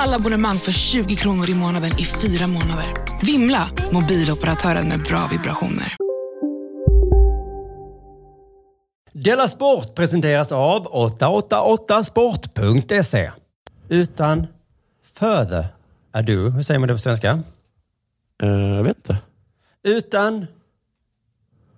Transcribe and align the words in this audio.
Alla 0.00 0.16
abonnemang 0.16 0.58
för 0.58 0.72
20 0.72 1.16
kronor 1.16 1.50
i 1.50 1.54
månaden 1.54 1.90
i 1.98 2.04
fyra 2.04 2.46
månader. 2.46 2.86
Vimla! 3.22 3.70
Mobiloperatören 3.92 4.88
med 4.88 5.02
bra 5.02 5.28
vibrationer. 5.30 5.96
Della 9.12 9.48
Sport 9.48 9.94
presenteras 9.94 10.52
av 10.52 10.86
888sport.se. 10.86 13.30
Utan 13.88 14.46
further 15.14 15.66
ado, 16.12 16.50
hur 16.50 16.62
säger 16.62 16.80
man 16.80 16.88
det 16.88 16.94
på 16.94 16.98
svenska? 16.98 17.42
Eh, 18.42 18.50
jag 18.50 18.84
vet 18.84 18.96
inte. 18.96 19.16
Utan, 19.82 20.46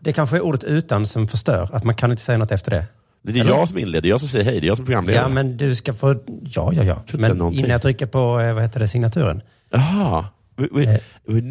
det 0.00 0.12
kanske 0.12 0.36
är 0.36 0.40
ordet 0.40 0.64
utan 0.64 1.06
som 1.06 1.28
förstör, 1.28 1.68
att 1.72 1.84
man 1.84 1.94
kan 1.94 2.10
inte 2.10 2.22
säga 2.22 2.38
något 2.38 2.52
efter 2.52 2.70
det. 2.70 2.86
Det 3.22 3.32
är 3.38 3.40
Eller? 3.40 3.50
jag 3.52 3.68
som 3.68 3.78
inleder, 3.78 4.00
det 4.02 4.08
är 4.08 4.10
jag 4.10 4.20
som 4.20 4.28
säger 4.28 4.44
hej, 4.44 4.60
det 4.60 4.66
är 4.66 4.68
jag 4.68 4.76
som 4.76 4.86
programledare. 4.86 5.22
Ja, 5.24 5.28
men 5.28 5.56
du 5.56 5.74
ska 5.76 5.94
få, 5.94 6.14
ja, 6.44 6.72
ja, 6.74 6.82
ja. 6.82 6.96
Men 7.12 7.36
någonting. 7.38 7.58
innan 7.60 7.70
jag 7.70 7.82
trycker 7.82 8.06
på, 8.06 8.40
eh, 8.40 8.52
vad 8.54 8.62
heter 8.62 8.80
det, 8.80 8.88
signaturen. 8.88 9.42
Jaha. 9.70 10.24
Eh, 10.58 10.96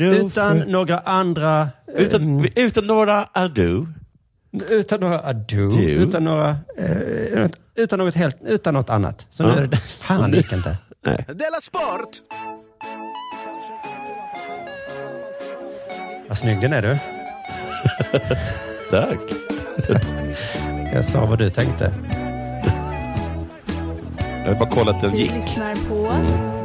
Utan 0.02 0.30
for- 0.62 0.66
några 0.72 1.00
andra, 1.00 1.68
utan, 1.98 2.48
utan 2.56 2.88
några 2.88 3.24
ado. 3.34 3.88
utan 4.70 5.00
några 5.00 5.20
ado, 5.20 5.70
Du. 5.70 5.90
utan 5.92 6.24
några, 6.24 6.50
eh, 6.78 7.48
utan 7.76 8.00
något 8.00 8.16
helt, 8.16 8.38
utan 8.46 8.74
något 8.74 8.90
annat. 8.90 9.28
Så 9.30 9.44
nu 9.44 9.50
Ja. 9.50 9.56
är 9.58 9.68
det, 9.68 9.78
fan 9.78 10.32
det 10.32 10.38
gick 10.38 10.54
inte. 10.54 10.78
Della 11.28 11.62
Sport! 11.62 12.10
Vad 16.28 16.38
snygg 16.38 16.62
den 16.62 16.74
är 16.74 16.82
du. 16.82 16.98
Tack. 18.92 19.20
Jag 20.94 21.06
sa 21.06 21.26
vad 21.26 21.38
du 21.40 21.50
tänkte. 21.50 21.94
Jag 24.46 24.48
har 24.48 24.56
bara 24.56 24.70
kollat 24.70 24.96
att 24.96 25.02
den 25.02 25.12
Du 25.12 25.18
gick. 25.18 25.32
lyssnar 25.32 25.74
på 25.74 26.04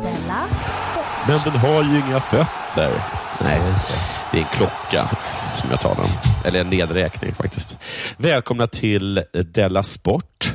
Della 0.02 0.44
Sport. 0.90 1.04
Men 1.28 1.40
den 1.44 1.60
har 1.60 1.82
ju 1.82 1.98
inga 2.08 2.20
fötter. 2.20 3.02
Nej, 3.44 3.60
Just 3.68 3.88
det. 3.88 3.94
det 4.32 4.38
är 4.38 4.42
en 4.42 4.48
klocka 4.52 5.08
som 5.56 5.70
jag 5.70 5.80
talar 5.80 6.00
om. 6.00 6.10
Eller 6.44 6.60
en 6.60 6.66
nedräkning 6.70 7.34
faktiskt. 7.34 7.76
Välkomna 8.16 8.66
till 8.66 9.22
Della 9.52 9.82
Sport. 9.82 10.54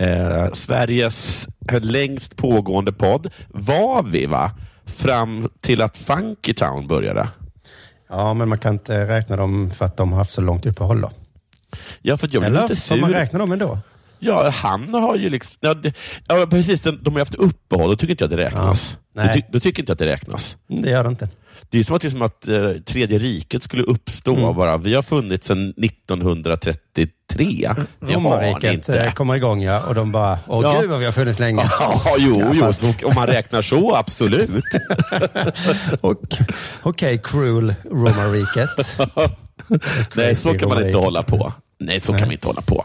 Eh, 0.00 0.52
Sveriges 0.52 1.48
längst 1.80 2.36
pågående 2.36 2.92
podd. 2.92 3.30
Var 3.48 4.02
vi 4.02 4.26
va? 4.26 4.50
Fram 4.86 5.48
till 5.60 5.82
att 5.82 5.96
Funky 5.98 6.54
Town 6.54 6.86
började. 6.86 7.28
Ja, 8.08 8.34
men 8.34 8.48
man 8.48 8.58
kan 8.58 8.72
inte 8.74 9.06
räkna 9.08 9.36
dem 9.36 9.70
för 9.70 9.84
att 9.84 9.96
de 9.96 10.12
har 10.12 10.18
haft 10.18 10.32
så 10.32 10.40
långt 10.40 10.66
uppehåll 10.66 11.00
då. 11.00 11.10
Ja, 12.02 12.16
för 12.16 12.28
jag 12.32 12.42
blev 12.42 12.44
Eller? 12.56 12.62
lite 12.68 12.80
Får 12.80 12.96
man 12.96 13.10
sur. 13.10 13.16
räkna 13.16 13.38
dem 13.38 13.52
ändå? 13.52 13.78
Ja, 14.18 14.50
han 14.50 14.94
har 14.94 15.16
ju 15.16 15.30
liksom... 15.30 15.56
Ja, 15.60 15.74
det, 15.74 15.94
ja 16.28 16.46
precis. 16.50 16.80
Den, 16.80 16.98
de 17.02 17.12
har 17.14 17.20
haft 17.20 17.34
uppehåll. 17.34 17.90
Då 17.90 17.96
tycker 17.96 18.10
inte 18.10 18.24
jag 18.24 18.32
att 18.32 18.36
det 18.38 18.44
räknas. 18.44 18.96
Ja, 19.14 19.20
då, 19.22 19.26
nej. 19.26 19.34
ty, 19.34 19.42
då 19.52 19.60
tycker 19.60 19.82
inte 19.82 19.90
jag 19.90 19.94
att 19.94 19.98
det 19.98 20.06
räknas. 20.06 20.56
Det 20.68 20.90
gör 20.90 21.02
det 21.02 21.08
inte. 21.08 21.28
Det 21.70 21.78
är 21.78 21.84
som 21.84 21.96
att, 21.96 22.02
det 22.02 22.08
är 22.08 22.10
som 22.10 22.22
att 22.22 22.48
eh, 22.48 22.70
tredje 22.84 23.18
riket 23.18 23.62
skulle 23.62 23.82
uppstå. 23.82 24.36
Mm. 24.36 24.56
Bara, 24.56 24.76
vi 24.76 24.94
har 24.94 25.02
funnits 25.02 25.46
sedan 25.46 25.74
1933. 25.84 27.10
Det 27.36 27.66
har 27.66 27.76
ni 28.00 28.14
Romarriket 28.14 28.64
eh, 28.64 28.74
inte. 28.74 29.12
kommer 29.16 29.34
igång 29.34 29.62
ja, 29.62 29.86
och 29.88 29.94
de 29.94 30.12
bara, 30.12 30.38
åh 30.46 30.60
Ja. 30.62 30.80
gud 30.80 30.90
vad 30.90 30.98
vi 30.98 31.04
har 31.04 31.12
funnits 31.12 31.38
länge. 31.38 31.62
Ja, 31.80 32.14
jo, 32.18 32.34
Ja, 32.40 32.50
jo 32.54 32.60
fast- 32.60 32.98
så, 33.00 33.06
om 33.06 33.14
man 33.14 33.26
räknar 33.26 33.62
så, 33.62 33.94
absolut. 33.94 34.50
Okej, 36.82 37.20
cruel 37.24 37.74
romarriket. 37.90 39.00
Nej, 40.14 40.36
så 40.36 40.54
kan 40.58 40.68
man 40.68 40.86
inte 40.86 40.98
hålla 40.98 41.22
på. 41.22 41.52
Nej, 41.78 42.00
så 42.00 42.06
kan 42.06 42.14
Nej. 42.16 42.24
man 42.26 42.32
inte 42.32 42.46
hålla 42.46 42.62
på. 42.62 42.84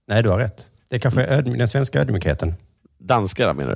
Nej, 0.09 0.23
du 0.23 0.29
har 0.29 0.39
rätt. 0.39 0.71
Det 0.89 0.99
kanske 0.99 1.23
är 1.25 1.43
den 1.43 1.69
svenska 1.69 2.01
ödmjukheten. 2.01 2.55
Danska 2.99 3.53
menar 3.55 3.75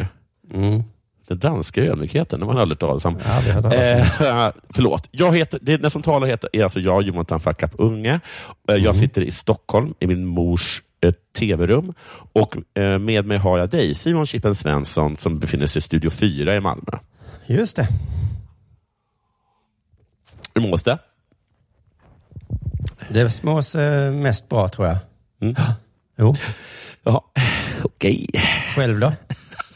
du? 0.51 0.59
Mm. 0.59 0.83
Den 1.29 1.39
danska 1.39 1.83
ödmjukheten, 1.83 2.41
den 2.41 2.49
har 2.49 2.55
man 2.55 2.63
aldrig 2.63 2.77
hört 2.77 2.81
talas 2.81 3.05
om. 3.05 3.19
Ja. 3.25 3.73
Eh, 3.75 4.53
förlåt. 4.71 5.09
Jag 5.11 5.37
heter, 5.37 5.59
det, 5.63 5.77
den 5.77 5.91
som 5.91 6.03
talar 6.03 6.27
heter, 6.27 6.51
är 6.53 6.65
alltså 6.65 6.81
jag, 6.81 7.03
Jonathan 7.03 7.41
Fuck 7.41 7.63
Up 7.63 7.71
Unge. 7.79 8.21
Eh, 8.69 8.75
Jag 8.77 8.97
sitter 8.97 9.23
i 9.23 9.31
Stockholm 9.31 9.95
i 10.01 10.07
min 10.07 10.27
mors 10.27 10.83
eh, 11.03 11.13
tv-rum 11.39 11.95
och 12.33 12.57
eh, 12.77 12.99
med 12.99 13.25
mig 13.27 13.39
har 13.39 13.59
jag 13.59 13.71
dig, 13.71 13.95
Simon 13.95 14.27
Chippen 14.27 14.55
Svensson, 14.55 15.17
som 15.17 15.39
befinner 15.39 15.67
sig 15.67 15.79
i 15.79 15.83
Studio 15.83 16.11
4 16.11 16.57
i 16.57 16.61
Malmö. 16.61 16.99
Just 17.47 17.77
det. 17.77 17.89
Hur 20.55 20.63
mås 20.63 20.83
det? 20.83 20.99
Det 23.09 23.31
smås 23.31 23.75
eh, 23.75 24.13
mest 24.13 24.49
bra, 24.49 24.69
tror 24.69 24.89
jag. 24.89 24.97
Mm. 25.41 25.55
Jo. 26.19 26.35
Ja, 27.05 27.25
okej. 27.83 28.27
Själv 28.77 29.01
då? 29.01 29.13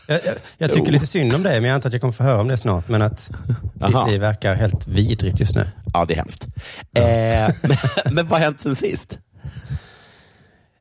Jag, 0.08 0.20
jag, 0.24 0.34
jag 0.58 0.72
tycker 0.72 0.86
Jo. 0.86 0.92
lite 0.92 1.06
synd 1.06 1.34
om 1.34 1.42
det, 1.42 1.50
men 1.50 1.64
jag 1.64 1.74
antar 1.74 1.88
att 1.88 1.92
jag 1.92 2.00
kommer 2.00 2.12
få 2.12 2.22
höra 2.22 2.40
om 2.40 2.48
det 2.48 2.56
snart. 2.56 2.88
Men 2.88 3.02
att 3.02 3.30
Jaha. 3.80 4.04
ditt 4.04 4.12
liv 4.12 4.20
verkar 4.20 4.54
helt 4.54 4.86
vidrigt 4.88 5.40
just 5.40 5.54
nu. 5.54 5.70
Ja, 5.94 6.04
det 6.04 6.14
är 6.14 6.18
hemskt. 6.18 6.46
Eh, 6.94 7.68
men, 8.04 8.14
men 8.14 8.26
vad 8.26 8.38
har 8.38 8.44
hänt 8.44 8.60
sen 8.60 8.76
sist? 8.76 9.18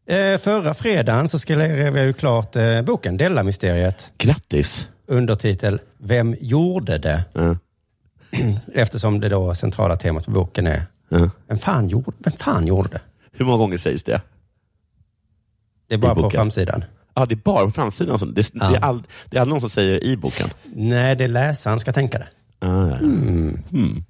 Eh, 0.08 0.38
förra 0.38 0.74
fredagen 0.74 1.30
så 1.30 1.40
skrev 1.40 1.98
jag 1.98 2.06
ju 2.06 2.14
klart 2.14 2.56
eh, 2.56 2.82
boken 2.82 3.18
Della-mysteriet. 3.18 4.14
Grattis. 4.18 4.90
Undertitel 5.08 5.80
Vem 5.98 6.36
gjorde 6.40 6.98
det? 6.98 7.24
Ja. 7.34 7.58
Eftersom 8.74 9.20
det 9.20 9.30
då 9.30 9.56
centrala 9.56 9.96
temat 9.96 10.26
på 10.26 10.32
boken 10.32 10.68
är 10.68 10.86
Ja. 11.10 11.30
vem 11.48 11.58
fan 11.58 11.88
gjorde, 11.88 12.12
vem 12.18 12.34
fan 12.34 12.68
gjorde 12.68 12.90
det? 12.90 13.02
Hur 13.32 13.46
många 13.46 13.58
gånger 13.58 13.78
sägs 13.78 14.04
det? 14.04 14.22
Det 15.88 15.94
är 15.94 16.00
bara 16.00 16.16
på 16.16 16.30
framsidan. 16.30 16.84
Ja, 17.14 17.26
det 17.26 17.34
är 17.36 17.40
bara 17.44 17.66
på 17.66 17.72
framsidan. 17.72 18.12
Alltså. 18.12 18.26
Det, 18.26 18.50
Ja. 18.54 18.70
det, 18.70 18.76
är 18.76 18.82
all, 18.82 19.04
det 19.30 19.38
är 19.38 19.42
aldrig 19.42 19.54
någon 19.54 19.62
som 19.62 19.70
säger 19.70 20.04
i 20.04 20.18
boken. 20.18 20.50
Nej, 20.64 21.16
det 21.16 21.24
är 21.24 21.28
läsaren 21.28 21.80
ska 21.80 21.92
tänka 21.94 22.18
det. 22.18 22.28
Ah, 22.60 22.88
ja. 22.88 22.96
Mm. 22.98 23.64
Mm. 23.74 24.04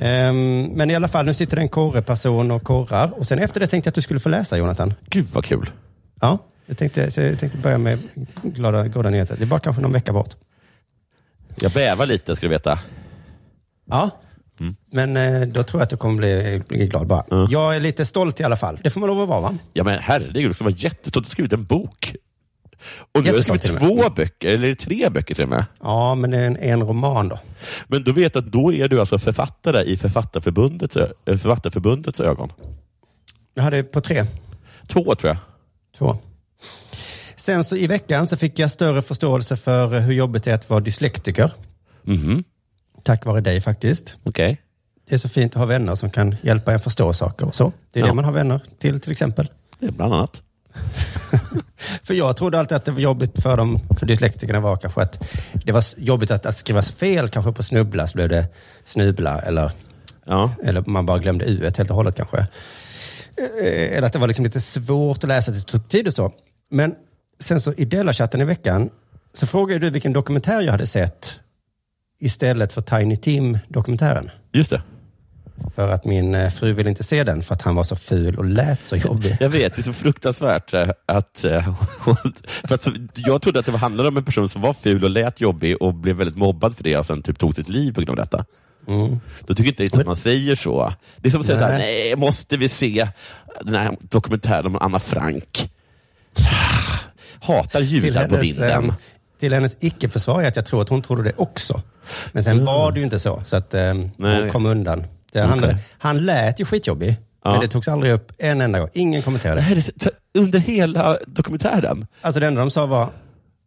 Ehm, 0.00 0.62
men 0.62 0.90
i 0.90 0.94
alla 0.94 1.08
fall, 1.08 1.26
nu 1.26 1.34
sitter 1.34 1.56
det 1.56 1.62
en 1.62 1.68
korreperson 1.68 2.50
och 2.50 2.62
korrar. 2.62 3.18
Och 3.18 3.26
sen 3.26 3.38
efter 3.38 3.60
det 3.60 3.66
tänkte 3.66 3.88
jag 3.88 3.90
att 3.90 3.94
du 3.94 4.02
skulle 4.02 4.20
få 4.20 4.28
läsa, 4.28 4.58
Jonathan. 4.58 4.94
Gud 5.10 5.26
vad 5.32 5.44
kul. 5.44 5.70
Ja, 6.20 6.38
jag 6.66 6.78
tänkte, 6.78 7.00
jag 7.16 7.38
tänkte 7.38 7.58
börja 7.58 7.78
med 7.78 7.98
glada, 8.42 8.88
goda 8.88 9.10
nyheter. 9.10 9.36
Det 9.36 9.44
är 9.44 9.46
bara 9.46 9.60
kanske 9.60 9.82
någon 9.82 9.92
vecka 9.92 10.12
bort. 10.12 10.36
Jag 11.60 11.72
bävar 11.72 12.06
lite, 12.06 12.36
ska 12.36 12.46
du 12.46 12.50
veta. 12.50 12.78
Ja, 13.90 14.10
men 14.92 15.16
eh, 15.16 15.40
då 15.40 15.62
tror 15.62 15.80
jag 15.80 15.84
att 15.84 15.90
du 15.90 15.96
kommer 15.96 16.16
bli, 16.16 16.62
bli 16.68 16.86
glad 16.86 17.06
bara. 17.06 17.46
Jag 17.50 17.76
är 17.76 17.80
lite 17.80 18.04
stolt 18.04 18.40
i 18.40 18.44
alla 18.44 18.56
fall. 18.56 18.78
Det 18.82 18.90
får 18.90 19.00
man 19.00 19.06
lov 19.08 19.22
att 19.22 19.28
vara, 19.28 19.40
va? 19.40 19.58
Ja, 19.72 19.84
men 19.84 19.98
herregud, 19.98 20.50
du 20.50 20.54
ska 20.54 20.64
vara 20.64 20.74
jättestolt. 20.76 21.26
Du 21.26 21.28
har 21.28 21.30
skrivit 21.30 21.52
en 21.52 21.64
bok. 21.64 22.14
Och 23.14 23.22
nu 23.24 23.30
har 23.30 23.36
du 23.36 23.42
skrivit 23.42 23.62
två 23.62 24.10
böcker, 24.10 24.48
eller 24.48 24.64
är 24.64 24.68
det 24.68 24.74
tre 24.74 25.08
böcker 25.10 25.34
till 25.34 25.44
och 25.44 25.50
med? 25.50 25.64
Ja, 25.82 26.14
men 26.14 26.30
det 26.30 26.36
är 26.38 26.46
en, 26.46 26.56
en 26.56 26.82
roman 26.82 27.28
då. 27.28 27.38
Men 27.86 28.02
du 28.02 28.12
vet 28.12 28.36
att 28.36 28.46
då 28.52 28.72
är 28.72 28.88
du 28.88 29.00
alltså 29.00 29.18
författare 29.18 29.82
i 29.84 29.96
Författarförbundets, 29.96 30.96
eh, 30.96 31.08
Författarförbundets 31.24 32.20
ögon. 32.20 32.52
Jag 33.54 33.62
hade 33.62 33.82
på 33.82 34.00
tre. 34.00 34.24
Två 34.88 35.14
tror 35.14 35.28
jag. 35.28 35.36
Två. 35.98 36.16
Sen 37.36 37.64
så 37.64 37.76
i 37.76 37.86
veckan 37.86 38.26
så 38.26 38.36
fick 38.36 38.58
jag 38.58 38.70
större 38.70 39.02
förståelse 39.02 39.56
för 39.56 40.00
hur 40.00 40.12
jobbigt 40.12 40.44
det 40.44 40.50
är 40.50 40.54
att 40.54 40.70
vara 40.70 40.80
dyslektiker. 40.80 41.52
Mhm. 42.02 42.44
Tack 43.02 43.24
vare 43.24 43.40
dig 43.40 43.60
faktiskt. 43.60 44.18
Okej. 44.22 44.60
Det 45.08 45.14
är 45.14 45.18
så 45.18 45.28
fint 45.28 45.52
att 45.52 45.58
ha 45.58 45.66
vänner 45.66 45.94
som 45.94 46.10
kan 46.10 46.36
hjälpa 46.42 46.72
en 46.72 46.80
förstå 46.80 47.12
saker 47.12 47.46
och 47.46 47.54
så. 47.54 47.72
Det 47.92 48.00
är 48.00 48.04
Ja. 48.04 48.08
det 48.08 48.14
man 48.14 48.24
har 48.24 48.32
vänner 48.32 48.60
till 48.78 49.00
till 49.00 49.12
exempel. 49.12 49.48
Det 49.78 49.86
är 49.86 49.90
bland 49.92 50.14
annat. 50.14 50.42
För 52.02 52.14
jag 52.14 52.36
trodde 52.36 52.58
alltid 52.58 52.76
att 52.76 52.84
det 52.84 52.90
var 52.92 53.00
jobbigt 53.00 53.42
för 53.42 53.56
dem, 53.56 53.80
för 53.98 54.06
dyslektikerna 54.06 54.60
var 54.60 54.76
kanske 54.76 55.00
att 55.02 55.28
det 55.64 55.72
var 55.72 55.84
jobbigt 55.96 56.30
att, 56.30 56.46
att 56.46 56.56
skriva 56.56 56.82
fel, 56.82 57.28
kanske 57.28 57.52
på 57.52 57.62
snubbla 57.62 58.06
så 58.06 58.16
blev 58.16 58.28
det 58.28 58.46
snubla 58.84 59.40
eller, 59.40 59.72
Ja. 60.24 60.52
eller 60.64 60.82
man 60.86 61.06
bara 61.06 61.18
glömde 61.18 61.44
u 61.44 61.62
helt 61.76 61.90
och 61.90 61.96
hållet 61.96 62.16
kanske. 62.16 62.38
Eh, 62.38 63.96
Eller 63.96 64.02
att 64.02 64.12
det 64.12 64.18
var 64.18 64.26
liksom 64.26 64.44
lite 64.44 64.60
svårt 64.60 65.24
att 65.24 65.28
läsa, 65.28 65.52
det 65.52 65.60
tog 65.60 65.88
tid 65.88 66.06
och 66.08 66.14
så. 66.14 66.32
Men 66.70 66.94
sen 67.40 67.60
så 67.60 67.72
i 67.72 67.84
Della-chatten 67.84 68.40
i 68.40 68.44
veckan 68.44 68.90
så 69.34 69.46
frågade 69.46 69.80
du 69.80 69.90
vilken 69.90 70.12
dokumentär 70.12 70.60
jag 70.60 70.72
hade 70.72 70.86
sett 70.86 71.40
istället 72.20 72.72
för 72.72 72.80
Tiny 72.80 73.16
Tim-dokumentären. 73.16 74.30
Just 74.52 74.70
det. 74.70 74.82
För 75.74 75.88
att 75.88 76.04
min 76.04 76.34
eh, 76.34 76.50
fru 76.50 76.72
ville 76.72 76.88
inte 76.88 77.04
se 77.04 77.24
den 77.24 77.42
för 77.42 77.54
att 77.54 77.62
han 77.62 77.74
var 77.74 77.84
så 77.84 77.96
ful 77.96 78.36
och 78.38 78.44
lät 78.44 78.86
så 78.86 78.96
jobbig. 78.96 79.36
Jag 79.40 79.48
vet, 79.48 79.74
det 79.74 79.80
är 79.80 79.82
så 79.82 79.92
fruktansvärt 79.92 80.74
eh, 80.74 80.88
att... 81.06 81.44
eh, 81.44 81.74
För 82.64 82.74
att 82.74 82.88
jag 83.14 83.42
trodde 83.42 83.60
att 83.60 83.66
det 83.66 83.76
handlade 83.76 84.08
om 84.08 84.16
en 84.16 84.24
person 84.24 84.48
som 84.48 84.62
var 84.62 84.72
ful 84.72 85.04
och 85.04 85.10
lät 85.10 85.40
jobbig 85.40 85.82
och 85.82 85.94
blev 85.94 86.16
väldigt 86.16 86.36
mobbad 86.36 86.76
för 86.76 86.84
det 86.84 86.96
och 86.96 87.06
sen 87.06 87.22
typ 87.22 87.38
tog 87.38 87.54
sitt 87.54 87.68
liv 87.68 87.92
på 87.92 88.00
grund 88.00 88.10
av 88.10 88.16
detta. 88.26 88.44
Då 89.46 89.54
tycker 89.54 89.68
inte 89.70 89.82
riktigt 89.82 90.00
att 90.00 90.06
man 90.06 90.16
säger 90.16 90.54
så. 90.56 90.92
Det 91.16 91.28
är 91.28 91.30
som 91.30 91.40
att 91.40 91.46
säga 91.46 91.58
här, 91.58 91.68
Nej. 91.78 92.04
nej, 92.06 92.16
måste 92.16 92.56
vi 92.56 92.68
se 92.68 93.08
den 93.60 93.74
här 93.74 93.96
dokumentären 94.00 94.66
om 94.66 94.76
Anna 94.76 94.98
Frank? 94.98 95.70
Hatar 97.40 97.80
judar 97.80 98.28
på 98.28 98.36
vinden. 98.36 98.84
eh, 98.84 98.94
till 99.40 99.52
hennes 99.54 99.76
icke-försvar 99.80 100.42
är 100.42 100.48
att 100.48 100.56
jag 100.56 100.66
tror 100.66 100.82
att 100.82 100.88
hon 100.88 101.02
trodde 101.02 101.22
det 101.22 101.32
också. 101.36 101.82
Men 102.32 102.42
sen 102.42 102.64
var 102.64 102.92
det 102.92 102.98
ju 102.98 103.04
inte 103.04 103.18
så, 103.18 103.42
så 103.44 103.56
att 103.56 103.74
eh, 103.74 103.94
hon 104.18 104.50
kom 104.52 104.66
undan. 104.66 105.04
Det, 105.32 105.40
han, 105.40 105.58
Okej. 105.58 105.76
han 105.98 106.18
lät 106.26 106.60
ju 106.60 106.64
skitjobbig, 106.64 107.16
Ja. 107.44 107.50
men 107.50 107.60
det 107.60 107.68
togs 107.68 107.88
aldrig 107.88 108.12
upp 108.12 108.32
en 108.38 108.60
enda 108.60 108.80
gång. 108.80 108.88
Ingen 108.92 109.22
kommenterade. 109.22 109.66
Det 109.74 109.82
så- 109.82 109.92
så- 110.00 110.10
under 110.34 110.58
hela 110.58 111.18
dokumentären. 111.26 112.06
Alltså 112.20 112.40
det 112.40 112.46
enda 112.46 112.60
de 112.60 112.70
sa 112.70 112.86
var, 112.86 113.12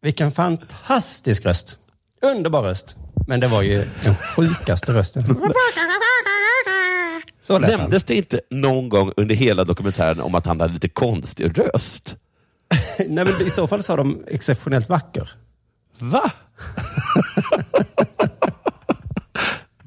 vilken 0.02 0.32
fantastisk 0.32 1.46
röst. 1.46 1.78
Underbar 2.22 2.62
röst. 2.64 2.98
Men 3.28 3.40
det 3.40 3.48
var 3.48 3.62
ju 3.62 3.86
den 4.04 4.16
sjukaste 4.16 4.94
rösten. 4.94 5.24
Så 7.42 7.60
lät 7.60 7.72
han. 7.72 7.80
Nämndes 7.80 8.04
det 8.04 8.16
inte 8.16 8.40
någon 8.50 8.90
gång 8.90 9.12
under 9.18 9.36
hela 9.36 9.64
dokumentären 9.64 10.22
om 10.22 10.36
att 10.36 10.46
han 10.46 10.60
hade 10.62 10.74
lite 10.74 10.90
konstig 10.90 11.60
röst? 11.60 12.16
Nej, 13.00 13.26
men 13.26 13.28
I 13.28 13.50
så 13.50 13.68
fall 13.68 13.84
sa 13.84 13.96
de 13.96 14.24
exceptionellt 14.28 14.90
vacker. 14.90 15.30
Va? 16.00 16.32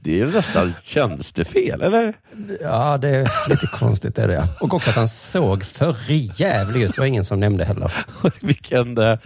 Det 0.06 0.12
är 0.12 0.26
ju 0.26 0.32
nästan 0.32 0.74
tjänstefel, 0.82 1.82
eller? 1.82 2.14
Ja, 2.62 2.98
det 2.98 3.08
är 3.08 3.48
lite 3.48 3.66
konstigt 3.66 4.18
är 4.18 4.28
det. 4.28 4.48
Och 4.60 4.74
också 4.74 4.90
att 4.90 4.96
han 4.96 5.08
såg 5.08 5.64
för 5.64 5.96
jävlig 6.40 6.82
ut. 6.82 6.94
Det 6.94 7.00
var 7.00 7.06
ingen 7.06 7.24
som 7.24 7.40
nämnde 7.40 7.64
heller. 7.64 7.92
Vilken... 8.42 8.98
Eh, 8.98 9.18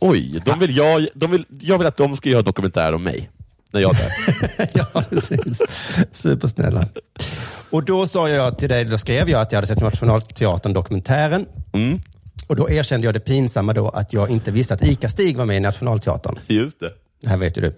oj, 0.00 0.42
de 0.44 0.58
vill 0.58 0.76
jag, 0.76 1.08
de 1.14 1.30
vill, 1.30 1.44
jag 1.60 1.78
vill 1.78 1.86
att 1.86 1.96
de 1.96 2.16
ska 2.16 2.28
göra 2.28 2.42
dokumentär 2.42 2.94
om 2.94 3.02
mig. 3.02 3.30
När 3.70 3.80
jag 3.80 3.96
dör. 3.96 4.08
ja, 4.92 5.02
precis. 5.10 5.62
Supersnälla. 6.12 6.88
Och 7.70 7.84
då 7.84 8.06
sa 8.06 8.28
jag 8.28 8.58
till 8.58 8.68
dig, 8.68 8.84
då 8.84 8.98
skrev 8.98 9.30
jag 9.30 9.40
att 9.40 9.52
jag 9.52 9.56
hade 9.56 9.66
sett 9.66 9.80
Nationalteatern-dokumentären. 9.80 11.46
Mm. 11.72 12.00
Och 12.46 12.56
då 12.56 12.70
erkände 12.70 13.06
jag 13.06 13.14
det 13.14 13.20
pinsamma 13.20 13.72
då 13.72 13.88
att 13.88 14.12
jag 14.12 14.30
inte 14.30 14.50
visste 14.50 14.74
att 14.74 14.82
ICA-Stig 14.82 15.36
var 15.36 15.44
med 15.44 15.56
i 15.56 15.60
Nationalteatern. 15.60 16.38
Just 16.46 16.80
det. 16.80 16.92
Det 17.22 17.28
här 17.28 17.36
vet 17.36 17.56
ju 17.56 17.62
du. 17.62 17.74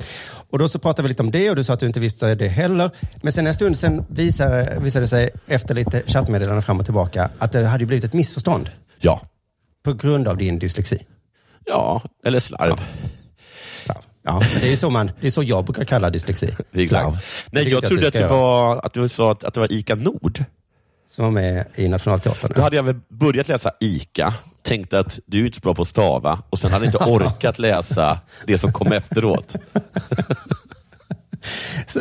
Och 0.54 0.58
då 0.58 0.68
så 0.68 0.78
pratade 0.78 1.02
vi 1.02 1.08
lite 1.08 1.22
om 1.22 1.30
det 1.30 1.50
och 1.50 1.56
du 1.56 1.64
sa 1.64 1.72
att 1.72 1.80
du 1.80 1.86
inte 1.86 2.00
visste 2.00 2.34
det 2.34 2.48
heller. 2.48 2.90
Men 3.22 3.32
sen 3.32 3.46
en 3.46 3.54
stund 3.54 3.78
sen 3.78 4.04
visade, 4.08 4.78
visade 4.80 5.02
det 5.02 5.08
sig 5.08 5.30
efter 5.46 5.74
lite 5.74 6.02
chattmeddelanden 6.06 6.62
fram 6.62 6.80
och 6.80 6.84
tillbaka 6.84 7.30
att 7.38 7.52
det 7.52 7.66
hade 7.66 7.86
blivit 7.86 8.04
ett 8.04 8.12
missförstånd. 8.12 8.70
Ja. 9.00 9.20
På 9.84 9.92
grund 9.92 10.28
av 10.28 10.36
din 10.36 10.58
dyslexi. 10.58 11.06
Ja, 11.64 12.02
eller 12.24 12.40
slarv. 12.40 12.80
Slarv. 13.74 13.98
Ja, 14.22 14.42
det 14.60 14.66
är 14.66 14.70
ju 14.70 14.76
så, 14.76 14.90
man, 14.90 15.10
det 15.20 15.26
är 15.26 15.30
så 15.30 15.42
jag 15.42 15.64
brukar 15.64 15.84
kalla 15.84 16.10
dyslexi. 16.10 16.46
Slarv. 16.88 17.18
Nej, 17.50 17.68
jag 17.68 17.78
inte 17.78 17.88
trodde 17.88 18.06
att 18.06 18.08
ska 18.08 18.20
det, 18.20 18.28
var, 18.28 18.86
att 18.86 18.92
du 18.92 19.08
sa 19.08 19.32
att, 19.32 19.44
att 19.44 19.54
det 19.54 19.60
var 19.60 19.72
ICA 19.72 19.94
Nord. 19.94 20.44
Som 21.14 21.24
var 21.24 21.32
med 21.32 21.64
i 21.74 21.88
Nationalteatern. 21.88 22.52
Då 22.56 22.62
hade 22.62 22.76
jag 22.76 22.82
väl 22.82 23.00
börjat 23.08 23.48
läsa 23.48 23.72
ICA, 23.80 24.34
tänkte 24.62 24.98
att 24.98 25.18
du 25.26 25.40
är 25.40 25.44
inte 25.44 25.56
så 25.56 25.60
bra 25.60 25.74
på 25.74 25.82
att 25.82 25.88
stava 25.88 26.42
och 26.50 26.58
sen 26.58 26.72
hade 26.72 26.84
jag 26.84 26.94
inte 26.94 27.04
orkat 27.10 27.58
läsa 27.58 28.18
det 28.46 28.58
som 28.58 28.72
kom 28.72 28.92
efteråt. 28.92 29.56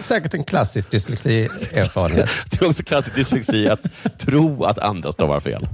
Säkert 0.00 0.34
en 0.34 0.44
klassisk 0.44 0.90
dyslexi-erfarenhet. 0.90 2.30
Det 2.50 2.62
är 2.62 2.68
också 2.68 2.82
klassisk 2.82 3.14
dyslexi 3.14 3.68
att 3.68 4.18
tro 4.18 4.64
att 4.64 4.78
andra 4.78 5.12
stavar 5.12 5.40
fel. 5.40 5.68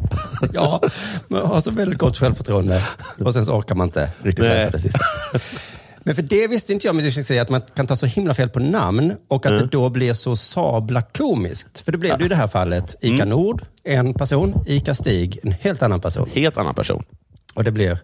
ja, 0.53 0.83
man 1.29 1.47
har 1.47 1.61
så 1.61 1.71
väldigt 1.71 1.99
gott 1.99 2.19
självförtroende 2.19 2.83
och 3.25 3.33
sen 3.33 3.47
så 3.47 3.53
orkar 3.53 3.75
man 3.75 3.87
inte 3.87 4.11
riktigt 4.23 4.45
Nej. 4.45 4.57
läsa 4.57 4.71
det 4.71 4.79
sista. 4.79 5.05
Men 6.05 6.15
för 6.15 6.23
det 6.23 6.47
visste 6.47 6.73
inte 6.73 6.87
jag 6.87 6.95
med 6.95 7.05
dyslexi, 7.05 7.39
att 7.39 7.49
man 7.49 7.63
kan 7.75 7.87
ta 7.87 7.97
så 7.97 8.07
himla 8.07 8.35
fel 8.35 8.49
på 8.49 8.61
namn 8.61 9.17
och 9.29 9.47
att 9.47 9.59
det 9.59 9.67
då 9.67 9.91
blir 9.91 10.15
så 10.15 10.37
sabla 10.37 11.03
komiskt. 11.03 11.81
För 11.81 11.93
det 11.93 11.99
blev 11.99 12.19
det 12.19 12.25
i 12.25 12.29
det 12.29 12.35
här 12.35 12.49
fallet. 12.49 12.97
ICA 13.01 13.25
Nord, 13.25 13.63
en 13.85 14.15
person. 14.15 14.65
ICA 14.67 14.95
Stig, 14.95 15.39
en 15.43 15.53
helt 15.53 15.83
annan 15.83 16.01
person. 16.01 16.29
Helt 16.35 16.57
annan 16.57 16.75
person. 16.75 17.05
Och 17.55 17.65
det 17.65 17.71
blir 17.71 17.99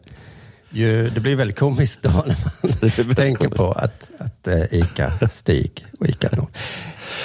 ju, 0.71 1.11
det 1.11 1.21
blir 1.21 1.37
väldigt 1.37 1.59
komiskt 1.59 2.03
då 2.03 2.25
när 2.27 3.07
man 3.07 3.15
tänker 3.17 3.49
på 3.49 3.73
att, 3.73 4.11
att 4.19 4.49
eh, 4.49 4.75
ICA 4.75 5.11
Stig 5.35 5.87
och 6.01 6.07
ICA 6.07 6.29
Nord. 6.37 6.51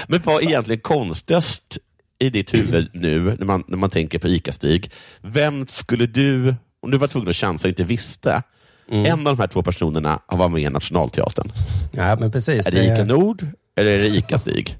Men 0.08 0.22
vad 0.24 0.44
är 0.44 0.48
egentligen 0.48 0.82
konstigast 0.82 1.78
i 2.20 2.30
ditt 2.30 2.54
huvud 2.54 2.90
nu 2.94 3.20
när 3.20 3.46
man, 3.46 3.63
när 3.68 3.78
man 3.78 3.90
tänker 3.90 4.20
på 4.20 4.28
ICA-Stig? 4.28 4.92
Vem 5.22 5.68
skulle 5.68 6.06
du, 6.06 6.56
om 6.82 6.92
du 6.92 6.98
var 6.98 7.08
tvungen 7.08 7.30
att 7.30 7.36
chansa 7.36 7.68
och 7.68 7.70
inte 7.70 7.84
visste, 7.84 8.44
en 8.91 9.27
av 9.27 9.36
de 9.36 9.39
här 9.39 9.48
två 9.48 9.62
personerna 9.63 10.19
har 10.27 10.38
varit 10.38 10.51
med 10.51 10.62
i 10.62 10.69
Nationalteatern. 10.69 11.51
Ja, 11.91 12.15
men 12.19 12.31
precis. 12.31 12.67
Är 12.67 12.71
det 12.71 13.03
Nord 13.05 13.48
eller 13.75 13.91
är 13.91 13.98
det 14.00 14.07
ICA-Stig? 14.07 14.77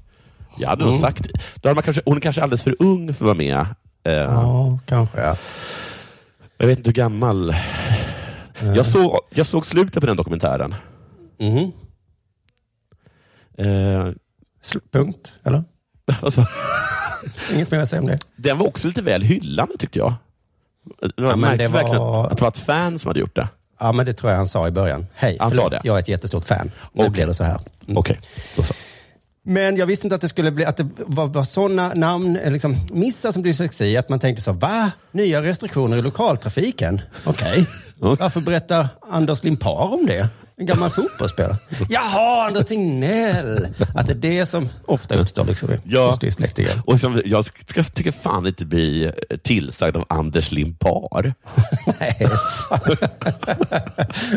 Jag 0.58 0.68
hade 0.68 0.82
nog 0.84 0.90
Mm. 0.90 1.00
sagt, 1.00 1.28
då 1.54 1.68
hade 1.68 1.74
man 1.74 1.82
kanske, 1.82 2.02
hon 2.04 2.16
är 2.16 2.20
kanske 2.20 2.42
alldeles 2.42 2.62
för 2.62 2.76
ung 2.78 3.06
för 3.14 3.24
att 3.24 3.26
vara 3.26 3.34
med. 3.34 3.66
Eh, 4.04 4.12
Ja, 4.12 4.78
kanske 4.86 5.20
ja. 5.20 5.36
Jag 6.58 6.66
vet 6.66 6.78
inte 6.78 6.88
hur 6.90 6.94
gammal. 6.94 7.54
Jag, 8.76 8.86
såg, 8.86 9.18
jag 9.30 9.46
såg 9.46 9.66
slutet 9.66 10.00
på 10.00 10.06
den 10.06 10.16
dokumentären. 10.16 10.74
Eh, 13.58 13.64
Sl- 14.62 14.80
Punkt, 14.92 15.34
eller? 15.44 15.64
du? 16.36 17.54
Inget 17.54 17.70
mer 17.70 17.78
att 17.78 17.88
säga 17.88 18.00
om 18.02 18.06
det. 18.08 18.18
Den 18.36 18.58
var 18.58 18.66
också 18.66 18.88
lite 18.88 19.02
väl 19.02 19.22
hyllande 19.22 19.76
tyckte 19.78 19.98
jag. 19.98 20.14
Det 21.00 21.10
Ja, 21.16 21.22
men 21.28 21.40
märktes 21.40 21.58
det 21.68 21.72
var- 21.72 21.80
verkligen 21.82 22.02
att 22.02 22.36
det 22.36 22.42
var 22.42 22.48
ett 22.48 22.58
fan 22.58 22.98
som 22.98 23.08
hade 23.08 23.20
gjort 23.20 23.36
det. 23.36 23.48
Ja, 23.82 23.92
men 23.92 24.06
det 24.06 24.12
tror 24.12 24.30
jag 24.30 24.36
han 24.36 24.48
sa 24.48 24.68
i 24.68 24.70
början. 24.70 25.06
Hej, 25.14 25.36
Han 25.40 25.50
förlåt, 25.50 25.74
jag 25.84 25.96
är 25.96 26.00
ett 26.00 26.08
jättestort 26.08 26.44
fan. 26.44 26.70
Nu 26.92 27.02
Okej. 27.02 27.10
blir 27.10 27.26
det 27.26 27.34
så 27.34 27.44
här. 27.44 27.60
Mm. 27.86 27.96
Okej, 27.96 28.20
då 28.56 28.62
så. 28.62 28.74
Men 29.44 29.76
jag 29.76 29.86
visste 29.86 30.06
inte 30.06 30.14
att 30.14 30.20
det 30.20 30.28
skulle 30.28 30.50
bli, 30.50 30.64
att 30.64 30.76
det 30.76 30.88
var, 30.98 31.26
var 31.26 31.42
sådana 31.42 31.92
namn, 31.94 32.36
eh, 32.36 32.52
liksom, 32.52 32.76
missar 32.92 33.32
som 33.32 33.42
dyslexi, 33.42 33.96
att 33.96 34.08
man 34.08 34.20
tänkte 34.20 34.42
så, 34.42 34.52
va? 34.52 34.90
Nya 35.12 35.42
restriktioner 35.42 35.96
i 35.96 36.02
lokaltrafiken? 36.02 37.00
Okej. 37.24 37.66
Okej. 38.00 38.16
Varför 38.20 38.40
berättar 38.40 38.88
Anders 39.10 39.44
Limpar 39.44 39.92
om 39.94 40.06
det? 40.06 40.28
En 40.62 40.66
gammal 40.66 40.90
fotbollsspelare. 40.90 41.56
Jaha, 41.88 42.46
Anders 42.46 42.64
Tegnell! 42.64 43.68
Att 43.94 44.06
det 44.06 44.12
är 44.12 44.14
det 44.14 44.46
som 44.46 44.68
ofta 44.86 45.14
uppstår 45.14 45.44
liksom, 45.44 45.68
Ja. 45.84 46.06
hos 46.06 46.18
dyslektiker. 46.18 46.72
Och 46.86 47.00
som, 47.00 47.22
jag 47.24 47.44
ska, 47.44 47.82
tycker 47.82 48.10
fan 48.12 48.46
inte 48.46 48.66
bli 48.66 49.12
tillsagd 49.42 49.96
av 49.96 50.04
Anders 50.08 50.52
Limpar. 50.52 51.34
Nej. 52.00 52.28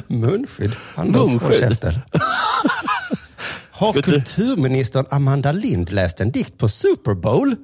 Munskydd. 0.07 0.75
Anders, 0.95 1.31
Munskydd. 1.41 2.01
Har 3.71 3.93
kulturministern 3.93 5.05
Amanda 5.11 5.51
Lind 5.51 5.91
läst 5.91 6.21
en 6.21 6.31
dikt 6.31 6.57
på 6.57 6.69
Super 6.69 7.13
Bowl? 7.13 7.55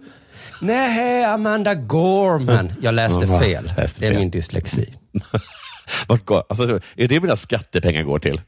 Nej, 0.61 1.23
Amanda 1.23 1.75
Gorman. 1.75 2.73
Jag 2.81 2.93
läste 2.95 3.27
fel. 3.27 3.71
Det 3.99 4.07
är 4.07 4.15
min 4.15 4.29
dyslexi. 4.31 4.93
Vart 6.07 6.25
går, 6.25 6.43
alltså, 6.49 6.79
är 6.95 7.07
det 7.07 7.19
mina 7.19 7.35
skattepengar 7.35 8.03
går 8.03 8.19
till? 8.19 8.41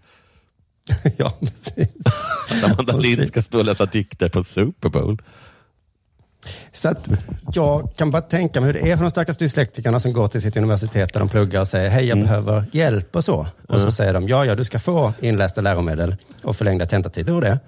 ja, 1.18 1.38
precis. 1.40 1.88
Att 2.50 2.64
Amanda 2.72 2.98
Lind 2.98 3.28
ska 3.28 3.42
stå 3.42 3.58
och 3.60 3.66
läsa 3.66 3.86
dikter 3.86 4.30
på 4.30 4.44
Super 4.44 4.90
Bowl? 4.90 5.22
Så 6.74 6.90
att 6.90 7.08
jag 7.54 7.92
kan 7.96 8.12
bara 8.12 8.22
tänka 8.22 8.62
mig 8.62 8.68
hur 8.68 8.74
det 8.74 8.92
är 8.92 8.96
för 8.98 9.04
de 9.04 9.12
stackars 9.12 9.38
dyslektikerna 9.38 10.00
som 10.00 10.14
går 10.14 10.28
till 10.28 10.42
sitt 10.42 10.58
universitet 10.58 11.14
där 11.14 11.20
de 11.20 11.30
pluggar 11.30 11.62
och 11.62 11.68
säger 11.68 11.90
hej, 11.90 12.06
jag 12.06 12.18
Mm. 12.18 12.28
behöver 12.28 12.66
hjälp 12.72 13.16
och 13.16 13.24
så. 13.24 13.48
Och 13.70 13.82
så 13.82 13.92
säger 13.92 14.14
de, 14.14 14.28
ja, 14.28 14.46
ja, 14.46 14.56
du 14.56 14.66
ska 14.66 14.80
få 14.80 15.14
inlästa 15.22 15.62
läromedel 15.62 16.16
och 16.44 16.56
förlängda 16.56 16.86
tentatider 16.86 17.34
och 17.34 17.42
det. 17.42 17.60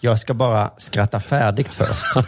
Jag 0.00 0.18
ska 0.18 0.34
bara 0.34 0.70
skratta 0.78 1.20
färdigt 1.20 1.74
först. 1.74 2.06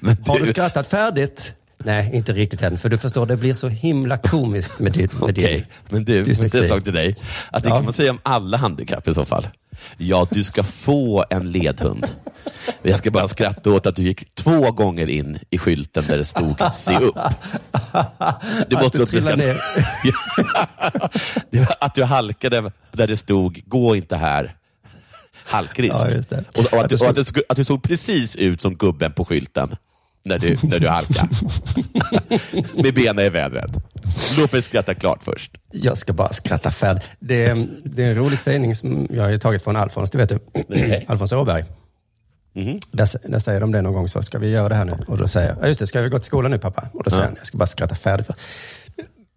Men 0.00 0.16
Har 0.26 0.38
du 0.38 0.46
skrattat 0.46 0.86
färdigt? 0.86 1.54
Nej, 1.84 2.10
inte 2.14 2.32
riktigt 2.32 2.62
än. 2.62 2.78
För 2.78 2.88
du 2.88 2.98
förstår, 2.98 3.26
det 3.26 3.36
blir 3.36 3.54
så 3.54 3.68
himla 3.68 4.18
komiskt 4.18 4.78
med 4.78 4.92
din, 4.92 5.08
med 5.12 5.30
Okej, 5.30 5.66
men 5.88 6.04
du, 6.04 6.24
dyslexi. 6.24 6.62
en 6.62 6.68
sak 6.68 6.84
till 6.84 6.92
dig. 6.92 7.16
Att 7.50 7.62
det 7.62 7.68
Ja. 7.68 7.76
kan 7.76 7.84
man 7.84 7.94
säga 7.94 8.10
om 8.10 8.18
alla 8.22 8.56
handikapp 8.56 9.08
i 9.08 9.14
så 9.14 9.24
fall. 9.24 9.48
Ja, 9.96 10.26
du 10.30 10.44
ska 10.44 10.62
få 10.62 11.24
en 11.30 11.52
ledhund. 11.52 12.06
Jag 12.82 12.98
ska 12.98 13.10
bara 13.10 13.28
skratta 13.28 13.70
åt 13.70 13.86
att 13.86 13.96
du 13.96 14.02
gick 14.02 14.34
två 14.34 14.70
gånger 14.72 15.06
in 15.06 15.38
i 15.50 15.58
skylten 15.58 16.04
där 16.08 16.18
det 16.18 16.24
stod 16.24 16.62
se 16.74 16.96
upp. 16.98 17.14
Du 18.68 18.76
Att 18.76 18.82
måste 18.82 18.98
du 18.98 19.06
skratt. 19.06 19.38
Det 21.50 21.58
var 21.58 21.76
Att 21.80 21.94
du 21.94 22.04
halkade 22.04 22.72
där 22.92 23.06
det 23.06 23.16
stod 23.16 23.62
gå 23.66 23.96
inte 23.96 24.16
här. 24.16 24.56
Halkrisk. 25.46 25.94
Ja. 25.94 26.06
Och, 26.58 26.72
och, 26.72 26.78
Att 26.78 26.84
att, 26.84 26.90
du 26.90 26.96
och 26.96 27.08
att, 27.18 27.34
du, 27.34 27.42
att 27.48 27.56
du 27.56 27.64
såg 27.64 27.82
precis 27.82 28.36
ut 28.36 28.62
som 28.62 28.74
gubben 28.76 29.12
på 29.12 29.24
skylten 29.24 29.76
när 30.24 30.38
du, 30.38 30.56
när 30.62 30.78
du 30.80 30.88
halkade. 30.88 31.28
Med 32.82 32.94
benen 32.94 33.24
i 33.24 33.28
vädret. 33.28 33.70
Låt 34.38 34.52
mig 34.52 34.62
skratta 34.62 34.94
klart 34.94 35.22
först. 35.22 35.52
Jag 35.72 35.98
ska 35.98 36.12
bara 36.12 36.32
skratta 36.32 36.70
färdigt. 36.70 37.10
Det, 37.20 37.44
är- 37.44 37.66
det 37.84 38.04
är 38.04 38.08
en 38.10 38.14
rolig 38.16 38.38
sägning 38.38 38.74
som 38.76 39.08
jag 39.10 39.22
har 39.22 39.38
tagit 39.38 39.62
från 39.64 39.76
Alfons, 39.76 40.10
det 40.10 40.18
vet 40.18 40.28
du. 40.28 40.38
Alfons 41.08 41.32
Åberg. 41.32 41.64
Mhm. 42.56 42.78
Där, 42.92 43.08
där 43.30 43.38
säger 43.38 43.60
de 43.60 43.72
det 43.72 43.82
någon 43.82 43.92
gång, 43.92 44.08
så 44.08 44.22
ska 44.22 44.38
vi 44.38 44.48
göra 44.50 44.68
det 44.68 44.74
här 44.74 44.84
nu? 44.84 44.92
Och 45.06 45.18
då 45.18 45.28
säger 45.28 45.48
jag, 45.48 45.56
ja 45.62 45.66
just 45.68 45.80
det, 45.80 45.86
ska 45.86 46.00
vi 46.00 46.08
gå 46.08 46.18
till 46.18 46.26
skolan 46.26 46.50
nu 46.50 46.58
pappa? 46.58 46.88
Och 46.92 47.02
då 47.04 47.10
säger 47.10 47.22
Ja. 47.22 47.26
han, 47.28 47.36
jag 47.38 47.46
ska 47.46 47.58
bara 47.58 47.66
skratta 47.66 47.94
färdigt. 47.94 48.26
För. 48.26 48.34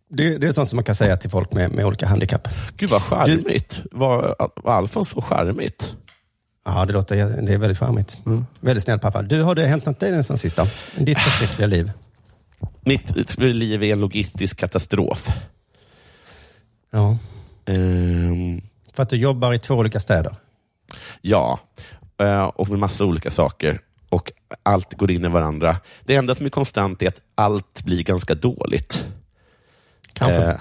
Det, 0.10 0.38
det 0.38 0.48
är 0.48 0.52
sånt 0.54 0.70
som 0.70 0.78
man 0.78 0.84
kan 0.84 0.96
säga 0.96 1.18
till 1.18 1.30
folk 1.30 1.54
med, 1.54 1.72
med 1.72 1.86
olika 1.86 2.08
handikapp. 2.08 2.48
Gud 2.78 2.90
vad 2.90 3.02
charmigt. 3.02 3.82
Var, 3.92 4.36
var 4.64 4.74
Alfons 4.74 5.10
så 5.10 5.22
charmigt? 5.22 5.96
Ja, 6.70 6.86
det 6.86 6.94
låter 6.94 7.16
det 7.42 7.54
är 7.54 7.58
väldigt 7.58 7.78
charmigt. 7.78 8.18
Väldigt 8.60 8.84
snäll 8.84 9.00
pappa. 9.00 9.22
Du, 9.22 9.42
har 9.42 9.56
det 9.56 9.68
hänt 9.68 9.86
något 9.86 10.00
dig 10.00 10.12
den 10.12 10.24
som 10.24 10.38
sista? 10.38 10.68
I 10.98 11.04
ditt 11.04 11.20
förskräckliga 11.20 11.68
liv? 11.68 11.92
Mitt 12.82 13.38
liv 13.38 13.84
är 13.84 13.94
en 13.94 14.00
logistisk 14.00 14.58
katastrof. 14.58 15.30
Ja. 16.92 17.18
Ehm, 17.66 18.62
För 18.94 19.04
att 19.04 19.10
du 19.10 19.16
jobbar 19.18 19.54
i 19.54 19.60
två 19.60 19.76
olika 19.76 20.00
städer? 20.00 20.36
ja, 21.22 21.60
eh, 22.18 22.44
och 22.44 22.70
med 22.70 22.80
massa 22.80 23.06
olika 23.06 23.32
saker. 23.32 23.80
Och 24.10 24.32
allt 24.64 24.94
går 24.94 25.12
in 25.12 25.26
i 25.26 25.28
varandra. 25.28 25.78
Det 26.04 26.16
enda 26.16 26.36
som 26.36 26.46
är 26.46 26.50
konstant 26.50 27.02
är 27.02 27.08
att 27.08 27.22
allt 27.36 27.84
blir 27.84 28.04
ganska 28.04 28.36
dåligt. 28.36 29.08
Kanske. 30.14 30.44
Eh, 30.44 30.60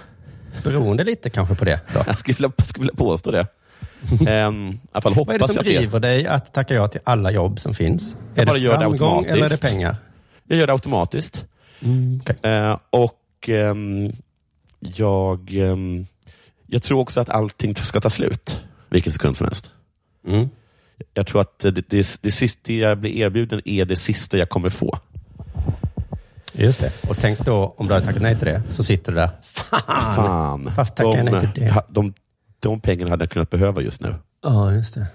Beroende 0.65 1.05
lite 1.05 1.31
kanske 1.31 1.55
på 1.55 1.65
det. 1.65 1.81
Då. 1.95 2.03
jag 2.07 2.19
skulle 2.19 2.51
vilja 2.79 2.95
påstå 2.95 3.31
det. 3.31 3.47
Ehm, 4.29 4.69
I 4.71 4.79
alla 4.93 5.01
fall 5.01 5.15
hoppas 5.15 5.27
Vad 5.27 5.35
är 5.35 5.49
det 5.49 5.55
som 5.55 5.63
driver 5.63 6.01
dig 6.01 6.27
att 6.27 6.55
tacka 6.55 6.75
ja 6.75 6.89
till 6.89 7.01
alla 7.05 7.31
jobb 7.31 7.61
som 7.61 7.75
finns? 7.75 8.17
Jag 8.35 8.43
är 8.43 8.47
bara 8.47 8.53
det 8.53 8.59
gör 8.59 8.79
det 8.79 8.87
automatiskt. 8.87 9.35
eller 9.35 9.45
är 9.45 9.49
det 9.49 9.61
pengar? 9.61 9.97
Jag 10.45 10.59
gör 10.59 10.67
det 10.67 10.73
automatiskt. 10.73 11.45
Mm, 11.81 12.21
okej. 12.23 12.53
Eh, 12.53 12.79
och 12.91 13.49
ehm, 13.49 14.13
jag, 14.81 15.55
ehm, 15.55 16.07
jag 16.67 16.83
tror 16.83 17.01
också 17.01 17.21
att 17.21 17.29
allting 17.29 17.75
ska 17.75 18.01
ta 18.01 18.11
slut 18.11 18.61
vilken 18.91 19.13
sekund 19.13 19.37
som 19.37 19.47
helst. 19.47 19.71
Mm. 20.27 20.49
Jag 21.15 21.27
tror 21.27 21.41
att 21.41 21.59
det, 21.59 21.71
det, 21.71 22.19
det 22.23 22.33
sista 22.33 22.73
jag 22.73 22.99
blir 22.99 23.11
erbjuden 23.11 23.61
är 23.65 23.85
det 23.85 23.97
sista 23.97 24.39
jag 24.39 24.49
kommer 24.49 24.69
få. 24.71 24.99
Just 26.53 26.81
det. 26.81 26.93
Och 27.09 27.19
tänk 27.19 27.39
då, 27.39 27.75
om 27.77 27.87
du 27.87 27.95
hade 27.95 28.07
tackat 28.07 28.23
nej 28.23 28.39
till 28.39 28.47
det, 28.47 28.63
så 28.71 28.85
sitter 28.85 29.13
du 29.13 29.19
där. 29.19 29.31
Fan! 29.43 29.81
Fan. 30.17 30.73
Varför 30.77 30.95
tackar 30.95 31.17
jag 31.17 31.25
nej 31.25 31.41
till 31.41 31.63
det? 31.63 31.83
de, 31.89 32.15
de 32.61 32.81
pengarna 32.81 33.11
hade 33.11 33.23
jag 33.25 33.31
kunnat 33.31 33.51
behöva 33.51 33.83
just 33.83 34.03
nu. 34.03 34.15
Ja, 34.43 34.73
just 34.73 34.95
det. 34.95 35.07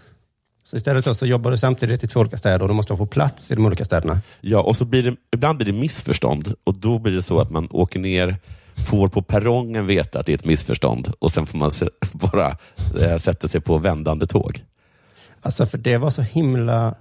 Så 0.64 0.78
istället 0.78 1.04
så, 1.06 1.16
så 1.16 1.26
jobbar 1.26 1.52
du 1.52 1.58
samtidigt 1.58 2.04
i 2.04 2.08
två 2.08 2.20
olika 2.20 2.38
städer 2.38 2.62
och 2.62 2.68
du 2.68 2.74
måste 2.74 2.94
vara 2.94 2.98
på 2.98 3.06
plats 3.06 3.52
i 3.52 3.56
de 3.56 3.66
olika 3.66 3.86
städerna. 3.86 4.22
Ja, 4.42 4.60
och 4.62 4.78
så 4.78 4.86
blir 4.86 5.04
det, 5.04 5.16
ibland 5.34 5.58
blir 5.58 5.74
det 5.74 5.80
missförstånd 5.80 6.54
och 6.64 6.74
då 6.76 7.00
blir 7.00 7.14
det 7.14 7.22
så 7.24 7.40
att 7.42 7.50
man 7.52 7.68
åker 7.72 8.00
ner, 8.00 8.38
får 8.90 9.08
på 9.10 9.22
perrongen 9.22 9.86
veta 9.86 10.20
att 10.20 10.26
det 10.26 10.32
är 10.32 10.38
ett 10.38 10.46
missförstånd 10.46 11.14
och 11.20 11.32
sen 11.32 11.46
får 11.46 11.58
man 11.58 11.72
se, 11.72 11.86
bara 12.12 12.58
eh, 13.02 13.18
sätta 13.18 13.48
sig 13.48 13.62
på 13.62 13.78
vändande 13.78 14.28
tåg. 14.28 14.64
Alltså 15.42 15.66
för 15.66 15.78
det 15.78 15.98
var 15.98 16.10
så 16.10 16.22
himla... 16.22 16.96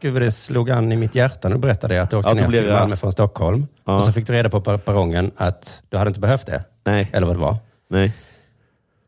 Gud 0.00 0.12
vad 0.12 0.22
det 0.22 0.32
slog 0.32 0.70
an 0.70 0.92
i 0.92 0.96
mitt 0.96 1.14
hjärta 1.14 1.48
när 1.48 1.56
du 1.56 1.60
berättade 1.60 1.94
det, 1.94 2.02
att 2.02 2.10
du 2.10 2.16
åkte 2.16 2.28
Ja, 2.30 2.34
ner 2.34 2.46
till 2.46 2.64
jag- 2.66 2.80
Malmö 2.80 2.96
från 2.96 3.12
Stockholm. 3.12 3.66
Ja. 3.84 3.96
Och 3.96 4.02
så 4.02 4.12
fick 4.12 4.26
du 4.26 4.32
reda 4.32 4.50
på 4.50 4.60
per- 4.60 4.78
perrongen 4.78 5.30
att 5.36 5.82
du 5.88 5.96
hade 5.96 6.08
inte 6.08 6.20
behövt 6.20 6.46
det. 6.46 6.64
Nej. 6.84 7.10
Eller 7.12 7.26
vad 7.26 7.36
det 7.36 7.40
var. 7.40 7.56
Nej. 7.90 8.12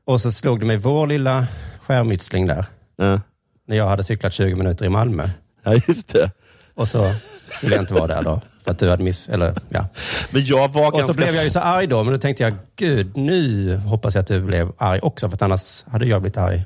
Och 0.06 0.20
så 0.20 0.32
slog 0.32 0.60
det 0.60 0.66
mig 0.66 0.76
vår 0.76 1.06
lilla 1.06 1.46
skärmytsling 1.80 2.46
där. 2.46 2.66
Ja. 2.96 3.20
När 3.66 3.76
jag 3.76 3.88
hade 3.88 4.04
cyklat 4.04 4.32
20 4.32 4.54
minuter 4.54 4.84
i 4.86 4.88
Malmö. 4.88 5.30
Ja, 5.62 5.74
just 5.88 6.08
det. 6.12 6.30
Och 6.74 6.88
så 6.88 7.14
skulle 7.50 7.74
jag 7.74 7.82
inte 7.82 7.94
vara 7.94 8.06
där 8.06 8.22
då. 8.22 8.40
För 8.64 8.70
att 8.70 8.78
du 8.78 8.90
hade 8.90 9.02
miss... 9.04 9.28
Eller, 9.28 9.54
ja. 9.68 9.86
Men 10.30 10.44
jag 10.44 10.72
var 10.72 10.86
Och 10.86 10.92
ganska... 10.92 11.12
så 11.12 11.16
blev 11.16 11.34
jag 11.34 11.44
ju 11.44 11.50
så 11.50 11.60
arg 11.60 11.86
då, 11.86 12.04
men 12.04 12.12
då 12.12 12.18
tänkte 12.18 12.42
jag, 12.42 12.54
gud, 12.76 13.16
nu 13.16 13.76
hoppas 13.76 14.14
jag 14.14 14.22
att 14.22 14.28
du 14.28 14.40
blev 14.40 14.72
arg 14.78 15.00
också, 15.02 15.28
för 15.28 15.34
att 15.34 15.42
annars 15.42 15.84
hade 15.86 16.06
jag 16.06 16.22
blivit 16.22 16.36
arg. 16.36 16.64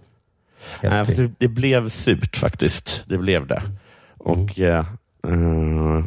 Nej, 0.82 1.04
för 1.04 1.14
det, 1.14 1.30
det 1.38 1.48
blev 1.48 1.88
surt 1.88 2.36
faktiskt. 2.36 3.04
Det 3.06 3.18
blev 3.18 3.46
det. 3.46 3.62
Och 4.18 4.58
Mm. 4.58 5.98
eh, 5.98 6.04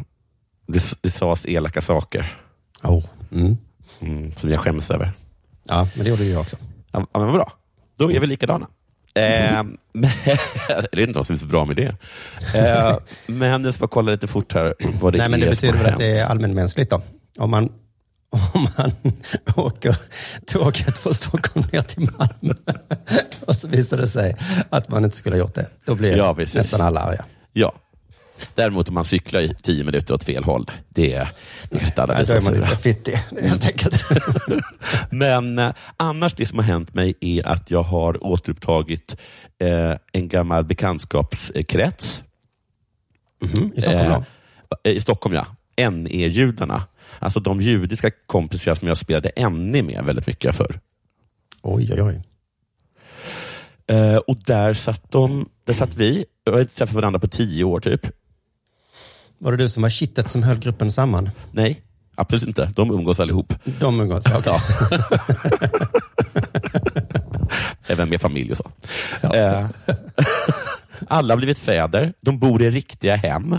det, 0.66 0.82
det 1.00 1.10
sades 1.10 1.46
elaka 1.46 1.80
saker 1.80 2.38
Oh. 2.82 3.04
Mm. 3.32 3.56
mm, 4.00 4.34
som 4.36 4.50
jag 4.50 4.60
skäms 4.60 4.90
över. 4.90 5.12
Ja, 5.64 5.88
men 5.94 6.04
det 6.04 6.10
gjorde 6.10 6.24
ju 6.24 6.30
jag 6.32 6.40
också. 6.40 6.56
Ja, 6.92 7.06
men 7.12 7.32
bra. 7.32 7.52
Då 7.98 8.12
är 8.12 8.20
vi 8.20 8.26
likadana. 8.26 8.66
Eh, 9.14 9.22
men, 9.92 10.10
jag 10.68 10.96
vet 10.96 11.08
inte 11.08 11.18
vad 11.18 11.26
som 11.26 11.34
är 11.34 11.38
så 11.38 11.46
bra 11.46 11.64
med 11.64 11.76
det. 11.76 11.96
Eh, 12.54 12.96
men 13.26 13.64
jag 13.64 13.74
ska 13.74 13.80
bara 13.82 13.88
kolla 13.88 14.12
lite 14.12 14.26
fort 14.26 14.54
här 14.54 14.74
vad 15.00 15.12
det 15.12 15.18
Nej, 15.18 15.28
men 15.28 15.42
är 15.42 15.46
det 15.46 15.56
som 15.56 15.66
betyder 15.68 15.84
väl 15.84 15.92
att 15.92 15.98
det 15.98 16.18
är 16.18 16.26
allmänmänskligt 16.26 16.90
då. 16.90 17.02
Om 17.38 17.50
man, 17.50 17.64
om 18.54 18.68
man 18.78 18.92
åker 19.56 19.96
tåget 20.46 20.98
från 20.98 21.14
Stockholm 21.14 21.66
ner 21.72 21.82
till 21.82 22.10
Malmö 22.18 22.54
och 23.46 23.56
så 23.56 23.68
visar 23.68 23.96
det 23.96 24.06
sig 24.06 24.36
att 24.70 24.88
man 24.88 25.04
inte 25.04 25.16
skulle 25.16 25.36
ha 25.36 25.40
gjort 25.40 25.54
det. 25.54 25.66
Då 25.84 25.94
blir 25.94 26.16
Ja, 26.16 26.34
precis. 26.34 26.54
nästan 26.54 26.80
alla 26.80 27.00
arga. 27.00 27.24
Ja. 27.52 27.72
Däremot 28.54 28.88
om 28.88 28.94
man 28.94 29.04
cyklar 29.04 29.40
i 29.40 29.54
tio 29.62 29.84
minuter 29.84 30.14
åt 30.14 30.24
fel 30.24 30.44
håll, 30.44 30.70
det 30.88 31.14
är 31.14 31.28
inte 31.70 32.02
alla 32.02 32.14
Nej, 32.14 32.24
då 32.26 32.32
är 32.32 32.40
man 32.40 32.54
lite 32.54 32.76
fittig, 32.76 33.12
helt 33.42 33.66
enkelt. 33.66 34.04
Men 35.10 35.58
eh, 35.58 35.72
annars, 35.96 36.34
det 36.34 36.46
som 36.46 36.58
har 36.58 36.64
hänt 36.64 36.94
mig 36.94 37.14
är 37.20 37.48
att 37.48 37.70
jag 37.70 37.82
har 37.82 38.26
återupptagit 38.26 39.16
eh, 39.58 39.96
en 40.12 40.28
gammal 40.28 40.64
bekantskapskrets. 40.64 42.22
Mhm, 43.42 43.72
I 43.74 43.80
Stockholm 43.80 44.08
då? 44.08 44.24
Eh, 44.84 44.96
I 44.96 45.00
Stockholm, 45.00 45.34
ja. 45.34 45.46
NE-judarna. 45.90 46.82
Alltså 47.18 47.40
de 47.40 47.60
judiska 47.60 48.10
kompisar 48.26 48.74
som 48.74 48.88
jag 48.88 48.96
spelade 48.96 49.50
NE 49.50 49.82
med 49.82 50.04
väldigt 50.04 50.26
mycket 50.26 50.54
förr. 50.54 50.80
Oj, 51.62 51.92
oj, 51.92 52.02
oj. 52.02 52.22
Eh, 53.86 54.16
och 54.16 54.36
där 54.36 54.74
satt, 54.74 55.10
de, 55.12 55.48
där 55.64 55.74
satt 55.74 55.96
vi. 55.96 56.24
Jag 56.44 56.52
har 56.52 56.60
inte 56.60 56.74
träffat 56.74 56.94
varandra 56.94 57.20
på 57.20 57.28
tio 57.28 57.64
år 57.64 57.80
typ. 57.80 58.06
Var 59.42 59.52
det 59.52 59.56
du 59.58 59.68
som 59.68 59.82
var 59.82 59.90
kittet 59.90 60.28
som 60.28 60.42
höll 60.42 60.58
gruppen 60.58 60.90
samman? 60.90 61.30
Nej, 61.52 61.82
absolut 62.14 62.44
inte. 62.44 62.72
De 62.76 62.90
umgås 62.90 63.20
allihop. 63.20 63.54
De 63.80 64.00
umgås, 64.00 64.24
okej. 64.26 64.60
Även 67.86 68.08
med 68.08 68.20
familj 68.20 68.50
och 68.50 68.56
så. 68.56 68.70
Eh, 69.34 69.66
alla 71.08 71.34
har 71.34 71.36
blivit 71.36 71.58
fäder. 71.58 72.14
De 72.20 72.38
bor 72.38 72.62
i 72.62 72.70
riktiga 72.70 73.16
hem. 73.16 73.56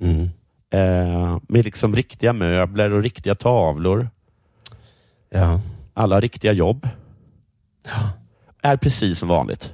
Mm. 0.00 0.30
Eh, 0.70 1.38
med 1.48 1.64
liksom 1.64 1.96
riktiga 1.96 2.32
möbler 2.32 2.90
och 2.92 3.02
riktiga 3.02 3.34
tavlor. 3.34 4.10
Ja. 5.30 5.60
Alla 5.94 6.16
har 6.16 6.20
riktiga 6.20 6.52
jobb. 6.52 6.88
är 8.62 8.76
precis 8.76 9.18
som 9.18 9.28
vanligt. 9.28 9.72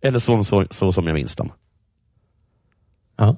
Eller 0.00 0.18
så, 0.18 0.44
så, 0.44 0.64
så 0.70 0.92
som 0.92 1.06
jag 1.06 1.14
minns 1.14 1.36
dem. 1.36 1.52
Ja. 3.16 3.36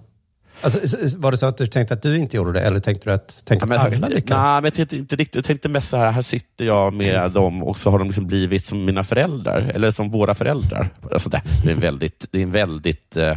Alltså, 0.60 0.78
var 1.16 1.30
det 1.30 1.38
så 1.38 1.46
att 1.46 1.56
du 1.56 1.66
tänkte 1.66 1.94
att 1.94 2.02
du 2.02 2.18
inte 2.18 2.36
gjorde 2.36 2.52
det, 2.52 2.60
eller 2.60 2.80
tänkte 2.80 3.10
du 3.10 3.14
att, 3.14 3.42
tänkte 3.44 3.66
Ja, 3.70 3.74
att 3.76 3.86
alla 3.86 3.98
nej, 3.98 4.10
lyckades? 4.10 4.30
men 4.30 4.64
jag 4.64 4.74
tänkte 4.74 4.96
inte 4.96 5.16
riktigt. 5.16 5.34
Jag 5.34 5.44
tänkte 5.44 5.68
mest 5.68 5.88
så 5.88 5.96
här, 5.96 6.10
här 6.10 6.22
sitter 6.22 6.64
jag 6.64 6.92
med 6.92 7.30
dem 7.30 7.62
och 7.62 7.78
så 7.78 7.90
har 7.90 7.98
de 7.98 8.08
liksom 8.08 8.26
blivit 8.26 8.66
som 8.66 8.84
mina 8.84 9.04
föräldrar, 9.04 9.72
eller 9.74 9.90
som 9.90 10.10
våra 10.10 10.34
föräldrar. 10.34 10.90
Alltså 11.12 11.28
det, 11.30 11.42
det 11.64 11.70
är 11.70 11.74
en 11.74 11.80
väldigt, 11.80 12.26
det 12.30 12.38
är 12.38 12.42
en 12.42 12.52
väldigt 12.52 13.16
eh, 13.16 13.36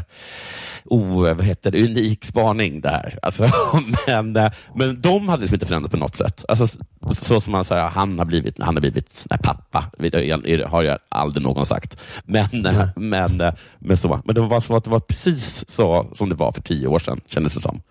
o, 0.86 1.22
vad 1.22 1.44
heter 1.44 1.72
det, 1.72 1.84
unik 1.84 2.26
spaning 2.26 2.82
det 2.82 2.90
här. 2.90 3.20
Alltså, 3.22 3.50
men, 4.08 4.36
eh, 4.36 4.52
men 4.76 5.02
de 5.02 5.30
hade 5.30 5.42
liksom 5.42 5.56
inte 5.56 5.66
förändrats 5.66 5.92
på 5.92 5.98
något 5.98 6.16
sätt. 6.16 6.46
Alltså, 6.48 6.68
så, 7.12 7.42
som 7.42 7.52
man 7.52 7.66
säger, 7.66 7.84
han 7.84 8.20
har 8.20 8.26
blivit, 8.26 8.60
han 8.60 8.76
har 8.76 8.82
blivit 8.82 9.28
här 9.30 9.38
pappa, 9.38 9.92
har 10.70 10.84
jag 10.84 11.00
aldrig 11.10 11.44
någon 11.44 11.66
sagt. 11.66 12.00
Men, 12.26 12.66
eh, 12.66 12.88
men, 12.96 13.42
eh, 13.42 13.54
men, 13.80 13.98
så, 13.98 14.22
men 14.26 14.36
det 14.36 14.42
var 14.42 14.62
som 14.62 14.76
att 14.76 14.84
det 14.84 14.90
var 14.90 15.00
precis 15.00 15.70
så 15.70 16.08
som 16.14 16.30
det 16.30 16.36
var 16.36 16.52
för 16.52 16.62
tio 16.62 16.88
år 16.88 17.00
sedan, 17.00 17.22
kändes 17.26 17.54
det 17.54 17.62
som. 17.62 17.82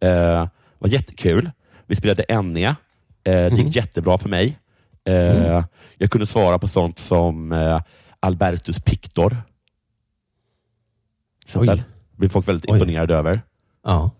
Eh, 0.00 0.46
var 0.78 0.88
jättekul. 0.88 1.50
Vi 1.86 1.96
spelade 1.96 2.24
Enya. 2.28 2.76
Eh, 3.24 3.32
det 3.32 3.56
gick 3.56 3.76
jättebra 3.76 4.18
för 4.18 4.28
mig. 4.28 4.58
Eh, 5.04 5.64
Jag 5.98 6.10
kunde 6.10 6.26
svara 6.26 6.58
på 6.58 6.68
sånt 6.68 6.98
som 6.98 7.52
eh, 7.52 7.80
Albertus 8.20 8.80
Pictor. 8.80 9.36
Oj. 11.54 11.84
Blev 12.22 12.28
folk 12.28 12.48
väldigt 12.48 12.70
Oj. 12.70 12.74
imponerade 12.78 13.14
över. 13.14 13.42
Ja. 13.84 14.10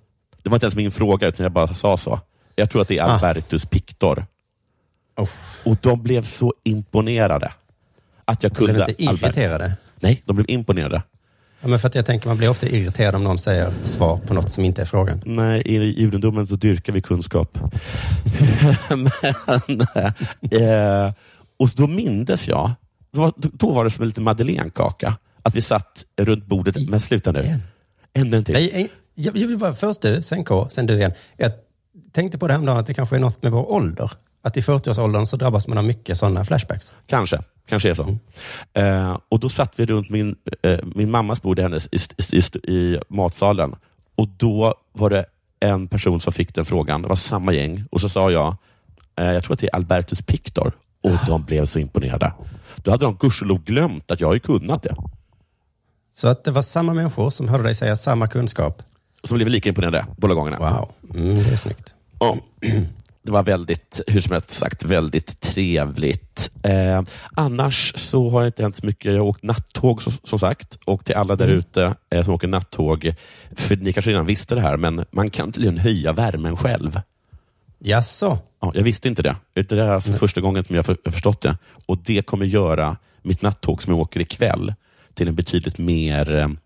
Det 0.43 0.49
var 0.51 0.57
inte 0.57 0.67
ens 0.67 0.77
min 0.77 0.91
fråga, 0.91 1.29
utan 1.29 1.45
jag 1.45 1.53
bara 1.53 1.75
sa 1.75 1.97
så. 1.97 2.21
Jag 2.55 2.71
tror 2.71 2.83
att 2.83 2.89
det 2.89 2.99
är 2.99 3.05
Ah. 3.05 3.07
Albertus 3.07 3.67
Pictor. 3.67 4.27
Uff. 5.21 5.61
Och 5.65 5.77
de 5.81 6.03
blev 6.03 6.23
så 6.23 6.55
imponerade. 6.65 7.53
Att 8.25 8.43
jag 8.43 8.53
Blev 8.53 8.67
kunde 8.67 8.81
inte 8.91 9.03
irriterade? 9.03 9.73
Nej, 10.01 10.23
de 10.27 10.37
blev 10.37 10.51
imponerade. 10.51 11.03
Ja, 11.61 11.69
men 11.69 11.79
för 11.79 11.89
att 11.89 11.95
jag 11.95 12.07
tänker 12.07 12.29
man 12.29 12.37
blir 12.37 12.49
ofta 12.49 12.67
irriterad 12.69 13.15
om 13.15 13.25
någon 13.25 13.39
säger 13.39 13.73
svar 13.85 14.17
på 14.27 14.35
något 14.35 14.51
som 14.51 14.65
inte 14.65 14.83
är 14.83 14.87
frågan. 14.87 15.23
Nej, 15.27 15.63
i 15.65 16.01
judendomen 16.01 16.47
så 16.47 16.57
dyrkar 16.57 16.93
vi 16.93 17.03
kunskap. 17.03 17.59
Men, 18.91 19.81
eh, 20.63 21.13
och 21.59 21.69
då 21.77 21.87
mindes 21.87 22.49
jag, 22.49 22.71
då 23.13 23.21
var, 23.21 23.33
då 23.37 23.73
var 23.73 23.85
det 23.85 23.91
som 23.91 24.03
en 24.03 24.09
liten 24.09 24.25
madeleinekaka. 24.25 25.17
Att 25.43 25.55
vi 25.57 25.63
satt 25.63 26.05
runt 26.17 26.47
bordet, 26.47 26.89
men 26.89 27.01
sluta 27.01 27.33
nu. 27.33 27.61
Ännu 28.15 28.37
en 28.37 28.45
till. 28.45 28.55
Nej, 28.55 28.91
jag, 29.15 29.37
jag 29.37 29.49
vill 29.49 29.59
bara, 29.59 29.75
först 29.75 30.01
du, 30.01 30.23
sen 30.23 30.45
K, 30.45 30.69
sen 30.71 30.87
du 30.87 30.95
igen. 30.95 31.13
Jag 31.37 31.53
tänkte 32.13 32.39
på 32.39 32.47
det 32.47 32.53
häromdagen 32.53 32.79
att 32.79 32.87
det 32.87 32.95
kanske 32.95 33.17
är 33.17 33.21
något 33.21 33.43
med 33.43 33.53
vår 33.53 33.71
ålder. 33.71 34.11
Att 34.43 34.57
i 34.57 34.61
40-årsåldern 34.61 35.27
så 35.27 35.37
drabbas 35.37 35.69
man 35.69 35.79
av 35.79 35.85
mycket 35.85 36.19
sådana 36.19 36.45
flashbacks. 36.45 36.95
Kanske, 37.07 37.43
kanske 37.69 37.91
är 37.91 37.95
så. 37.95 38.19
Eh, 38.73 39.19
och 39.29 39.41
då 39.41 39.49
satt 39.49 39.81
vi 39.81 39.87
runt 39.87 40.11
min, 40.11 40.37
eh, 40.63 40.79
min 40.95 41.11
mammas 41.11 41.43
bord 41.43 41.59
i, 41.59 41.63
hennes, 41.63 41.89
i, 41.93 42.37
i, 42.37 42.73
i, 42.73 42.99
matsalen. 43.09 43.75
Och 44.15 44.29
då 44.29 44.75
var 44.93 45.11
det 45.11 45.25
en 45.61 45.89
person 45.89 46.21
som 46.21 46.33
fick 46.33 46.55
den 46.55 46.65
frågan. 46.65 47.03
Det 47.03 47.09
var 47.09 47.17
samma 47.17 47.53
gäng. 47.53 47.85
Och 47.91 48.01
så 48.01 48.09
sa 48.09 48.31
jag, 48.31 48.57
eh, 49.19 49.33
jag 49.33 49.45
tror 49.45 49.55
att 49.55 49.61
det 49.61 49.67
är 49.67 49.75
Albertus 49.75 50.23
Pictor. 50.23 50.73
Och 51.03 51.19
de 51.27 51.45
blev 51.45 51.65
så 51.65 51.79
imponerade. 51.79 52.33
Då 52.77 52.91
hade 52.91 53.05
de 53.05 53.17
gudskelov 53.17 53.65
glömt 53.65 54.11
att 54.11 54.21
jag 54.21 54.29
har 54.29 54.39
kunnat 54.39 54.83
det. 54.83 54.97
Så 56.15 56.29
att 56.29 56.45
det 56.45 56.51
var 56.51 56.63
samma 56.63 56.95
människor 56.95 57.31
som 57.31 57.49
hörde 57.49 57.65
dig 57.65 57.75
säga 57.75 57.97
samma 57.97 58.29
kunskap. 58.29 58.83
Som 59.25 59.37
blev 59.37 59.49
lika 59.49 59.69
imponerade 59.69 60.07
båda 60.17 60.35
gångerna. 60.35 60.59
Wow, 60.59 60.93
mm, 61.15 61.35
det 61.35 61.53
är 61.53 61.57
snyggt. 61.57 61.95
Och 62.19 62.39
det 63.23 63.33
var 63.33 63.43
väldigt, 63.43 64.01
hur 64.07 64.21
som 64.21 64.33
helst 64.33 64.51
sagt, 64.51 64.85
väldigt 64.85 65.41
trevligt. 65.41 66.51
Eh, 66.63 67.03
annars 67.35 67.93
så 67.97 68.31
har 68.31 68.41
det 68.41 68.47
inte 68.47 68.63
hänt 68.63 68.77
så 68.77 68.87
mycket. 68.87 69.13
Jag 69.13 69.21
har 69.21 69.27
åkt 69.27 69.43
nattåg 69.43 70.03
som, 70.03 70.13
som 70.25 70.39
sagt. 70.39 70.79
Och 70.85 71.05
till 71.05 71.15
alla 71.15 71.37
där 71.37 71.49
ute 71.49 71.95
eh, 72.11 72.25
som 72.25 72.35
åker 72.35 72.49
nattåg, 72.49 73.15
för 73.57 73.77
ni 73.77 73.93
kanske 73.93 74.11
redan 74.11 74.27
visste 74.27 74.55
det 74.55 74.61
här, 74.61 74.77
men 74.77 75.05
man 75.11 75.31
kan 75.31 75.53
tydligen 75.53 75.79
höja 75.79 76.13
värmen 76.13 76.57
själv. 76.57 77.01
Jaså? 77.79 78.39
Ja, 78.61 78.73
jag 78.75 78.83
visste 78.83 79.09
inte 79.09 79.23
det. 79.23 79.37
Det 79.53 79.73
är 79.73 79.89
alltså 79.89 80.13
första 80.13 80.41
gången 80.41 80.65
som 80.65 80.77
jag 80.77 80.83
har 80.87 81.11
förstått 81.11 81.41
det. 81.41 81.57
Och 81.87 81.99
det 81.99 82.27
kommer 82.27 82.47
göra 82.47 82.97
mitt 83.23 83.43
nattåg 83.43 83.83
som 83.83 83.93
jag 83.93 84.01
åker 84.01 84.21
ikväll 84.21 84.75
till 85.15 85.29
en 85.29 85.35
betydligt 85.35 85.79
mer 85.79 86.57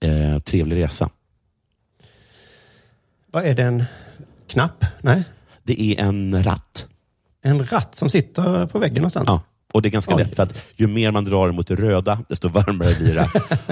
eh, 0.00 0.38
trevlig 0.38 0.76
resa. 0.82 1.10
Vad 3.26 3.44
är 3.44 3.54
det, 3.54 3.62
en 3.62 3.84
knapp? 4.46 4.84
Nej? 5.00 5.24
Det 5.62 5.82
är 5.82 6.04
en 6.04 6.44
ratt. 6.44 6.86
En 7.42 7.64
ratt 7.64 7.94
som 7.94 8.10
sitter 8.10 8.66
på 8.66 8.78
väggen 8.78 8.96
någonstans? 8.96 9.24
Ja, 9.26 9.42
och 9.72 9.82
det 9.82 9.88
är 9.88 9.90
ganska 9.90 10.14
Oj. 10.14 10.22
lätt 10.22 10.36
för 10.36 10.42
att 10.42 10.58
ju 10.76 10.86
mer 10.86 11.10
man 11.10 11.24
drar 11.24 11.52
mot 11.52 11.68
det 11.68 11.74
röda, 11.74 12.24
desto 12.28 12.48
varmare 12.48 12.94
blir 13.00 13.14
det. 13.14 13.28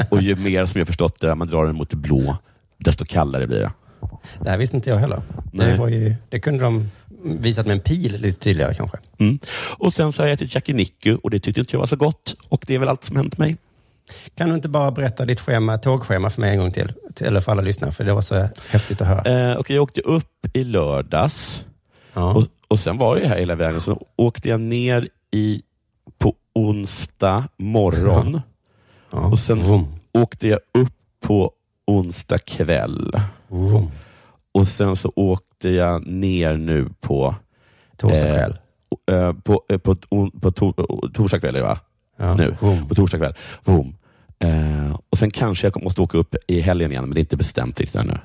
och 0.11 0.23
ju 0.23 0.37
mer 0.37 0.67
som 0.67 0.79
jag 0.79 0.87
förstått 0.87 1.21
det, 1.21 1.35
man 1.35 1.49
drar 1.49 1.67
den 1.67 1.77
mot 1.77 1.91
det 1.91 1.97
blå, 1.97 2.37
desto 2.79 3.05
kallare 3.05 3.47
blir 3.47 3.59
det. 3.59 3.73
Det 4.41 4.51
här 4.51 4.59
visste 4.59 4.77
inte 4.77 4.91
jag 4.91 4.97
heller. 4.97 5.23
Det, 5.53 5.67
Nej. 5.67 5.79
var 5.79 5.89
ju, 5.89 6.15
det 6.29 6.41
kunde 6.41 6.65
de 6.65 6.91
visat 7.23 7.67
med 7.67 7.75
en 7.75 7.81
pil 7.81 8.21
lite 8.21 8.41
tydligare 8.41 8.75
kanske. 8.75 8.99
Mm. 9.19 9.39
Och 9.79 9.93
sen 9.93 10.13
så 10.13 10.23
har 10.23 10.29
jag 10.29 10.35
ätit 10.35 10.55
yakiniku 10.55 11.17
och 11.23 11.31
det 11.31 11.41
tyckte 11.41 11.61
inte 11.61 11.75
jag 11.75 11.81
var 11.81 11.87
så 11.87 11.97
gott. 11.97 12.37
Och 12.49 12.65
det 12.67 12.75
är 12.75 12.79
väl 12.79 12.89
allt 12.89 13.05
som 13.05 13.17
hänt 13.17 13.39
mig. 13.39 13.57
Kan 14.35 14.49
du 14.49 14.55
inte 14.55 14.69
bara 14.69 14.91
berätta 14.91 15.25
ditt 15.25 15.41
schema, 15.41 15.79
tågschema 15.79 16.31
för 16.31 16.41
mig 16.41 16.51
en 16.51 16.59
gång 16.59 16.73
till? 16.73 16.93
Till- 17.15 17.27
Eller 17.27 17.41
för 17.41 17.53
alla 17.53 17.63
lyssnare, 17.63 17.93
för 17.93 18.05
det 18.05 18.13
var 18.13 18.21
så 18.23 18.49
häftigt 18.71 19.01
att 19.01 19.09
höra. 19.09 19.51
Eh, 19.51 19.57
och 19.57 19.71
jag 19.71 19.83
åkte 19.83 20.01
upp 20.01 20.47
i 20.57 20.65
lördags 20.65 21.65
Ja. 22.13 22.33
och, 22.35 22.45
och 22.69 22.79
sen 22.79 22.99
var 22.99 23.17
jag 23.17 23.29
här 23.29 23.39
hela 23.39 23.55
vägen. 23.55 23.81
Sen 23.81 23.97
åkte 24.17 24.49
jag 24.49 24.61
ner 24.61 25.09
i, 25.33 25.63
på 26.19 26.35
onsdag 26.55 27.45
morgon 27.57 28.41
ja. 29.13 29.19
och 29.19 29.39
sen 29.39 29.59
Vroom, 29.59 29.95
åkte 30.15 30.49
jag 30.49 30.59
upp 30.79 30.93
på 31.21 31.53
onsdag 31.87 32.39
kväll. 32.39 33.21
vroom. 33.49 33.91
Och 34.53 34.67
sen 34.69 34.97
så 34.97 35.13
åkte 35.17 35.69
jag 35.69 36.07
ner 36.07 36.57
nu 36.57 36.89
på 37.01 37.35
Torsdag 37.97 38.29
Eh, 38.29 38.35
kväll. 38.35 38.57
eh, 39.11 39.33
på, 39.33 39.63
eh, 39.69 39.79
på, 39.79 39.95
på, 39.97 40.31
på 40.41 40.51
to, 40.53 40.73
torsdag 41.15 41.41
kväll, 41.41 41.63
va? 41.63 41.79
Ja. 42.19 42.35
Nu, 42.35 42.55
Vroom. 42.61 42.89
på 42.89 42.95
torsdag 42.95 43.19
kväll. 43.19 43.35
Boom. 43.65 43.97
Eh, 44.39 44.97
och 45.11 45.19
sen 45.19 45.31
kanske 45.31 45.67
jag 45.67 45.83
måste 45.83 46.03
åka 46.03 46.19
upp 46.19 46.35
i 46.47 46.61
helgen 46.61 46.91
igen, 46.91 47.05
men 47.05 47.15
det 47.15 47.19
är 47.19 47.23
inte 47.23 47.37
bestämt 47.37 47.81
riktigt 47.81 48.01
ännu. 48.01 48.19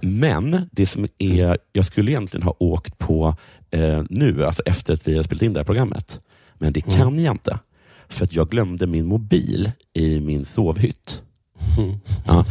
Men 0.00 0.68
det 0.72 0.86
som 0.86 1.06
är, 1.18 1.58
jag 1.72 1.86
skulle 1.86 2.10
egentligen 2.10 2.46
ha 2.46 2.54
åkt 2.58 2.98
på 2.98 3.34
eh, 3.70 4.02
nu, 4.10 4.44
alltså 4.44 4.62
efter 4.66 4.94
att 4.94 5.08
vi 5.08 5.16
har 5.16 5.22
spelat 5.22 5.42
in 5.42 5.52
det 5.52 5.60
här 5.60 5.64
programmet. 5.64 6.20
Men 6.54 6.72
det 6.72 6.80
kan 6.80 7.18
jag 7.18 7.34
inte. 7.34 7.58
För 8.08 8.24
att 8.24 8.32
jag 8.32 8.48
glömde 8.48 8.86
min 8.86 9.06
mobil 9.06 9.70
i 9.92 10.20
min 10.20 10.44
sovhytt. 10.44 11.22
Ja. 12.26 12.44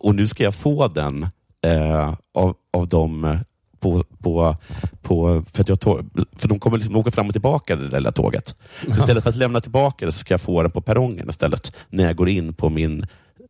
Och 0.00 0.14
nu 0.14 0.26
ska 0.26 0.42
jag 0.42 0.54
få 0.54 0.88
den 0.88 1.26
eh, 1.64 2.14
av, 2.34 2.56
av 2.72 2.94
eh, 3.24 3.40
på, 3.80 4.04
på, 4.18 4.56
på, 5.02 5.44
för, 5.52 5.60
att 5.62 5.68
jag 5.68 5.80
tå- 5.80 6.02
för 6.36 6.48
de 6.48 6.58
kommer 6.58 6.76
liksom 6.78 6.96
åka 6.96 7.10
fram 7.10 7.26
och 7.26 7.32
tillbaka 7.34 7.76
det 7.76 7.88
där 7.88 8.00
lilla 8.00 8.12
tåget. 8.12 8.54
Så 8.84 8.90
istället 8.90 9.22
för 9.22 9.30
att 9.30 9.36
lämna 9.36 9.60
tillbaka 9.60 10.06
det 10.06 10.12
så 10.12 10.18
ska 10.18 10.34
jag 10.34 10.40
få 10.40 10.62
den 10.62 10.70
på 10.70 10.80
perrongen 10.80 11.30
istället 11.30 11.72
när 11.88 12.04
jag 12.04 12.16
går 12.16 12.28
in 12.28 12.54
på, 12.54 12.68
min, 12.68 13.02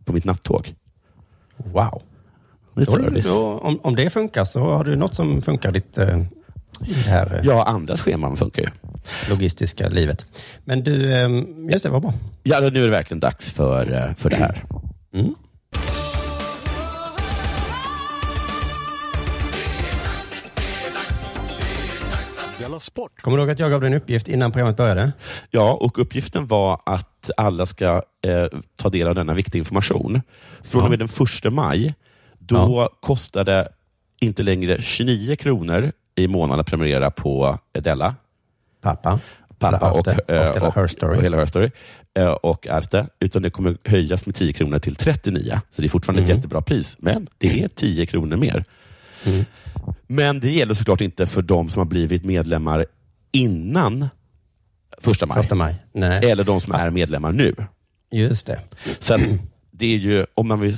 på 0.04 0.12
mitt 0.12 0.24
nattåg. 0.24 0.74
Wow. 1.56 2.02
Det 2.74 3.20
då, 3.24 3.58
om, 3.62 3.80
om 3.82 3.96
det 3.96 4.10
funkar 4.10 4.44
så 4.44 4.60
har 4.60 4.84
du 4.84 4.96
något 4.96 5.14
som 5.14 5.42
funkar 5.42 5.72
ditt, 5.72 5.98
eh, 5.98 6.18
det 6.80 6.94
här 6.94 7.34
eh, 7.34 7.40
Ja, 7.44 7.64
andras 7.64 8.00
scheman 8.00 8.36
funkar 8.36 8.62
ju. 8.62 8.68
logistiska 9.30 9.88
livet. 9.88 10.26
Men 10.64 10.82
du, 10.82 11.12
eh, 11.12 11.28
just 11.70 11.82
det, 11.84 11.90
var 11.90 12.00
bra. 12.00 12.14
Ja, 12.42 12.60
nu 12.60 12.66
är 12.66 12.70
det 12.70 12.88
verkligen 12.88 13.20
dags 13.20 13.52
för, 13.52 13.92
eh, 13.92 14.14
för 14.16 14.30
det 14.30 14.36
här. 14.36 14.64
Mm. 15.14 15.34
Kommer 23.20 23.36
du 23.36 23.42
ihåg 23.42 23.50
att 23.50 23.58
jag 23.58 23.70
gav 23.70 23.80
dig 23.80 23.86
en 23.86 23.94
uppgift 23.94 24.28
innan 24.28 24.52
programmet 24.52 24.76
började? 24.76 25.12
Ja, 25.50 25.72
och 25.72 25.98
uppgiften 25.98 26.46
var 26.46 26.80
att 26.86 27.30
alla 27.36 27.66
ska 27.66 28.02
eh, 28.26 28.46
ta 28.78 28.88
del 28.88 29.08
av 29.08 29.14
denna 29.14 29.34
viktiga 29.34 29.58
information. 29.58 30.22
Från 30.62 30.84
och 30.84 30.90
med 30.90 30.98
den 30.98 31.08
1 31.46 31.52
maj, 31.52 31.94
då 32.38 32.88
kostar 33.00 33.44
det 33.44 33.68
inte 34.20 34.42
längre 34.42 34.82
29 34.82 35.36
kronor 35.36 35.92
i 36.14 36.28
månaden 36.28 36.60
att 36.60 36.66
prenumerera 36.66 37.10
på 37.10 37.58
Della. 37.72 38.14
Pappa. 38.82 39.20
Pappa 39.58 39.90
och, 39.90 39.98
Arte, 40.08 40.18
och 40.28 40.30
eh, 40.30 40.52
Della 40.52 40.70
Her 40.70 40.86
Story. 40.86 41.18
och 41.18 41.22
hela 41.22 41.36
Her 41.36 41.46
Story. 41.46 41.70
eh, 42.18 42.26
Och 42.28 42.66
Arte. 42.66 43.06
Utan 43.20 43.42
det 43.42 43.50
kommer 43.50 43.76
höjas 43.84 44.26
med 44.26 44.34
10 44.34 44.52
kronor 44.52 44.78
till 44.78 44.94
39. 44.96 45.60
Så 45.70 45.82
det 45.82 45.86
är 45.86 45.88
fortfarande 45.88 46.22
Mm. 46.22 46.30
ett 46.30 46.36
jättebra 46.36 46.62
pris. 46.62 46.96
Men 46.98 47.26
det 47.38 47.62
är 47.62 47.68
10 47.68 48.06
kronor 48.06 48.36
mer. 48.36 48.64
Men 50.06 50.40
det 50.40 50.50
gäller 50.50 50.74
såklart 50.74 51.00
inte 51.00 51.26
för 51.26 51.42
de 51.42 51.70
som 51.70 51.80
har 51.80 51.86
blivit 51.86 52.24
medlemmar 52.24 52.86
innan 53.32 54.08
första 54.98 55.26
maj. 55.26 55.34
Första 55.36 55.54
maj. 55.54 55.82
Nej, 55.92 56.30
Eller 56.30 56.44
de 56.44 56.60
som 56.60 56.74
är 56.74 56.90
medlemmar 56.90 57.32
nu. 57.32 57.54
just 58.12 58.46
det. 58.46 58.60
Så 58.98 59.18
det 59.70 59.94
är 59.94 59.98
ju, 59.98 60.26
om 60.34 60.48
man 60.48 60.60
vill 60.60 60.76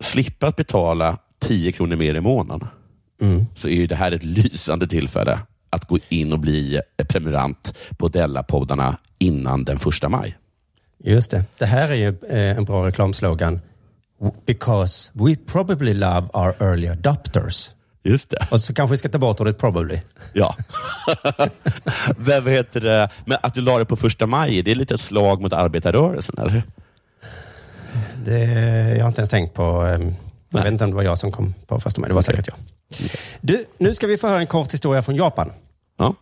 slippa 0.00 0.46
att 0.46 0.56
betala 0.56 1.18
10 1.40 1.72
kronor 1.72 1.96
mer 1.96 2.14
i 2.14 2.20
månaden, 2.20 2.68
Mm. 3.22 3.46
så 3.56 3.68
är 3.68 3.74
ju 3.74 3.86
det 3.86 3.94
här 3.94 4.12
ett 4.12 4.22
lysande 4.24 4.86
tillfälle 4.86 5.38
att 5.70 5.84
gå 5.88 5.98
in 6.08 6.32
och 6.32 6.38
bli 6.38 6.80
prenumerant 7.08 7.74
på 7.98 8.08
Della-poddarna 8.08 8.96
innan 9.18 9.64
den 9.64 9.78
första 9.78 10.08
maj. 10.08 10.36
Just 11.04 11.30
det. 11.30 11.44
Det 11.58 11.66
här 11.66 11.90
är 11.90 11.94
ju 11.94 12.08
eh, 12.08 12.58
en 12.58 12.64
bra 12.64 12.86
reklamslogan. 12.86 13.60
Because 14.46 15.10
we 15.14 15.36
probably 15.36 15.94
love 15.94 16.28
our 16.32 16.54
early 16.60 16.88
adopters. 16.88 17.70
Just 18.02 18.30
det. 18.30 18.46
Och 18.50 18.60
så 18.60 18.74
kanske 18.74 18.92
vi 18.92 18.98
ska 18.98 19.08
ta 19.08 19.18
bort 19.18 19.40
ordet 19.40 19.58
probably. 19.58 20.00
Ja. 20.32 20.56
Vad 22.16 22.48
heter 22.48 22.80
det? 22.80 23.08
Men 23.24 23.38
att 23.42 23.54
du 23.54 23.60
la 23.60 23.78
det 23.78 23.84
på 23.84 23.96
första 23.96 24.26
maj, 24.26 24.62
det 24.62 24.70
är 24.70 24.74
lite 24.74 24.98
slag 24.98 25.40
mot 25.42 25.52
arbetarrörelsen, 25.52 26.34
eller? 26.38 26.62
Det, 28.24 28.38
jag 28.96 29.00
har 29.04 29.08
inte 29.08 29.20
ens 29.20 29.30
tänkt 29.30 29.54
på... 29.54 29.62
ehm, 29.62 30.14
jag 30.50 30.62
vet 30.62 30.72
inte 30.72 30.84
om 30.84 30.90
det 30.90 30.96
var 30.96 31.02
jag 31.02 31.18
som 31.18 31.32
kom 31.32 31.54
på 31.66 31.80
första 31.80 32.00
maj. 32.00 32.08
Det 32.08 32.14
var 32.14 32.22
säkert 32.22 32.48
jag. 32.48 32.56
Du, 33.40 33.64
nu 33.78 33.94
ska 33.94 34.06
vi 34.06 34.18
få 34.18 34.28
höra 34.28 34.38
en 34.38 34.46
kort 34.46 34.74
historia 34.74 35.02
från 35.02 35.14
Japan. 35.14 35.52
Ja. 35.98 36.14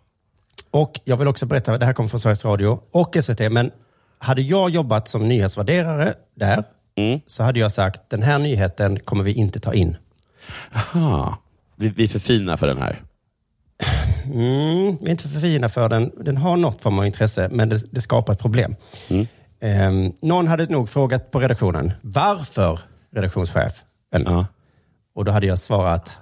Och 0.70 1.00
jag 1.04 1.16
vill 1.16 1.28
också 1.28 1.46
berätta, 1.46 1.78
det 1.78 1.86
här 1.86 1.92
kommer 1.92 2.08
från 2.08 2.20
Sveriges 2.20 2.44
Radio 2.44 2.80
och 2.90 3.16
SVT, 3.22 3.52
men 3.52 3.70
hade 4.18 4.42
jag 4.42 4.70
jobbat 4.70 5.08
som 5.08 5.28
nyhetsvärderare 5.28 6.14
där, 6.34 6.64
Mm. 6.96 7.20
så 7.26 7.42
hade 7.42 7.58
jag 7.60 7.72
sagt, 7.72 8.00
den 8.10 8.22
här 8.22 8.38
nyheten 8.38 8.98
kommer 9.00 9.24
vi 9.24 9.32
inte 9.32 9.60
ta 9.60 9.74
in. 9.74 9.96
Aha. 10.74 11.36
Vi, 11.78 11.88
vi 11.88 12.04
är 12.04 12.08
för 12.08 12.18
fina 12.18 12.56
för 12.56 12.66
den 12.66 12.78
här. 12.78 13.02
Mm, 14.24 14.96
vi 15.00 15.06
är 15.06 15.10
inte 15.10 15.28
för 15.28 15.40
fina 15.40 15.68
för 15.68 15.88
den. 15.88 16.12
Den 16.20 16.36
har 16.36 16.56
något 16.56 16.80
form 16.82 16.98
av 16.98 17.06
intresse, 17.06 17.48
men 17.52 17.68
det, 17.68 17.82
det 17.94 18.00
skapar 18.00 18.32
ett 18.32 18.38
problem. 18.38 18.74
Mm. 19.08 19.26
Ehm, 19.60 20.12
någon 20.22 20.46
hade 20.46 20.66
nog 20.66 20.88
frågat 20.88 21.30
på 21.30 21.40
redaktionen, 21.40 21.92
varför 22.02 22.80
redaktionschef? 23.14 23.72
Ja. 24.10 24.46
Och 25.14 25.24
då 25.24 25.32
hade 25.32 25.46
jag 25.46 25.58
svarat, 25.58 26.18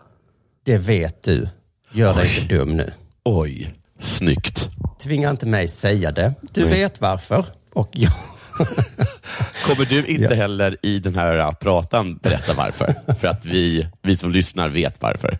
det 0.64 0.78
vet 0.78 1.22
du. 1.22 1.48
Gör 1.92 2.14
dig 2.14 2.40
inte 2.40 2.54
dum 2.56 2.76
nu. 2.76 2.92
Oj, 3.24 3.72
snyggt. 4.00 4.70
Tvinga 5.02 5.30
inte 5.30 5.46
mig 5.46 5.68
säga 5.68 6.12
det. 6.12 6.34
Du 6.52 6.60
Nej. 6.60 6.70
vet 6.70 7.00
varför. 7.00 7.44
Och 7.72 7.88
jag, 7.92 8.12
Kommer 9.66 9.88
du 9.88 10.06
inte 10.06 10.34
Ja. 10.34 10.34
heller 10.34 10.76
i 10.82 10.98
den 10.98 11.14
här 11.14 11.52
pratan 11.52 12.16
berätta 12.16 12.54
varför? 12.54 12.94
för 13.18 13.28
att 13.28 13.44
vi, 13.44 13.86
vi 14.02 14.16
som 14.16 14.30
lyssnar 14.30 14.68
vet 14.68 15.02
varför. 15.02 15.38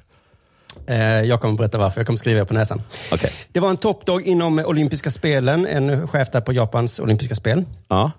Eh, 0.87 0.99
jag 1.23 1.41
kommer 1.41 1.55
berätta 1.55 1.79
varför. 1.79 2.01
Jag 2.01 2.07
kommer 2.07 2.19
skriva 2.19 2.41
er 2.41 2.45
på 2.45 2.55
näsan. 2.55 2.83
Okej. 3.13 3.31
Det 3.53 3.61
var 3.61 3.71
en 3.71 3.77
toppdag 3.77 4.21
inom 4.23 4.59
olympiska 4.59 5.11
spelen. 5.11 5.67
En 5.67 6.09
chef 6.09 6.31
där 6.31 6.41
på 6.41 6.53
Japans 6.53 7.01
olympiska 7.01 7.35
spel. 7.35 7.65
Ja. 7.89 8.11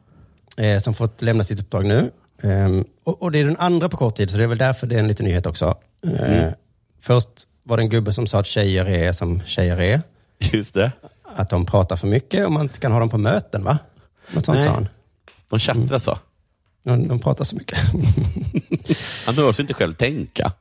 eh, 0.57 0.79
som 0.79 0.93
fått 0.93 1.21
lämna 1.21 1.43
sitt 1.43 1.59
uppdrag 1.59 1.85
nu. 1.85 2.11
Ehm, 2.43 2.85
och, 3.03 3.31
det 3.31 3.39
är 3.39 3.45
den 3.45 3.57
andra 3.57 3.89
på 3.89 3.97
kort 3.97 4.15
tid, 4.15 4.31
så 4.31 4.37
det 4.37 4.43
är 4.43 4.47
väl 4.47 4.57
därför 4.57 4.87
det 4.87 4.95
är 4.95 4.99
en 4.99 5.07
liten 5.07 5.25
nyhet 5.25 5.45
också. 5.45 5.77
Eh, 6.19 6.49
Först 7.01 7.29
var 7.63 7.77
det 7.77 7.83
en 7.83 7.89
gubbe 7.89 8.13
som 8.13 8.27
sa 8.27 8.39
att 8.39 8.45
tjejer 8.47 8.89
är 8.89 9.11
som 9.11 9.41
tjejer 9.45 9.81
är. 9.81 10.01
Just 10.39 10.73
det. 10.73 10.91
Att 11.35 11.49
de 11.49 11.65
pratar 11.65 11.95
för 11.95 12.07
mycket 12.07 12.45
och 12.45 12.51
man 12.51 12.61
inte 12.61 12.79
kan 12.79 12.91
ha 12.91 12.99
dem 12.99 13.09
på 13.09 13.17
möten, 13.17 13.63
va? 13.63 13.77
Något 14.31 14.45
sånt 14.45 14.57
Nej. 14.57 14.67
sa 14.67 14.73
han. 14.73 14.87
De 15.49 15.59
chattrar 15.59 15.99
så. 15.99 16.17
De, 16.83 17.07
de 17.07 17.19
pratar 17.19 17.43
så 17.43 17.55
mycket. 17.55 17.79
Han 19.25 19.35
behöver 19.35 19.61
inte 19.61 19.73
själv 19.73 19.93
tänka. 19.93 20.51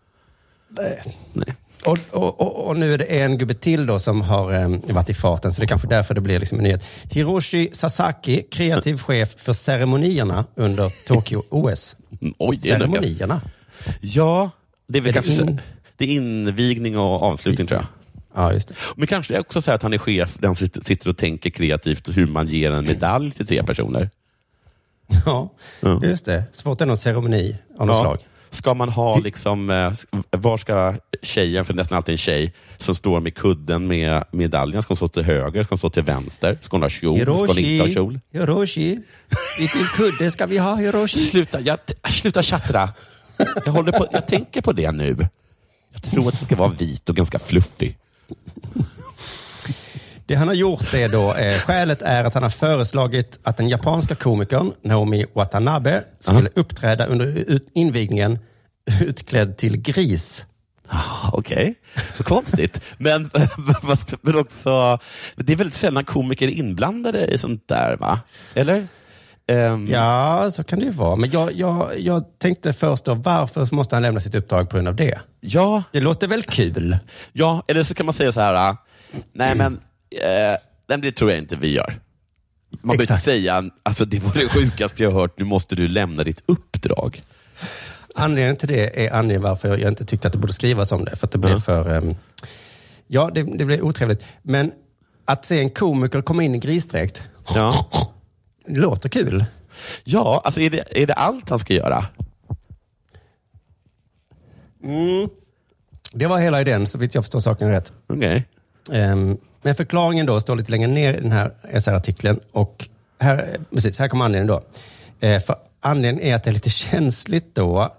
Nej. 0.68 1.02
Nej. 1.32 1.55
Och, 1.86 1.98
och, 2.10 2.40
och, 2.40 2.66
och 2.66 2.76
nu 2.76 2.94
är 2.94 2.98
det 2.98 3.04
en 3.04 3.38
gubbe 3.38 3.54
till 3.54 3.86
då 3.86 3.98
som 3.98 4.20
har 4.20 4.52
eh, 4.52 4.68
varit 4.94 5.10
i 5.10 5.14
farten, 5.14 5.52
så 5.52 5.60
det 5.60 5.64
är 5.64 5.68
kanske 5.68 5.88
därför 5.88 6.14
det 6.14 6.20
blir 6.20 6.40
liksom 6.40 6.58
en 6.58 6.64
nyhet. 6.64 6.84
Hiroshi 7.10 7.68
Sasaki, 7.72 8.42
kreativ 8.42 8.98
chef 8.98 9.34
för 9.36 9.52
ceremonierna 9.52 10.44
under 10.54 10.92
Tokyo-OS. 11.06 11.96
Mm, 12.20 12.34
Oj, 12.38 12.58
det 12.62 12.70
är. 12.70 12.78
Ceremonierna? 12.78 13.40
Ja, 14.00 14.50
det 14.88 14.98
är 14.98 15.02
väl 15.02 15.08
Är 15.08 15.12
det 15.12 15.26
kanske 15.26 15.42
in- 15.42 15.60
det 15.96 16.04
är 16.04 16.08
invigning 16.08 16.98
och 16.98 17.22
avslutning 17.22 17.66
tror 17.66 17.80
jag. 17.80 17.86
Ja, 18.44 18.52
just 18.52 18.68
det. 18.68 18.74
Men 18.96 19.06
kanske 19.06 19.32
det 19.34 19.36
är 19.36 19.40
också 19.40 19.60
så 19.62 19.72
att 19.72 19.82
han 19.82 19.92
är 19.92 19.98
chef, 19.98 20.34
där 20.38 20.48
han 20.48 20.54
sitter 20.56 20.80
sitter 20.80 21.10
och 21.10 21.16
tänker 21.16 21.50
kreativt 21.50 22.16
hur 22.16 22.26
man 22.26 22.46
ger 22.48 22.70
en 22.72 22.84
medalj 22.84 23.30
till 23.30 23.46
tre 23.46 23.62
personer. 23.62 24.10
Ja, 25.26 25.52
Ja. 25.80 26.00
just 26.02 26.24
det. 26.24 26.44
Svårt 26.52 26.80
är 26.80 26.86
någon 26.86 26.96
ceremoni 26.96 27.56
av 27.78 27.86
något 27.86 27.96
Ja. 27.96 28.02
slag. 28.02 28.18
Ska 28.56 28.74
man 28.74 28.88
ha 28.88 29.18
liksom, 29.18 29.70
eh, 29.70 29.92
var 30.30 30.56
ska 30.56 30.94
tjejen, 31.22 31.64
för 31.64 31.74
nästan 31.74 31.96
alltid 31.96 32.12
en 32.12 32.18
tjej, 32.18 32.52
som 32.76 32.94
står 32.94 33.20
med 33.20 33.34
kudden 33.34 33.86
med 33.86 34.24
medaljen, 34.30 34.82
ska 34.82 34.90
hon 34.90 34.96
stå 34.96 35.08
till 35.08 35.22
höger, 35.22 35.62
ska 35.62 35.72
hon 35.72 35.78
stå 35.78 35.90
till 35.90 36.02
vänster, 36.02 36.58
ska 36.60 36.76
hon 36.76 36.82
ha 36.82 36.88
kjol, 36.88 37.20
ska 37.20 37.32
hon 37.34 37.58
inte 37.58 37.84
ha 37.84 37.94
kjol? 37.94 38.20
Hiroshi, 38.32 38.98
vilken 39.58 39.84
kudde 39.84 40.30
ska 40.30 40.46
vi 40.46 40.58
ha 40.58 40.74
Hiroshi? 40.76 41.18
Sluta, 41.18 41.60
jag, 41.60 41.78
sluta 42.08 42.42
tjattra. 42.42 42.88
Jag, 43.64 43.72
håller 43.72 43.92
på, 43.92 44.06
jag 44.12 44.28
tänker 44.28 44.60
på 44.60 44.72
det 44.72 44.92
nu. 44.92 45.28
Jag 45.92 46.02
tror 46.02 46.28
att 46.28 46.38
det 46.38 46.44
ska 46.44 46.56
vara 46.56 46.68
vit 46.68 47.08
och 47.08 47.16
ganska 47.16 47.38
fluffig. 47.38 47.98
Det 50.26 50.34
han 50.34 50.48
har 50.48 50.54
gjort 50.54 50.94
är 50.94 51.08
då, 51.08 51.34
eh, 51.34 51.58
skälet 51.58 52.02
är 52.02 52.24
att 52.24 52.34
han 52.34 52.42
har 52.42 52.50
föreslagit 52.50 53.38
att 53.42 53.56
den 53.56 53.68
japanska 53.68 54.14
komikern 54.14 54.72
Naomi 54.82 55.26
Watanabe 55.34 56.02
skulle 56.20 56.48
uppträda 56.54 57.06
under 57.06 57.26
ut- 57.26 57.68
invigningen 57.74 58.38
utklädd 59.00 59.56
till 59.56 59.76
gris. 59.76 60.46
Ah, 60.88 61.30
Okej, 61.32 61.74
så 62.16 62.24
konstigt. 62.24 62.80
Men, 62.98 63.30
men 64.20 64.38
också, 64.38 64.98
det 65.36 65.52
är 65.52 65.56
väldigt 65.56 65.74
sällan 65.74 66.04
komiker 66.04 66.46
är 66.48 66.52
inblandade 66.52 67.26
i 67.26 67.38
sånt 67.38 67.68
där, 67.68 67.96
va? 67.96 68.20
Eller? 68.54 68.86
Ehm, 69.48 69.88
Ja, 69.90 70.50
så 70.52 70.64
kan 70.64 70.78
det 70.78 70.84
ju 70.84 70.90
vara. 70.90 71.16
Men 71.16 71.30
jag, 71.30 71.52
jag, 71.52 71.98
jag 72.00 72.24
tänkte 72.38 72.72
först 72.72 73.04
då, 73.04 73.14
varför 73.14 73.74
måste 73.74 73.96
han 73.96 74.02
lämna 74.02 74.20
sitt 74.20 74.34
uppdrag 74.34 74.70
på 74.70 74.76
grund 74.76 74.88
av 74.88 74.96
det? 74.96 75.18
ja, 75.40 75.82
Det 75.92 76.00
låter 76.00 76.28
väl 76.28 76.42
kul? 76.42 76.98
ja, 77.32 77.62
eller 77.68 77.82
så 77.84 77.94
kan 77.94 78.06
man 78.06 78.12
säga 78.14 78.32
så 78.32 78.40
här, 78.40 78.54
ah, 78.54 78.76
nej 79.32 79.54
men, 79.54 79.80
eh, 80.10 80.96
det 81.00 81.12
tror 81.12 81.30
jag 81.30 81.38
inte 81.38 81.56
vi 81.56 81.72
gör. 81.74 82.00
Man 82.82 82.96
behöver 82.96 83.16
säga, 83.16 83.64
alltså 83.82 84.04
det 84.04 84.22
var 84.22 84.32
det 84.34 84.48
sjukaste 84.48 85.02
jag 85.02 85.10
hört, 85.10 85.38
nu 85.38 85.44
måste 85.44 85.74
du 85.76 85.88
lämna 85.88 86.24
ditt 86.24 86.42
uppdrag. 86.46 87.22
Anledningen 88.14 88.56
till 88.56 88.68
det 88.68 89.06
är 89.06 89.12
anledningen 89.12 89.42
varför 89.42 89.76
jag 89.76 89.88
inte 89.90 90.04
tyckte 90.04 90.26
att 90.26 90.32
det 90.32 90.38
borde 90.38 90.52
skrivas 90.52 90.92
om 90.92 91.04
det. 91.04 91.16
För 91.16 91.26
att 91.26 91.30
det 91.32 91.38
blev 91.38 91.52
Ja. 91.52 91.60
för... 91.60 91.88
ehm, 91.96 92.14
ja, 93.06 93.30
det, 93.34 93.42
det 93.58 93.64
blev 93.64 93.82
otrevligt. 93.82 94.24
Men 94.42 94.72
att 95.24 95.44
se 95.44 95.58
en 95.60 95.70
komiker 95.70 96.22
komma 96.22 96.42
in 96.42 96.54
i 96.54 96.58
grisdräkt, 96.58 97.22
Ja, 97.54 97.88
låter 98.68 99.08
kul. 99.08 99.44
ja 100.04 100.42
alltså 100.44 100.60
är 100.60 100.70
det, 100.70 101.02
är 101.02 101.06
det 101.06 101.14
allt 101.14 101.48
han 101.50 101.58
ska 101.58 101.74
göra? 101.74 102.04
Det 106.12 106.26
var 106.26 106.38
hela 106.38 106.60
idén, 106.60 106.86
så 106.86 106.98
vitt 106.98 107.14
jag 107.14 107.24
förstår 107.24 107.40
saken 107.40 107.70
rätt. 107.70 107.92
Okej. 108.06 108.44
Ehm, 108.92 109.38
men 109.62 109.74
förklaringen 109.74 110.26
då 110.26 110.40
står 110.40 110.56
lite 110.56 110.70
längre 110.70 110.88
ner 110.88 111.14
i 111.14 111.20
den 111.20 111.32
här 111.32 111.52
SR-artikeln. 111.80 112.40
Och 112.52 112.88
här, 113.20 113.56
precis, 113.70 113.98
här 113.98 114.08
kommer 114.08 114.24
anledningen 114.24 114.46
då. 114.46 114.62
Eh, 115.26 115.42
för 115.42 115.56
anledningen 115.80 116.28
är 116.28 116.34
att 116.34 116.44
det 116.44 116.50
är 116.50 116.54
lite 116.54 116.70
känsligt 116.70 117.54
då 117.54 117.94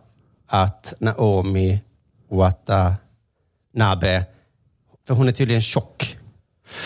att 0.48 0.94
Naomi 1.00 1.82
Watanabe, 2.30 4.26
för 5.08 5.14
hon 5.14 5.28
är 5.28 5.32
tydligen 5.32 5.62
tjock. 5.62 6.18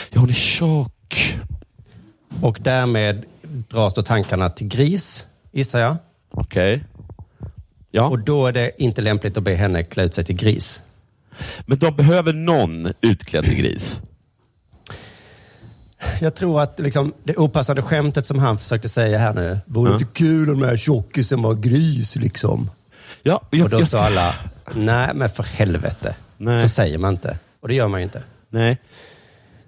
Ja, 0.09 0.19
hon 0.19 0.29
är 0.29 0.33
tjock. 0.33 1.37
Och 2.41 2.57
därmed 2.61 3.25
dras 3.41 3.93
då 3.93 4.01
tankarna 4.01 4.49
till 4.49 4.67
gris, 4.67 5.27
gissar 5.51 5.79
jag. 5.79 5.95
Okej. 6.31 6.83
Ja. 7.91 8.07
Och 8.07 8.19
då 8.19 8.47
är 8.47 8.51
det 8.51 8.71
inte 8.83 9.01
lämpligt 9.01 9.37
att 9.37 9.43
be 9.43 9.55
henne 9.55 9.83
klä 9.83 10.03
ut 10.03 10.13
sig 10.13 10.23
till 10.23 10.35
gris. 10.35 10.83
Men 11.65 11.79
de 11.79 11.95
behöver 11.95 12.33
någon 12.33 12.93
utklädd 13.01 13.43
till 13.45 13.57
gris. 13.57 14.01
Jag 16.21 16.35
tror 16.35 16.61
att 16.61 16.79
liksom, 16.79 17.13
det 17.23 17.37
opassande 17.37 17.81
skämtet 17.81 18.25
som 18.25 18.39
han 18.39 18.57
försökte 18.57 18.89
säga 18.89 19.17
här 19.17 19.33
nu, 19.33 19.59
vore 19.65 19.89
Ja. 19.89 19.93
inte 19.93 20.05
kul 20.13 20.49
om 20.49 20.59
den 20.59 20.69
här 20.69 20.77
tjockisen 20.77 21.41
var 21.41 21.53
gris 21.53 22.15
liksom. 22.15 22.69
Ja, 23.23 23.41
jag, 23.49 23.63
Och 23.63 23.69
då 23.69 23.79
jag, 23.79 23.87
sa 23.87 23.99
alla, 24.05 24.35
nej 24.73 25.09
men 25.15 25.29
för 25.29 25.43
helvete. 25.43 26.15
Nej. 26.37 26.61
Så 26.61 26.67
säger 26.69 26.97
man 26.97 27.13
inte. 27.13 27.39
Och 27.61 27.67
det 27.67 27.73
gör 27.75 27.87
man 27.87 27.99
ju 27.99 28.03
inte. 28.03 28.23
Nej. 28.49 28.77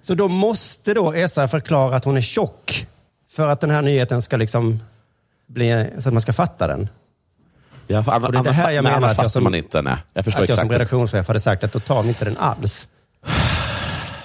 Så 0.02 0.14
då 0.14 0.28
måste 0.28 0.94
då 0.94 1.12
Esa 1.12 1.48
förklara 1.48 1.96
att 1.96 2.04
hon 2.04 2.16
är 2.16 2.20
tjock. 2.20 2.86
För 3.30 3.48
att 3.48 3.60
den 3.60 3.70
här 3.70 3.82
nyheten 3.82 4.22
ska 4.22 4.36
liksom 4.36 4.80
bli, 5.46 5.90
så 5.98 6.08
att 6.08 6.12
man 6.12 6.22
ska 6.22 6.32
fatta 6.32 6.66
den. 6.66 6.88
Ja, 7.86 8.02
för 8.02 8.12
annars, 8.12 8.26
Och 8.26 8.32
det 8.32 8.38
är 8.38 8.42
det 8.42 8.50
här 8.52 8.70
jag 8.70 8.82
nej, 8.84 8.92
menar 8.92 8.96
annars 8.96 9.10
att 9.10 9.16
jag 9.16 9.16
fattar 9.16 9.28
som- 9.28 9.44
man 9.44 9.54
inte. 9.54 9.82
Nej. 9.82 9.96
Jag 10.12 10.24
förstår 10.24 10.42
att 10.42 10.48
jag 10.48 10.58
som 10.58 10.66
exakt. 10.66 10.80
redaktionschef 10.80 11.26
hade 11.28 11.40
sagt 11.40 11.64
att 11.64 11.72
då 11.72 11.80
tar 11.80 12.02
vi 12.02 12.08
inte 12.08 12.24
den 12.24 12.36
alls. 12.38 12.88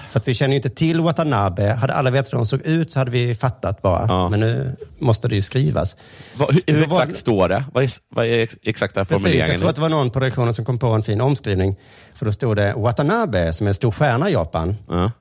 För 0.09 0.19
att 0.19 0.27
vi 0.27 0.33
känner 0.33 0.49
ju 0.51 0.55
inte 0.55 0.69
till 0.69 1.01
Watanabe. 1.01 1.71
Hade 1.73 1.93
alla 1.93 2.09
vetat 2.11 2.33
hur 2.33 2.37
hon 2.37 2.47
såg 2.47 2.61
ut 2.61 2.91
så 2.91 2.99
hade 2.99 3.11
vi 3.11 3.35
fattat 3.35 3.81
bara. 3.81 4.05
Ja. 4.07 4.29
Men 4.29 4.39
nu 4.39 4.75
måste 4.99 5.27
det 5.27 5.35
ju 5.35 5.41
skrivas. 5.41 5.95
Vad- 6.35 6.53
hur 6.53 6.61
hur 6.67 6.85
var- 6.85 7.01
exakt 7.01 7.17
står 7.17 7.49
det? 7.49 7.63
Vad 7.73 7.83
är, 7.83 7.89
vad 8.15 8.25
är 8.25 8.49
exakta 8.63 9.05
Precis, 9.05 9.23
formuleringen? 9.23 9.51
jag 9.51 9.59
tror 9.59 9.69
att 9.69 9.75
det 9.75 9.81
var 9.81 9.89
någon 9.89 10.09
på 10.09 10.19
redaktionen 10.19 10.53
som 10.53 10.65
kom 10.65 10.79
på 10.79 10.87
en 10.87 11.03
fin 11.03 11.21
omskrivning. 11.21 11.75
För 12.15 12.25
då 12.25 12.31
stod 12.31 12.55
det 12.55 12.73
Watanabe, 12.77 13.53
som 13.53 13.67
är 13.67 13.69
en 13.69 13.73
stor 13.73 13.91
stjärna 13.91 14.29
i 14.29 14.33
Japan. 14.33 14.75
ja. 14.89 15.11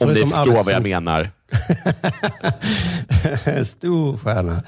Om 0.00 0.08
ni 0.12 0.20
förstår 0.20 0.38
arbete 0.40 0.62
vad 0.64 0.74
jag 0.74 0.82
menar. 0.82 1.30
Stor 3.64 4.16
stjärna. 4.18 4.62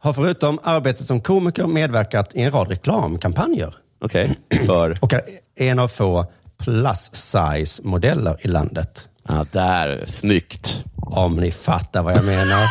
Har 0.00 0.12
förutom 0.12 0.58
arbetet 0.62 1.06
som 1.06 1.20
komiker 1.20 1.66
medverkat 1.66 2.34
i 2.34 2.42
en 2.42 2.50
rad 2.50 2.68
reklamkampanjer. 2.68 3.74
Okej, 4.00 4.38
för... 4.66 4.98
Och 5.00 5.12
är 5.14 5.22
en 5.56 5.78
av 5.78 5.88
få 5.88 6.26
plus 6.58 7.10
size 7.14 7.82
modeller 7.84 8.36
i 8.40 8.48
landet. 8.48 9.08
Ja, 9.28 9.46
där. 9.52 10.04
Snyggt. 10.06 10.84
Om 10.96 11.36
ni 11.36 11.50
fattar 11.52 12.02
vad 12.02 12.16
jag 12.16 12.24
menar. 12.24 12.68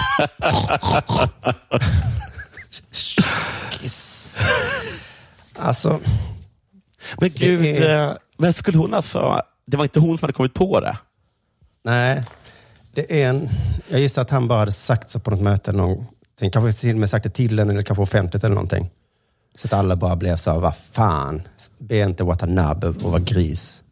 Kiss. 3.71 4.41
Alltså, 5.59 5.99
Men 7.21 7.29
gud, 7.35 7.65
är- 7.65 8.03
eh, 8.09 8.13
men 8.37 8.53
skulle 8.53 8.77
hon 8.77 8.93
alltså... 8.93 9.41
Det 9.65 9.77
var 9.77 9.83
inte 9.85 9.99
hon 9.99 10.17
som 10.17 10.25
hade 10.25 10.33
kommit 10.33 10.53
på 10.53 10.79
det? 10.79 10.97
nej. 11.83 12.23
Det 12.95 13.21
är 13.23 13.29
en, 13.29 13.49
jag 13.87 13.99
gissar 13.99 14.21
att 14.21 14.29
han 14.29 14.47
bara 14.47 14.59
hade 14.59 14.71
sagt 14.71 15.09
så 15.09 15.19
på 15.19 15.31
något 15.31 15.41
möte. 15.41 15.71
Någon, 15.71 16.05
den 16.39 16.51
kanske 16.51 16.81
till 16.81 16.93
och 16.95 16.99
med 16.99 17.09
sagt 17.09 17.23
det 17.23 17.29
till 17.29 17.59
henne 17.59 17.71
eller 17.73 17.81
kanske 17.81 18.01
offentligt 18.01 18.43
eller 18.43 18.55
någonting. 18.55 18.89
Så 19.55 19.67
att 19.67 19.73
alla 19.73 19.95
bara 19.95 20.15
blev 20.15 20.35
så 20.35 20.51
här, 20.51 20.59
vad 20.59 20.75
fan, 20.75 21.41
be 21.79 21.99
inte 21.99 22.23
Watanabe 22.23 22.87
och 22.87 23.01
vara 23.01 23.19
gris. 23.19 23.83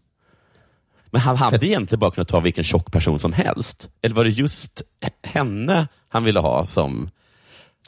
Men 1.11 1.21
han 1.21 1.37
hade 1.37 1.67
egentligen 1.67 1.99
bara 1.99 2.11
kunnat 2.11 2.27
ta 2.27 2.39
vilken 2.39 2.63
tjock 2.63 2.91
person 2.91 3.19
som 3.19 3.33
helst. 3.33 3.89
Eller 4.01 4.15
var 4.15 4.23
det 4.23 4.29
just 4.29 4.81
henne 5.23 5.87
han 6.09 6.23
ville 6.23 6.39
ha 6.39 6.65
som... 6.65 7.09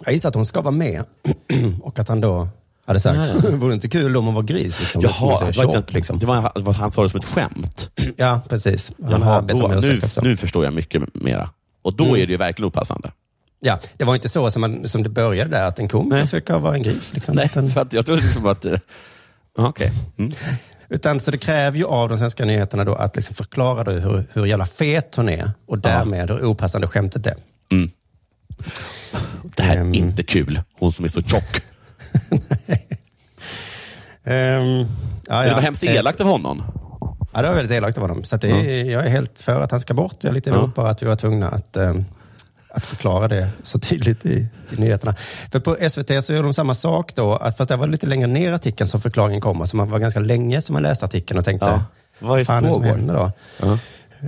Jag 0.05 0.13
gissar 0.13 0.29
att 0.29 0.35
hon 0.35 0.45
ska 0.45 0.61
vara 0.61 0.71
med 0.71 1.05
och 1.81 1.99
att 1.99 2.07
han 2.07 2.21
då 2.21 2.47
hade 2.85 2.99
sagt, 2.99 3.43
vore 3.43 3.69
det 3.69 3.73
inte 3.73 3.89
kul 3.89 4.17
om 4.17 4.25
hon 4.25 4.33
var 4.35 4.41
gris? 4.43 4.79
Liksom, 4.79 5.01
Jaha, 5.01 5.45
det 5.45 5.53
tjock, 5.53 5.75
inte, 5.75 5.93
liksom. 5.93 6.19
det 6.19 6.25
var, 6.25 6.51
det 6.55 6.61
var, 6.61 6.73
han 6.73 6.91
sa 6.91 7.03
det 7.03 7.09
som 7.09 7.19
ett 7.19 7.25
skämt. 7.25 7.89
Ja, 8.17 8.41
precis. 8.49 8.91
Han 9.01 9.21
Jaha, 9.21 9.41
då, 9.41 9.67
nu, 9.67 10.01
nu 10.21 10.37
förstår 10.37 10.63
jag 10.65 10.73
mycket 10.73 11.15
mera. 11.15 11.49
Och 11.81 11.93
då 11.93 12.03
Mm. 12.03 12.15
är 12.15 12.25
det 12.25 12.31
ju 12.31 12.37
verkligen 12.37 12.67
opassande. 12.67 13.11
Ja, 13.65 13.79
det 13.97 14.03
var 14.03 14.15
inte 14.15 14.29
så 14.29 14.51
som, 14.51 14.61
man, 14.61 14.87
som 14.87 15.03
det 15.03 15.09
började 15.09 15.49
där, 15.49 15.63
att 15.63 15.79
en 15.79 15.87
komiker 15.87 16.25
ska 16.41 16.57
vara 16.57 16.75
en 16.75 16.83
gris. 16.83 17.13
Liksom. 17.13 17.35
Nej, 17.35 17.45
Utan, 17.45 17.69
för 17.69 17.81
att 17.81 17.93
jag 17.93 18.05
trodde 18.05 18.21
liksom 18.21 18.45
att... 18.45 18.65
eh, 18.65 18.77
Okej. 19.57 19.91
Mm. 20.17 20.31
utan, 20.89 21.19
så 21.19 21.31
det 21.31 21.37
kräver 21.37 21.77
ju 21.77 21.85
av 21.85 22.09
de 22.09 22.17
svenska 22.17 22.45
nyheterna 22.45 22.83
då 22.83 22.95
att 22.95 23.15
liksom 23.15 23.35
förklara 23.35 23.83
då 23.83 23.91
hur, 23.91 24.25
hur 24.33 24.45
jävla 24.45 24.65
fet 24.65 25.15
hon 25.15 25.29
är 25.29 25.51
och 25.67 25.79
därmed 25.79 26.29
hur 26.31 26.45
opassande 26.45 26.87
skämtet 26.87 27.27
är. 27.27 27.35
Mm. 27.71 27.89
Det 29.55 29.63
här 29.63 29.75
är 29.75 29.81
Ehm. 29.81 29.93
inte 29.93 30.23
kul. 30.23 30.61
Hon 30.79 30.91
som 30.91 31.05
är 31.05 31.09
så 31.09 31.21
tjock. 31.21 31.61
Ehm, 34.23 34.85
ja, 35.27 35.41
det 35.41 35.47
ja. 35.47 35.53
var 35.55 35.61
hemskt 35.61 35.83
elakt 35.83 36.21
av 36.21 36.27
honom. 36.27 36.63
Ja, 37.33 37.41
det 37.41 37.47
var 37.47 37.55
väldigt 37.55 37.77
elakt 37.77 37.97
av 37.97 38.01
honom. 38.01 38.23
Så 38.23 38.37
det 38.37 38.49
är, 38.49 38.83
jag 38.91 39.05
är 39.05 39.09
helt 39.09 39.41
för 39.41 39.61
att 39.61 39.71
han 39.71 39.79
ska 39.81 39.93
bort. 39.93 40.15
Jag 40.19 40.29
är 40.29 40.33
lite 40.33 40.49
emot 40.49 40.75
bara 40.75 40.89
att 40.89 41.01
vi 41.01 41.05
var 41.05 41.15
tvungna 41.15 41.49
att, 41.49 41.77
ehm, 41.77 42.05
att 42.73 42.85
förklara 42.85 43.27
det 43.27 43.47
så 43.63 43.79
tydligt 43.79 44.25
i, 44.25 44.47
i 44.71 44.75
nyheterna. 44.81 45.15
För 45.51 45.59
på 45.59 45.77
SVT 45.89 46.23
så 46.25 46.33
gör 46.33 46.43
de 46.43 46.53
samma 46.53 46.75
sak 46.75 47.15
då, 47.15 47.35
att, 47.35 47.57
fast 47.57 47.69
det 47.69 47.75
var 47.75 47.87
lite 47.87 48.07
längre 48.07 48.27
ner 48.27 48.51
i 48.51 48.53
artikeln 48.53 48.87
som 48.87 49.01
förklaringen 49.01 49.41
kommer. 49.41 49.65
Så 49.65 49.77
man 49.77 49.89
var 49.91 49.99
ganska 49.99 50.19
länge 50.19 50.61
som 50.61 50.73
man 50.73 50.83
läste 50.83 51.05
artikeln 51.05 51.37
och 51.37 51.45
tänkte, 51.45 51.65
Ja. 51.65 51.83
Vad 52.19 52.39
är 52.39 52.43
fan 52.43 52.63
det 52.63 52.73
som 52.73 52.83
händer 52.83 53.13
då? 53.13 53.31
Ja. 53.61 53.77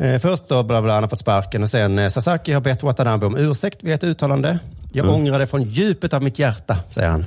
Eh, 0.02 0.20
först 0.20 0.48
då, 0.48 0.64
bla 0.64 0.82
bla, 0.82 0.94
han 0.94 1.04
har 1.04 1.10
fått 1.10 1.20
sparken 1.20 1.64
och 1.64 1.70
sen 1.70 2.00
eh, 2.00 2.10
Sasaki 2.10 2.52
har 2.54 2.62
bett 2.62 2.84
Watanabe 2.84 3.26
om 3.26 3.38
ursäkt 3.38 3.84
vid 3.84 3.94
ett 3.94 4.04
uttalande. 4.04 4.60
Jag 4.92 5.06
Mm. 5.06 5.16
ångrar 5.16 5.40
det 5.40 5.48
från 5.48 5.62
djupet 5.64 6.14
av 6.14 6.24
mitt 6.24 6.40
hjärta, 6.40 6.78
säger 6.92 7.10
han. 7.10 7.26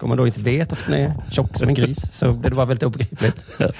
Om 0.00 0.08
man 0.08 0.18
då 0.18 0.26
inte 0.26 0.40
vet 0.40 0.72
att 0.72 0.78
hon 0.86 0.94
är 0.94 1.14
tjock 1.30 1.56
som 1.58 1.68
en 1.68 1.74
gris 1.74 1.98
så 2.12 2.32
blir 2.32 2.50
det 2.50 2.56
bara 2.56 2.66
väldigt 2.66 2.82
obegripligt. 2.82 3.44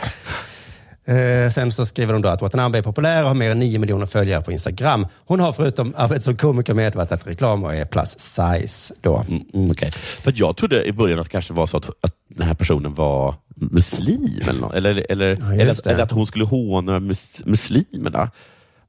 Eh, 1.08 1.50
sen 1.50 1.72
så 1.72 1.86
skriver 1.86 2.12
de 2.12 2.22
då 2.22 2.28
att 2.28 2.42
Watanabe 2.42 2.78
är 2.78 2.82
populär 2.82 3.22
och 3.22 3.28
har 3.28 3.34
mer 3.34 3.50
än 3.50 3.58
9 3.58 3.78
miljoner 3.78 4.06
följare 4.06 4.42
på 4.42 4.52
Instagram. 4.52 5.06
Hon 5.26 5.40
har 5.40 5.52
förutom 5.52 5.94
arbete 5.96 6.24
som 6.24 6.36
komiker 6.36 6.74
medverkat 6.74 7.26
i 7.26 7.30
reklam 7.30 7.64
och 7.64 7.74
är 7.74 7.84
plus 7.84 8.18
size 8.18 8.94
då. 9.00 9.24
Mm, 9.28 9.70
okej. 9.70 9.90
För 9.90 10.30
att 10.30 10.38
jag 10.38 10.56
trodde 10.56 10.84
i 10.84 10.92
början 10.92 11.18
att 11.18 11.26
det 11.26 11.30
kanske 11.30 11.52
var 11.54 11.66
så 11.66 11.76
att, 11.76 11.90
att 12.00 12.12
den 12.28 12.46
här 12.46 12.54
personen 12.54 12.94
var 12.94 13.34
muslim. 13.56 14.48
Eller, 14.48 14.76
eller, 14.76 15.06
eller, 15.08 15.38
Ja, 15.40 15.52
eller, 15.52 15.72
att, 15.72 15.86
eller 15.86 16.02
att 16.02 16.10
hon 16.10 16.26
skulle 16.26 16.44
håna 16.44 17.00
mus, 17.00 17.42
muslimerna. 17.44 18.30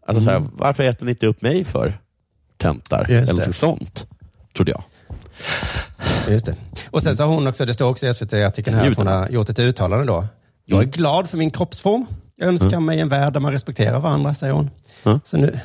Alltså, 0.07 0.23
så 0.23 0.29
här, 0.29 0.43
varför 0.53 0.83
äter 0.83 1.05
ni 1.05 1.11
inte 1.11 1.27
upp 1.27 1.41
mig 1.41 1.63
för 1.63 1.99
töntar? 2.57 3.05
Mm. 3.09 3.23
Eller 3.23 3.45
något 3.45 3.55
sånt, 3.55 4.07
trodde 4.55 4.71
jag. 4.71 4.83
Just 6.27 6.45
det. 6.45 6.55
Och 6.89 7.03
sen 7.03 7.17
så 7.17 7.23
har 7.23 7.33
hon 7.33 7.47
också, 7.47 7.65
det 7.65 7.73
står 7.73 7.89
också 7.89 8.07
i 8.07 8.13
SVT-artikeln 8.13 8.77
här, 8.77 8.91
att 8.91 8.97
hon 8.97 9.07
har 9.07 9.29
gjort 9.29 9.49
ett 9.49 9.59
uttalande 9.59 10.05
då. 10.05 10.27
Jag 10.69 10.81
är 10.81 10.85
glad 10.85 11.29
för 11.29 11.37
min 11.37 11.51
kroppsform. 11.51 12.05
Jag 12.35 12.49
önskar 12.49 12.79
mig 12.79 12.99
en 12.99 13.09
värld 13.09 13.33
där 13.33 13.39
man 13.39 13.51
respekterar 13.51 13.99
varandra, 13.99 14.33
säger 14.33 14.53
hon. 14.53 14.69
Mm. 15.03 15.19
Så 15.23 15.37
nu, 15.37 15.59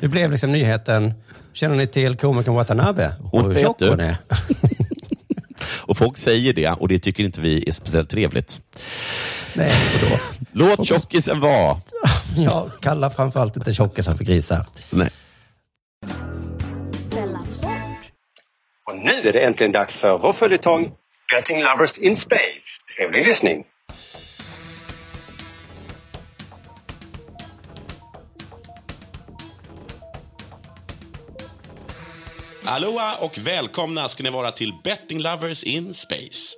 det 0.00 0.08
blev 0.08 0.30
liksom 0.30 0.52
nyheten, 0.52 1.14
känner 1.52 1.76
ni 1.76 1.86
till 1.86 2.16
komikern 2.16 2.54
Watanabe? 2.54 3.14
Hon 3.20 3.40
Och 3.40 3.46
hur 3.46 3.54
vet 3.54 3.62
tjock 3.62 3.80
hon 3.80 4.00
är. 4.00 4.16
Och 5.82 5.96
folk 5.96 6.18
säger 6.18 6.52
det 6.52 6.70
och 6.70 6.88
det 6.88 6.98
tycker 6.98 7.24
inte 7.24 7.40
vi 7.40 7.68
är 7.68 7.72
speciellt 7.72 8.10
trevligt. 8.10 8.60
Nej, 9.54 9.72
då? 10.10 10.18
Låt 10.52 10.86
tjockisen 10.86 11.40
vara. 11.40 11.76
Jag 12.36 12.70
kallar 12.80 13.10
framförallt 13.10 13.56
inte 13.56 13.74
tjockisar 13.74 14.14
för 14.14 14.24
grisar. 14.24 14.66
Nej. 14.90 15.10
Och 18.90 18.96
nu 18.96 19.28
är 19.28 19.32
det 19.32 19.40
äntligen 19.40 19.72
dags 19.72 19.98
för 19.98 20.18
vår 20.18 20.32
följetong 20.32 20.92
Betting 21.34 21.62
Lovers 21.62 21.98
in 21.98 22.16
Space. 22.16 22.82
Trevlig 22.96 23.26
lyssning! 23.26 23.64
Aloha 32.72 33.16
och 33.20 33.38
välkomna 33.38 34.08
ska 34.08 34.22
ni 34.22 34.30
vara 34.30 34.50
till 34.50 34.72
Betting 34.84 35.20
Lovers 35.20 35.64
in 35.64 35.94
Space. 35.94 36.56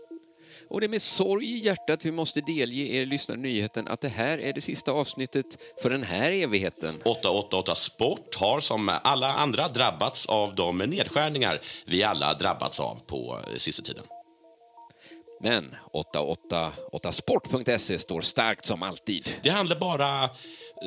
Och 0.70 0.80
det 0.80 0.86
är 0.86 0.88
med 0.88 1.02
sorg 1.02 1.46
i 1.46 1.58
hjärtat 1.58 2.04
vi 2.04 2.12
måste 2.12 2.40
delge 2.40 2.82
er 2.82 3.06
lyssnare 3.06 3.38
nyheten 3.38 3.88
att 3.88 4.00
det 4.00 4.08
här 4.08 4.38
är 4.38 4.52
det 4.52 4.60
sista 4.60 4.92
avsnittet 4.92 5.46
för 5.82 5.90
den 5.90 6.02
här 6.02 6.32
evigheten. 6.32 7.02
888 7.04 7.74
Sport 7.74 8.34
har 8.34 8.60
som 8.60 8.90
alla 9.04 9.32
andra 9.32 9.68
drabbats 9.68 10.26
av 10.26 10.54
de 10.54 10.78
nedskärningar 10.78 11.60
vi 11.86 12.02
alla 12.02 12.34
drabbats 12.34 12.80
av 12.80 13.00
på 13.06 13.40
eh, 13.46 13.54
sista 13.56 13.82
tiden. 13.82 14.04
Men 15.40 15.74
888sport.se 15.92 17.98
står 17.98 18.20
starkt 18.20 18.66
som 18.66 18.82
alltid. 18.82 19.32
Det 19.42 19.50
handlar 19.50 19.80
bara, 19.80 20.24
eh, 20.24 20.30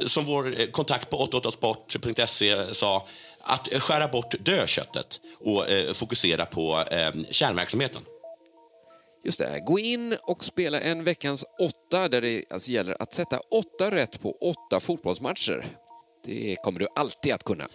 som 0.05 0.25
vår 0.25 0.59
eh, 0.59 0.67
kontakt 0.67 1.09
på 1.09 1.25
888sport.se 1.25 2.75
sa, 2.75 3.07
att 3.47 3.73
skära 3.73 4.07
bort 4.07 4.35
dödköttet 4.39 5.21
och 5.39 5.69
eh, 5.69 5.93
fokusera 5.93 6.45
på 6.45 6.83
eh, 6.91 7.11
kärnverksamheten. 7.31 8.01
Just 9.23 9.39
det, 9.39 9.63
gå 9.65 9.79
in 9.79 10.17
och 10.23 10.43
spela 10.43 10.79
en 10.79 11.03
veckans 11.03 11.45
åtta 11.59 12.09
där 12.09 12.21
det 12.21 12.43
alltså 12.49 12.71
gäller 12.71 13.01
att 13.01 13.13
sätta 13.13 13.39
åtta 13.39 13.91
rätt 13.91 14.21
på 14.21 14.31
åtta 14.31 14.79
fotbollsmatcher. 14.79 15.65
Det 16.25 16.55
kommer 16.63 16.79
du 16.79 16.87
alltid 16.95 17.33
att 17.33 17.43
kunna. 17.43 17.67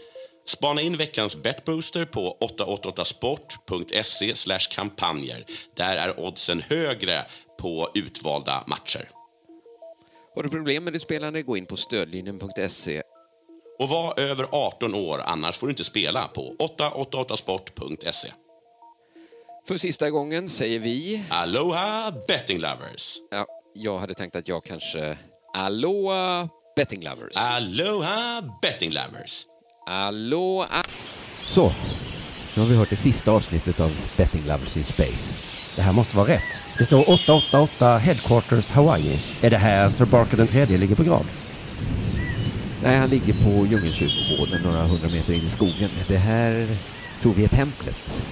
Spana 0.47 0.81
in 0.81 0.97
veckans 0.97 1.43
betbooster 1.43 2.05
på 2.05 2.39
888sport.se 2.41 4.59
kampanjer. 4.71 5.45
Där 5.77 5.97
är 5.97 6.21
oddsen 6.21 6.61
högre 6.61 7.25
på 7.61 7.91
utvalda 7.95 8.65
matcher. 8.67 9.09
Har 10.35 10.43
du 10.43 10.49
problem 10.49 10.85
med 10.85 10.93
ditt 10.93 11.03
spelande, 11.03 11.43
gå 11.43 11.57
in 11.57 11.67
på 11.67 11.77
stödlinjen.se. 11.77 13.03
Och 13.79 13.89
var 13.89 14.21
över 14.21 14.47
18 14.51 14.95
år, 14.95 15.23
annars 15.25 15.59
får 15.59 15.67
du 15.67 15.71
inte 15.71 15.85
spela 15.85 16.29
på 16.29 16.55
888sport.se. 16.79 18.29
För 19.69 19.77
sista 19.77 20.11
gången 20.11 20.49
säger 20.49 20.79
vi... 20.79 21.25
Aloha 21.29 22.13
betting 22.29 22.59
lovers! 22.59 23.17
Ja, 23.31 23.47
jag 23.75 23.99
hade 23.99 24.15
tänkt 24.15 24.37
att 24.37 24.49
jag 24.49 24.65
kanske... 24.65 25.19
Aloha 25.55 26.49
betting 26.77 27.03
lovers. 27.03 27.37
Aloha 27.37 28.43
betting 28.63 28.91
lovers! 28.91 29.47
Aloha... 29.87 30.83
Så, 31.47 31.73
nu 32.55 32.63
har 32.63 32.69
vi 32.69 32.77
hört 32.77 32.91
det 32.91 32.97
sista 32.97 33.31
avsnittet 33.31 33.81
av 33.81 33.91
Betting 34.17 34.47
Lovers 34.47 34.77
in 34.77 34.85
Space. 34.85 35.35
Det 35.77 35.83
här 35.83 35.93
måste 35.93 36.17
vara 36.17 36.29
rätt. 36.29 36.61
Det 36.79 36.85
står 36.85 37.11
888 37.11 37.97
Headquarters 37.97 38.69
Hawaii. 38.69 39.21
Är 39.41 39.51
det 39.51 39.57
här 39.57 39.91
Sir 39.91 40.05
Barker 40.05 40.37
den 40.37 40.47
tredje 40.47 40.79
ligger 40.79 40.95
på 40.95 41.03
grav? 41.03 41.27
Nej, 42.83 42.99
han 42.99 43.11
ligger 43.11 43.33
på 43.33 43.67
Djungelkyrkogården 43.67 44.63
några 44.65 44.83
hundra 44.83 45.09
meter 45.09 45.33
in 45.33 45.47
i 45.47 45.51
skogen. 45.51 45.91
Det 46.09 46.17
här 46.17 46.67
tror 47.23 47.33
vi 47.33 47.45
är 47.45 47.49
templet. 47.49 48.25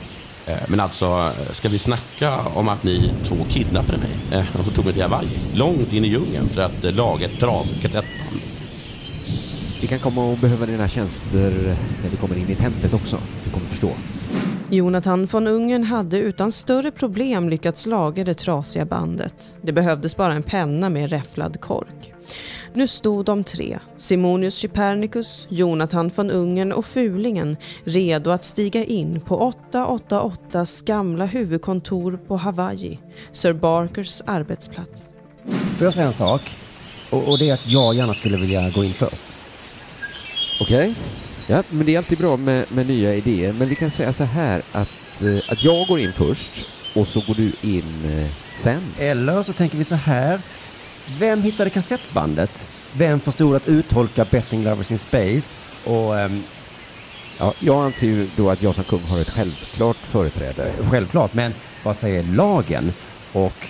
Eh, 0.46 0.56
Men 0.68 0.80
alltså, 0.80 1.06
eh, 1.06 1.52
ska 1.52 1.68
vi 1.68 1.78
snacka 1.78 2.40
om 2.54 2.68
att 2.68 2.82
ni 2.82 3.12
två 3.24 3.36
kidnappade 3.50 3.98
mig 3.98 4.10
eh, 4.32 4.66
och 4.66 4.74
tog 4.74 4.84
mig 4.84 4.94
till 4.94 5.02
Hawaii? 5.02 5.28
Långt 5.54 5.92
in 5.92 6.04
i 6.04 6.08
djungeln 6.08 6.48
för 6.48 6.60
att 6.62 6.94
laga 6.94 7.26
ett 7.26 7.40
trasigt 7.40 7.80
kassettband. 7.82 8.40
Vi 9.80 9.86
kan 9.86 9.98
komma 9.98 10.32
att 10.32 10.40
behöva 10.40 10.66
dina 10.66 10.88
tjänster 10.88 11.50
när 12.02 12.10
vi 12.10 12.16
kommer 12.16 12.38
in 12.38 12.50
i 12.50 12.54
templet 12.54 12.94
också. 12.94 13.18
Du 13.44 13.50
kommer 13.50 13.66
förstå. 13.66 13.90
Jonathan 14.72 15.26
von 15.26 15.46
Ungern 15.46 15.84
hade 15.84 16.18
utan 16.18 16.52
större 16.52 16.90
problem 16.90 17.48
lyckats 17.48 17.86
laga 17.86 18.24
det 18.24 18.34
trasiga 18.34 18.84
bandet. 18.84 19.54
Det 19.62 19.72
behövdes 19.72 20.16
bara 20.16 20.32
en 20.32 20.42
penna 20.42 20.88
med 20.88 21.10
räfflad 21.10 21.60
kork. 21.60 22.14
Nu 22.74 22.88
stod 22.88 23.24
de 23.24 23.44
tre, 23.44 23.78
Simonius 23.96 24.58
Chypernicus, 24.58 25.46
Jonathan 25.50 26.10
von 26.14 26.30
Ungern 26.30 26.72
och 26.72 26.86
Fulingen, 26.86 27.56
redo 27.84 28.30
att 28.30 28.44
stiga 28.44 28.84
in 28.84 29.20
på 29.20 29.52
888s 29.70 30.84
gamla 30.84 31.26
huvudkontor 31.26 32.18
på 32.26 32.36
Hawaii, 32.36 32.98
Sir 33.32 33.52
Barkers 33.52 34.22
arbetsplats. 34.26 35.04
Får 35.78 35.84
jag 35.84 35.94
säga 35.94 36.06
en 36.06 36.12
sak? 36.12 36.40
Och, 37.12 37.32
och 37.32 37.38
det 37.38 37.50
är 37.50 37.54
att 37.54 37.68
jag 37.68 37.94
gärna 37.94 38.12
skulle 38.12 38.36
vilja 38.36 38.70
gå 38.70 38.84
in 38.84 38.94
först. 38.94 39.24
Okej. 40.60 40.94
Ja, 41.50 41.62
men 41.70 41.86
det 41.86 41.94
är 41.94 41.98
alltid 41.98 42.18
bra 42.18 42.36
med, 42.36 42.64
med 42.72 42.86
nya 42.86 43.14
idéer. 43.14 43.52
Men 43.52 43.68
vi 43.68 43.74
kan 43.74 43.90
säga 43.90 44.12
så 44.12 44.24
här 44.24 44.62
att, 44.72 45.22
eh, 45.22 45.52
att 45.52 45.64
jag 45.64 45.86
går 45.86 46.00
in 46.00 46.12
först 46.12 46.50
och 46.94 47.08
så 47.08 47.20
går 47.20 47.34
du 47.34 47.52
in 47.62 48.04
eh, 48.18 48.30
sen. 48.62 48.82
Eller 48.98 49.42
så 49.42 49.52
tänker 49.52 49.78
vi 49.78 49.84
så 49.84 49.94
här. 49.94 50.40
Vem 51.18 51.42
hittade 51.42 51.70
kassettbandet? 51.70 52.64
Vem 52.92 53.20
förstod 53.20 53.56
att 53.56 53.68
uttolka 53.68 54.24
Betting 54.24 54.64
Lovers 54.64 54.90
in 54.90 54.98
Space? 54.98 55.54
Och 55.86 56.18
ehm, 56.18 56.42
Ja, 57.38 57.54
jag 57.60 57.84
anser 57.84 58.06
ju 58.06 58.28
då 58.36 58.50
att 58.50 58.62
jag 58.62 58.74
som 58.74 58.84
kung 58.84 59.02
har 59.02 59.18
ett 59.20 59.30
självklart 59.30 59.96
företräde. 59.96 60.72
självklart, 60.90 61.34
men 61.34 61.54
vad 61.84 61.96
säger 61.96 62.22
lagen? 62.22 62.92
Och 63.32 63.66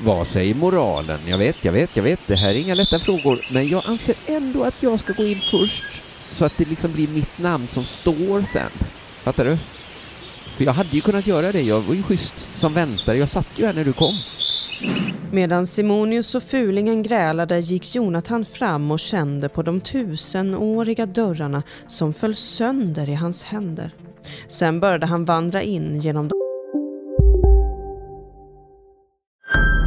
Vad 0.00 0.26
säger 0.26 0.54
moralen? 0.54 1.18
Jag 1.26 1.38
vet, 1.38 1.64
jag 1.64 1.72
vet, 1.72 1.96
jag 1.96 2.02
vet. 2.02 2.28
Det 2.28 2.36
här 2.36 2.48
är 2.48 2.54
inga 2.54 2.74
lätta 2.74 2.98
frågor. 2.98 3.54
Men 3.54 3.68
jag 3.68 3.82
anser 3.86 4.16
ändå 4.26 4.64
att 4.64 4.82
jag 4.82 5.00
ska 5.00 5.12
gå 5.12 5.24
in 5.24 5.40
först. 5.50 5.84
Så 6.32 6.44
att 6.44 6.56
det 6.56 6.68
liksom 6.68 6.92
blir 6.92 7.08
mitt 7.08 7.38
namn 7.38 7.68
som 7.68 7.84
står 7.84 8.42
sen. 8.42 8.70
Fattar 9.22 9.44
du? 9.44 9.58
För 10.56 10.64
jag 10.64 10.72
hade 10.72 10.88
ju 10.88 11.00
kunnat 11.00 11.26
göra 11.26 11.52
det. 11.52 11.62
Jag 11.62 11.80
var 11.80 11.94
ju 11.94 12.02
schysst 12.02 12.48
som 12.56 12.74
väntare. 12.74 13.16
Jag 13.16 13.28
satt 13.28 13.58
ju 13.58 13.66
här 13.66 13.74
när 13.74 13.84
du 13.84 13.92
kom. 13.92 14.14
Medan 15.32 15.66
Simonius 15.66 16.34
och 16.34 16.42
Fulingen 16.42 17.02
grälade 17.02 17.60
gick 17.60 17.94
Jonathan 17.94 18.44
fram 18.44 18.90
och 18.90 19.00
kände 19.00 19.48
på 19.48 19.62
de 19.62 19.80
tusenåriga 19.80 21.06
dörrarna 21.06 21.62
som 21.86 22.12
föll 22.12 22.34
sönder 22.34 23.08
i 23.08 23.14
hans 23.14 23.44
händer. 23.44 23.94
Sen 24.48 24.80
började 24.80 25.06
han 25.06 25.24
vandra 25.24 25.62
in 25.62 26.00
genom 26.00 26.28
de 26.28 26.34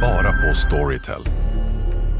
Bara 0.00 0.32
på 0.32 0.54
Storytel. 0.54 1.22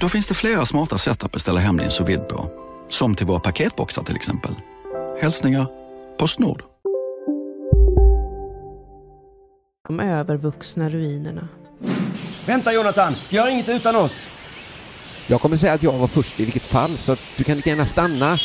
Då 0.00 0.08
finns 0.08 0.28
det 0.28 0.34
flera 0.34 0.66
smarta 0.66 0.98
sätt 0.98 1.24
att 1.24 1.32
beställa 1.32 1.60
hem 1.60 1.76
din 1.76 1.90
sous 1.90 2.18
på. 2.28 2.50
Som 2.88 3.14
till 3.14 3.26
våra 3.26 3.40
paketboxar 3.40 4.02
till 4.02 4.16
exempel. 4.16 4.54
Hälsningar 5.20 5.66
Postnord. 6.18 6.62
de 9.88 10.00
övervuxna 10.00 10.88
ruinerna. 10.88 11.48
Vänta 12.46 12.72
Jonathan, 12.72 13.14
gör 13.28 13.48
inget 13.48 13.68
utan 13.68 13.96
oss! 13.96 14.26
Jag 15.26 15.40
kommer 15.40 15.56
säga 15.56 15.72
att 15.72 15.82
jag 15.82 15.92
var 15.92 16.06
först 16.06 16.40
i 16.40 16.44
vilket 16.44 16.62
fall, 16.62 16.96
så 16.96 17.12
att 17.12 17.20
du 17.36 17.44
kan 17.44 17.56
lika 17.56 17.70
gärna 17.70 17.86
stanna. 17.86 18.38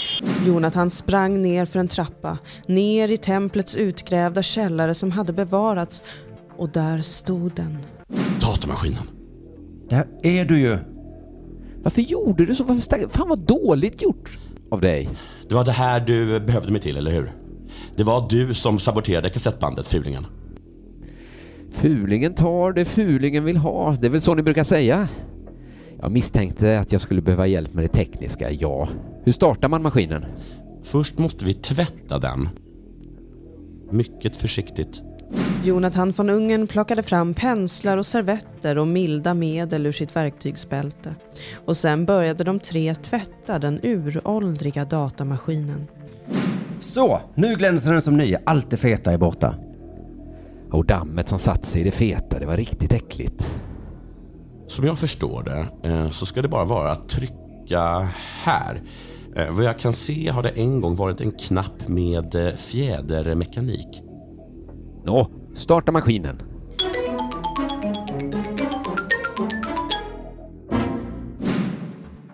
Jonathan 0.46 0.90
sprang 0.90 1.42
ner 1.42 1.66
för 1.66 1.80
en 1.80 1.88
trappa, 1.88 2.38
ner 2.68 3.12
i 3.12 3.18
templets 3.18 3.76
utgrävda 3.76 4.44
källare 4.44 4.94
som 4.94 5.12
hade 5.12 5.34
bevarats 5.34 6.04
och 6.58 6.70
där 6.70 7.02
stod 7.02 7.52
den. 7.52 7.78
Datamaskinen. 8.42 9.04
Där 9.90 10.08
är 10.24 10.46
du 10.46 10.60
ju. 10.60 10.80
Varför 11.84 12.02
gjorde 12.02 12.46
du 12.46 12.56
så? 12.56 12.63
Varför 12.63 13.10
Fan 13.10 13.30
vad 13.30 13.39
dåligt 13.39 14.02
gjort 14.02 14.38
av 14.72 14.82
dig. 14.82 15.10
Det 15.50 15.56
var 15.56 15.65
det 15.65 15.72
här 15.72 16.00
du 16.00 16.39
behövde 16.39 16.72
mig 16.72 16.82
till, 16.82 16.98
eller 16.98 17.12
hur? 17.12 17.34
Det 17.96 18.04
var 18.04 18.28
du 18.30 18.54
som 18.54 18.80
saboterade 18.80 19.30
kassettbandet, 19.30 19.88
Fulingen. 19.88 20.26
Fulingen 21.72 22.34
tar 22.34 22.74
det 22.74 22.86
fulingen 22.86 23.44
vill 23.44 23.58
ha. 23.58 23.96
Det 24.02 24.08
är 24.08 24.12
väl 24.12 24.22
så 24.22 24.36
ni 24.36 24.42
brukar 24.42 24.63
säga? 24.63 25.08
Jag 26.02 26.12
misstänkte 26.12 26.80
att 26.80 26.92
jag 26.92 27.02
skulle 27.02 27.22
behöva 27.22 27.48
hjälp 27.48 27.74
med 27.74 27.84
det 27.84 27.88
tekniska, 27.88 28.52
ja. 28.52 28.88
Hur 29.24 29.32
startar 29.32 29.68
man 29.70 29.82
maskinen? 29.82 30.26
Först 30.84 31.18
måste 31.18 31.46
vi 31.46 31.54
tvätta 31.54 32.20
den. 32.20 32.50
Mycket 33.92 34.36
försiktigt. 34.36 35.02
Jonathan 35.63 36.12
von 36.12 36.30
Ungern 36.30 36.68
plockade 36.68 37.04
fram 37.04 37.34
penslar 37.34 37.98
och 37.98 38.06
servetter 38.06 38.78
och 38.78 38.88
milda 38.88 39.34
medel 39.34 39.86
ur 39.86 39.92
sitt 39.92 40.15
verktygsbälte. 40.15 41.15
Och 41.65 41.78
sen 41.78 42.06
började 42.06 42.44
de 42.44 42.60
tre 42.60 42.96
tvätta 42.96 43.60
den 43.60 43.80
uråldriga 43.84 44.86
datamaskinen. 44.86 45.88
Så, 46.80 47.22
nu 47.36 47.56
glänser 47.56 47.92
den 47.92 48.02
som 48.02 48.18
ny. 48.18 48.36
Allt 48.46 48.70
det 48.70 48.78
feta 48.78 49.12
är 49.12 49.18
borta. 49.18 49.56
Och 50.72 50.86
dammet 50.86 51.30
som 51.30 51.39
satt 51.39 51.65
sig 51.65 51.82
i 51.82 51.84
det 51.84 51.92
feta, 51.92 52.39
det 52.39 52.46
var 52.46 52.58
riktigt 52.58 52.94
äckligt. 52.94 53.54
Som 54.68 54.86
jag 54.86 55.00
förstår 55.00 55.44
det 55.44 55.89
eh, 55.89 56.10
så 56.10 56.26
ska 56.26 56.42
det 56.42 56.48
bara 56.48 56.65
vara 56.65 56.92
att 56.92 57.10
trycka 57.10 58.08
här. 58.44 58.82
Eh, 59.36 59.52
Vad 59.52 59.65
jag 59.65 59.80
kan 59.80 59.94
se 59.94 60.30
har 60.30 60.44
det 60.44 60.50
en 60.50 60.82
gång 60.82 60.96
varit 60.96 61.22
en 61.22 61.32
knapp 61.32 61.88
med 61.88 62.36
eh, 62.36 62.54
fjädermekanik. 62.56 64.04
Nå, 65.10 65.28
starta 65.54 65.91
maskinen. 65.91 66.41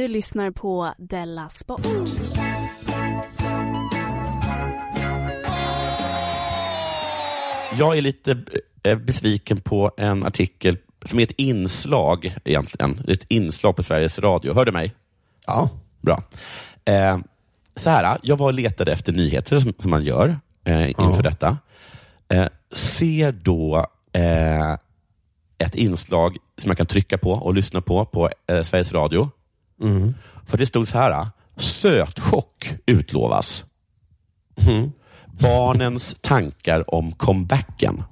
Du 0.00 0.08
lyssnar 0.08 0.50
på 0.50 0.94
Della 0.98 1.48
Sport. 1.48 1.86
Jag 7.78 7.98
är 7.98 8.02
lite 8.02 8.38
eh, 8.82 8.98
besviken 8.98 9.60
på 9.60 9.90
en 9.96 10.26
artikel 10.26 10.76
som 11.04 11.18
är 11.18 11.22
ett 11.22 11.30
inslag 11.36 12.34
egentligen. 12.44 13.04
Ett 13.08 13.24
inslag 13.28 13.76
på 13.76 13.82
Sveriges 13.82 14.18
Radio. 14.18 14.54
Hör 14.54 14.64
du 14.64 14.72
mig? 14.72 14.94
Ja. 15.46 15.68
Bra. 16.00 16.22
Eh, 16.84 17.18
så 17.76 17.90
här, 17.90 18.18
jag 18.22 18.36
var 18.36 18.46
och 18.46 18.54
letade 18.54 18.92
efter 18.92 19.12
nyheter 19.12 19.58
som, 19.60 19.72
som 19.78 19.90
man 19.90 20.02
gör 20.02 20.38
eh, 20.64 20.88
inför 20.90 21.22
Ja. 21.24 21.30
detta. 21.30 21.58
Eh, 22.28 22.46
ser 22.72 23.32
då 23.32 23.86
eh, 24.12 24.72
ett 25.58 25.74
inslag 25.74 26.36
som 26.58 26.68
jag 26.70 26.76
kan 26.76 26.86
trycka 26.86 27.18
på 27.18 27.32
och 27.32 27.54
lyssna 27.54 27.80
på 27.80 28.04
på 28.04 28.30
eh, 28.46 28.62
Sveriges 28.62 28.92
Radio. 28.92 29.30
Mm. 29.80 30.14
För 30.46 30.58
det 30.58 30.66
stod 30.66 30.88
så 30.88 30.98
här. 30.98 31.28
Sötchock 31.56 32.74
utlovas. 32.86 33.64
Barnens 35.26 36.16
tankar 36.20 36.94
om 36.94 37.12
comebacken. 37.12 38.02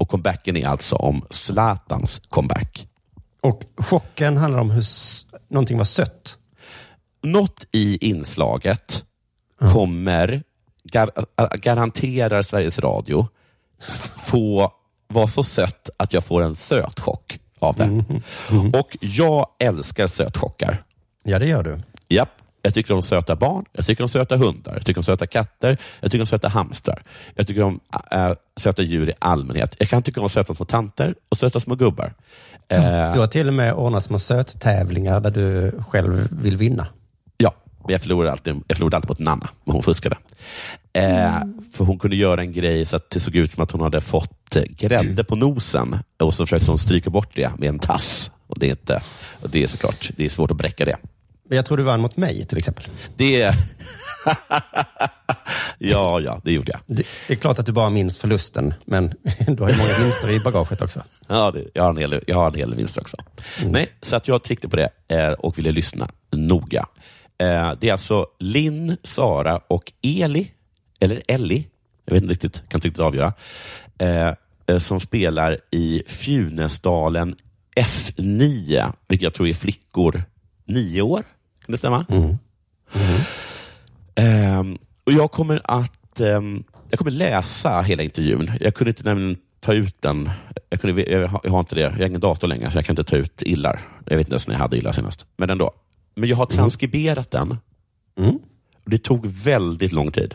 Och 0.00 0.08
comebacken 0.08 0.56
är 0.56 0.66
alltså 0.68 0.96
om 0.96 1.24
Zlatans 1.30 2.20
comeback. 2.28 2.88
Och 3.40 3.62
chocken 3.76 4.36
handlar 4.36 4.60
om 4.60 4.70
hur 4.70 4.84
någonting 5.48 5.78
var 5.78 5.84
sött. 5.84 6.38
Något 7.22 7.66
i 7.72 8.08
inslaget 8.10 9.04
kommer, 9.72 10.42
gar, 10.84 11.10
ä- 11.36 11.56
garanterar 11.58 12.42
Sveriges 12.42 12.78
Radio, 12.78 13.28
få 14.26 14.72
vara 15.08 15.26
så 15.26 15.44
sött 15.44 15.90
att 15.96 16.12
jag 16.12 16.24
får 16.24 16.42
en 16.42 16.54
sötchock 16.54 17.38
av 17.58 17.76
det. 17.76 18.04
Och 18.78 18.96
jag 19.00 19.46
älskar 19.60 20.06
sötchockar. 20.06 20.82
Ja, 21.26 21.38
det 21.38 21.46
gör 21.46 21.62
du. 21.62 21.78
Japp. 22.08 22.28
Jag 22.62 22.74
tycker 22.74 22.94
om 22.94 23.02
söta 23.02 23.36
barn, 23.36 23.64
jag 23.72 23.86
tycker 23.86 24.02
om 24.04 24.08
söta 24.08 24.36
hundar, 24.36 24.74
jag 24.74 24.86
tycker 24.86 24.98
om 25.00 25.04
söta 25.04 25.26
katter, 25.26 25.78
jag 26.00 26.10
tycker 26.10 26.22
om 26.22 26.26
söta 26.26 26.48
hamstrar. 26.48 27.02
Jag 27.34 27.46
tycker 27.46 27.62
om 27.62 27.80
äh, 28.10 28.30
söta 28.56 28.82
djur 28.82 29.08
i 29.10 29.12
allmänhet. 29.18 29.76
Jag 29.78 29.88
kan 29.88 30.02
tycka 30.02 30.20
om 30.20 30.28
söta 30.30 30.54
små 30.54 30.64
tanter 30.66 31.14
och 31.28 31.38
söta 31.38 31.60
små 31.60 31.74
gubbar. 31.74 32.14
Eh, 32.68 33.12
Du 33.12 33.18
har 33.20 33.26
till 33.26 33.48
och 33.48 33.54
med 33.54 33.72
ordnat 33.74 34.04
små 34.04 34.18
söttävlingar 34.18 35.20
där 35.20 35.30
du 35.30 35.72
själv 35.88 36.28
vill 36.42 36.56
vinna. 36.56 36.86
Ja, 37.36 37.54
men 37.84 37.92
jag 37.92 38.00
förlorade 38.02 38.32
alltid, 38.32 38.62
jag 38.68 38.76
förlorade 38.76 38.96
alltid 38.96 39.08
mot 39.08 39.18
Nanna, 39.18 39.48
men 39.64 39.72
hon 39.72 39.82
fuskade. 39.82 40.16
Eh, 40.92 41.34
för 41.72 41.84
hon 41.84 41.98
kunde 41.98 42.16
göra 42.16 42.40
en 42.40 42.52
grej 42.52 42.84
så 42.84 42.96
att 42.96 43.10
det 43.10 43.20
såg 43.20 43.36
ut 43.36 43.52
som 43.52 43.62
att 43.62 43.70
hon 43.70 43.80
hade 43.80 44.00
fått 44.00 44.56
grädde 44.68 45.24
på 45.24 45.36
nosen 45.36 45.96
och 46.22 46.34
så 46.34 46.46
försökte 46.46 46.70
hon 46.70 46.78
stryka 46.78 47.10
bort 47.10 47.30
det 47.34 47.50
med 47.58 47.68
en 47.68 47.78
tass. 47.78 48.30
Och 48.46 48.58
det 48.58 48.66
är, 48.66 48.70
inte, 48.70 49.00
och 49.42 49.50
det 49.50 49.62
är 49.62 49.66
såklart 49.66 50.10
det 50.16 50.24
är 50.24 50.30
svårt 50.30 50.50
att 50.50 50.56
bräcka 50.56 50.84
det. 50.84 50.96
Men 51.48 51.56
jag 51.56 51.66
tror 51.66 51.76
du 51.76 51.82
vann 51.82 52.00
mot 52.00 52.16
mig 52.16 52.44
till 52.44 52.58
exempel. 52.58 52.84
Det... 53.16 53.38
ja, 55.78 56.20
ja, 56.20 56.40
det 56.44 56.52
gjorde 56.52 56.72
jag. 56.72 56.80
Det, 56.86 57.04
är 57.28 57.34
klart 57.34 57.58
att 57.58 57.66
du 57.66 57.72
bara 57.72 57.90
minns 57.90 58.18
förlusten, 58.18 58.74
men 58.84 59.06
du 59.46 59.62
har 59.62 59.70
ju 59.70 59.76
många 59.76 59.98
vinster 60.00 60.30
i 60.30 60.40
bagaget 60.40 60.82
också. 60.82 61.02
Ja, 61.26 61.50
det, 61.50 61.64
jag, 61.74 61.82
har 61.82 61.90
en 61.90 61.96
hel, 61.96 62.24
jag 62.26 62.36
har 62.36 62.46
en 62.46 62.54
hel 62.54 62.74
vinst 62.74 62.98
också. 62.98 63.16
Nej, 63.66 63.92
så 64.02 64.16
att 64.16 64.28
jag 64.28 64.42
tryckte 64.42 64.68
på 64.68 64.76
det 64.76 64.88
eh, 65.08 65.30
och 65.30 65.58
ville 65.58 65.72
lyssna 65.72 66.08
noga. 66.32 66.86
Eh, 67.38 67.72
det 67.80 67.88
är 67.88 67.92
alltså 67.92 68.26
Linn, 68.38 68.96
Sara 69.02 69.60
och 69.68 69.92
Eli, 70.02 70.50
eller 71.00 71.22
Ellie, 71.28 71.66
jag 72.04 72.14
vet 72.14 72.22
inte 72.22 72.32
riktigt, 72.32 72.62
kan 72.68 72.78
inte 72.78 72.88
riktigt 72.88 73.04
avgöra, 73.04 73.32
eh, 73.98 74.78
som 74.78 75.00
spelar 75.00 75.60
i 75.70 76.02
Funäsdalen 76.06 77.34
F9, 77.76 78.92
vilket 79.08 79.24
jag 79.24 79.34
tror 79.34 79.48
är 79.48 79.54
flickor 79.54 80.22
nio 80.64 81.02
år. 81.02 81.24
Kan 81.66 81.72
det 81.72 81.78
stämma? 81.78 82.06
Ehm, 84.14 84.78
och 85.04 85.12
jag 85.12 85.30
kommer 85.30 85.60
att 85.64 86.20
ehm, 86.20 86.64
jag 86.90 86.98
kommer 86.98 87.10
läsa 87.10 87.80
hela 87.80 88.02
intervjun. 88.02 88.50
Jag 88.60 88.74
kunde 88.74 88.90
inte 88.90 89.02
nämligen 89.04 89.36
ta 89.60 89.72
ut 89.72 90.02
den. 90.02 90.30
Jag, 90.70 90.80
kunde, 90.80 91.02
jag, 91.02 91.28
har, 91.28 91.58
inte 91.60 91.74
det. 91.74 91.80
Jag 91.80 91.90
har 91.90 92.06
ingen 92.06 92.20
dator 92.20 92.48
längre, 92.48 92.70
så 92.70 92.78
jag 92.78 92.84
kan 92.84 92.92
inte 92.92 93.04
ta 93.04 93.16
ut 93.16 93.42
illar. 93.42 93.80
Jag 94.04 94.16
vet 94.16 94.26
inte 94.26 94.32
ens 94.32 94.48
när 94.48 94.54
jag 94.54 94.60
hade 94.60 94.76
illar 94.76 94.92
senast. 94.92 95.26
Men 95.36 95.50
ändå. 95.50 95.72
Men 96.14 96.28
jag 96.28 96.36
har 96.36 96.46
transkriberat 96.46 97.30
den. 97.30 97.50
Och 98.84 98.90
Det 98.90 98.98
tog 98.98 99.26
väldigt 99.26 99.92
lång 99.92 100.10
tid. 100.12 100.34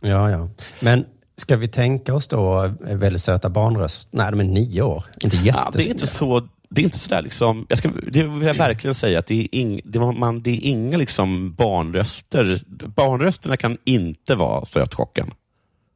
Ja, 0.00 0.30
ja. 0.30 0.48
Men 0.80 1.04
ska 1.36 1.56
vi 1.56 1.68
tänka 1.68 2.14
oss 2.14 2.28
då 2.28 2.64
eh, 2.64 2.96
väldigt 2.96 3.22
söta 3.22 3.48
barnröst? 3.50 4.08
Nej, 4.12 4.30
de 4.30 4.40
är 4.40 4.44
nio 4.44 4.82
år. 4.82 5.04
Inte 5.20 5.36
Ja, 5.36 5.42
jättesmå. 5.44 5.70
det 5.72 5.86
är 5.86 5.90
inte 5.90 6.06
så 6.06 6.48
det 6.70 6.80
är 6.80 6.84
inte 6.84 6.98
sådär 6.98 7.22
liksom, 7.22 7.66
jag 7.68 7.78
ska, 7.78 7.90
det 8.12 8.22
vill 8.22 8.46
jag 8.46 8.54
verkligen 8.54 8.94
säga, 8.94 9.18
att 9.18 9.26
det 9.26 9.40
är, 9.40 9.54
ing, 9.54 9.80
det, 9.84 9.98
man, 9.98 10.42
det 10.42 10.50
är 10.50 10.60
inga 10.60 10.96
liksom 10.96 11.54
barnröster. 11.54 12.60
Barnrösterna 12.86 13.56
kan 13.56 13.78
inte 13.84 14.34
vara 14.34 14.64
sötchocken. 14.64 15.30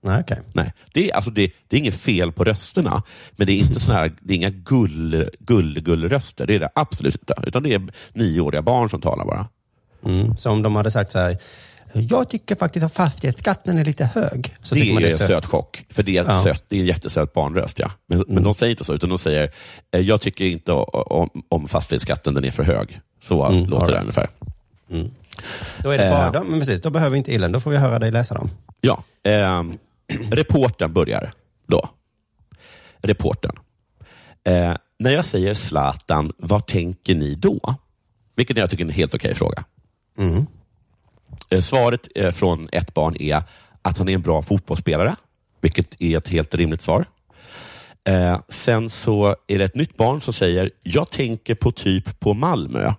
Nej, 0.02 0.20
okej. 0.20 0.40
Nej, 0.52 0.72
det 0.92 1.10
är, 1.10 1.16
alltså 1.16 1.30
det, 1.30 1.52
det 1.68 1.76
är 1.76 1.80
inget 1.80 2.00
fel 2.00 2.32
på 2.32 2.44
rösterna, 2.44 3.02
men 3.36 3.46
det 3.46 3.52
är 3.52 3.56
inte 3.56 3.80
såna 3.80 3.98
här, 3.98 4.12
det 4.20 4.34
är 4.34 4.36
inga 4.36 4.50
gull, 4.50 5.30
gull, 5.38 5.80
gullröster. 5.80 6.46
Det 6.46 6.54
är 6.54 6.60
det 6.60 6.70
absolut 6.74 7.16
inte. 7.16 7.34
Utan 7.46 7.62
det 7.62 7.74
är 7.74 7.82
nioåriga 8.12 8.62
barn 8.62 8.90
som 8.90 9.00
talar 9.00 9.24
bara. 9.24 9.48
Mm. 10.04 10.36
Så 10.36 10.50
om 10.50 10.62
de 10.62 10.76
hade 10.76 10.90
sagt 10.90 11.12
så 11.12 11.18
här, 11.18 11.38
jag 11.93 12.28
tycker 12.30 12.55
faktiskt 12.55 12.84
att 12.86 12.93
fastighetsskatten 12.93 13.78
är 13.78 13.84
lite 13.84 14.05
hög. 14.05 14.57
Så 14.62 14.74
det 14.74 14.80
är 14.91 15.01
det 15.01 15.07
en 15.11 15.18
sött. 15.18 15.26
sötchock, 15.26 15.84
för 15.91 16.03
det 16.03 16.16
är, 16.16 16.24
Ja. 16.24 16.43
sött, 16.45 16.64
det 16.68 16.76
är 16.76 16.80
en 16.80 16.86
jättesöt 16.86 17.32
barnröst. 17.32 17.78
Ja. 17.78 17.91
Men, 18.07 18.24
men 18.28 18.43
de 18.43 18.55
säger 18.55 18.70
inte 18.70 18.84
så, 18.84 18.95
utan 18.95 19.09
de 19.09 19.18
säger, 19.18 19.51
eh, 19.95 20.01
jag 20.01 20.20
tycker 20.20 20.45
inte 20.45 20.72
om, 20.72 21.30
om 21.49 21.68
fastighetsskatten, 21.68 22.34
den 22.34 22.45
är 22.45 22.51
för 22.51 22.62
hög. 22.62 23.01
Så 23.22 23.45
Mm, 23.47 23.66
låter 23.66 23.86
det 23.86 23.93
right. 23.93 24.01
ungefär. 24.03 24.28
Då 25.82 25.91
är 25.91 25.99
det 25.99 26.11
bara, 26.11 26.26
Eh. 26.39 26.45
men 26.45 26.61
precis, 26.61 26.80
då 26.80 26.91
behöver 26.91 27.11
vi 27.11 27.18
inte 27.18 27.34
illen. 27.34 27.53
Då 27.53 27.61
får 27.61 27.70
vi 27.70 27.76
höra 27.76 27.99
dig 27.99 28.11
läsa 28.11 28.34
dem. 28.34 28.51
Ja, 28.80 29.03
ehm, 29.24 29.78
reportern 30.30 30.93
börjar 30.93 31.30
då. 31.68 31.89
Reportern. 33.03 33.57
Eh, 34.45 34.74
när 34.99 35.11
jag 35.11 35.24
säger 35.24 35.55
Zlatan, 35.55 36.32
vad 36.39 36.66
tänker 36.66 37.14
ni 37.14 37.34
då? 37.34 37.74
Vilket 38.36 38.57
jag 38.57 38.70
tycker 38.70 38.84
är 38.84 38.89
en 38.89 38.95
helt 38.95 39.14
okej 39.14 39.34
fråga. 39.34 39.64
Eh, 40.18 40.43
svaret 41.62 42.08
eh, 42.14 42.30
från 42.30 42.68
ett 42.72 42.94
barn 42.94 43.16
är 43.20 43.42
att 43.82 43.98
han 43.98 44.08
är 44.08 44.14
en 44.14 44.22
bra 44.22 44.42
fotbollsspelare, 44.42 45.16
vilket 45.60 46.02
är 46.02 46.18
ett 46.18 46.28
helt 46.28 46.54
rimligt 46.54 46.82
svar. 46.82 47.04
Eh, 48.04 48.40
sen 48.48 48.90
så 48.90 49.36
är 49.46 49.58
det 49.58 49.64
ett 49.64 49.74
nytt 49.74 49.96
barn 49.96 50.20
som 50.20 50.32
säger, 50.32 50.70
jag 50.82 51.10
tänker 51.10 51.54
på 51.54 51.72
typ 51.72 52.20
på 52.20 52.34
Malmö. 52.34 52.92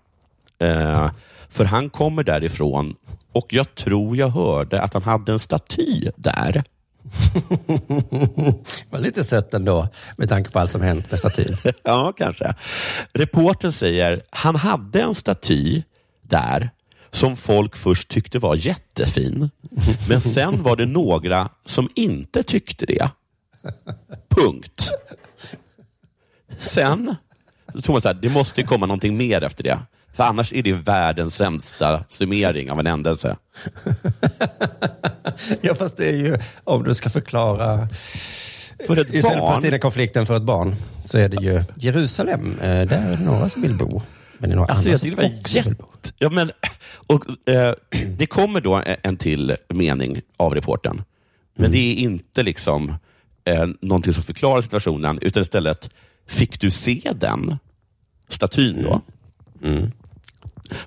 Eh, 0.59 1.11
för 1.49 1.65
han 1.65 1.89
kommer 1.89 2.23
därifrån 2.23 2.95
och 3.32 3.53
jag 3.53 3.75
tror 3.75 4.17
jag 4.17 4.30
hörde 4.30 4.82
att 4.82 4.93
han 4.93 5.03
hade 5.03 5.32
en 5.32 5.39
staty 5.39 6.09
där. 6.15 6.63
var 8.89 8.99
lite 8.99 9.23
sött 9.23 9.53
ändå, 9.53 9.88
med 10.17 10.30
tanke 10.30 10.51
på 10.51 10.59
allt 10.59 10.71
som 10.71 10.82
hänt 10.82 11.11
med 11.11 11.19
statyn. 11.19 11.57
ja, 11.84 12.13
kanske. 12.17 12.55
Reporten 13.13 13.71
säger, 13.71 14.21
han 14.30 14.55
hade 14.55 15.01
en 15.01 15.15
staty 15.15 15.84
där 16.21 16.69
som 17.12 17.38
folk 17.38 17.76
först 17.76 18.07
tyckte 18.07 18.39
var 18.39 18.55
jättefin. 18.55 19.49
Men 20.10 20.22
sen 20.22 20.64
var 20.64 20.76
det 20.76 20.86
några 20.86 21.49
som 21.66 21.89
inte 21.95 22.43
tyckte 22.43 22.86
det. 22.86 23.10
Punkt. 24.30 24.91
Sen 26.57 27.16
så 27.74 27.82
tror 27.82 27.93
man 27.93 28.01
så 28.01 28.07
här, 28.07 28.16
det 28.22 28.30
måste 28.30 28.64
komma 28.64 28.86
någonting 28.86 29.18
mer 29.18 29.43
efter 29.43 29.64
det. 29.64 29.80
För 30.14 30.24
annars 30.24 30.53
är 30.53 30.64
det 30.64 30.74
världens 30.74 31.36
sämsta 31.36 32.03
summering 32.10 32.72
av 32.72 32.80
en 32.80 32.86
händelse. 32.86 33.38
ja, 35.62 35.76
fast 35.76 35.97
det 35.97 36.10
är 36.10 36.16
ju, 36.18 36.38
om 36.64 36.84
du 36.84 36.93
ska 36.93 37.10
förklara 37.10 37.88
För 38.88 38.97
ett 38.97 39.14
Istället 39.14 39.39
barn. 39.39 39.47
Palestina-konflikten 39.55 40.26
för 40.26 40.36
ett 40.38 40.43
barn, 40.43 40.76
så 41.05 41.18
är 41.18 41.30
det 41.30 41.43
ju 41.43 41.64
Jerusalem. 41.76 42.60
Eh, 42.62 42.68
Där 42.88 43.12
är 43.12 43.18
det 43.18 43.24
några 43.24 43.49
som 43.49 43.62
vill 43.62 43.78
bo. 43.78 44.01
Men 44.40 44.50
det 44.50 44.56
är 44.56 44.60
Alltså, 44.60 44.90
andra 44.90 44.92
jag 44.92 45.00
det 45.02 45.16
var 45.16 45.24
bo. 45.76 45.86
Ja, 46.18 46.30
men, 46.30 46.52
och, 47.08 47.50
eh, 47.50 47.74
det 48.18 48.26
kommer 48.26 48.62
då 48.62 48.82
en- 49.04 49.18
till 49.18 49.56
mening 49.70 50.22
av 50.38 50.56
reportern. 50.56 51.04
Men 51.56 51.72
det 51.72 51.78
är 51.78 51.96
inte 51.96 52.44
liksom 52.44 52.94
eh, 53.46 53.66
någonting 53.82 54.14
som 54.14 54.24
förklarar 54.24 54.62
situationen, 54.62 55.20
utan 55.22 55.44
istället, 55.44 55.90
fick 56.28 56.60
du 56.60 56.72
se 56.72 57.12
den 57.16 57.58
statyn 58.30 58.84
då? 58.84 59.02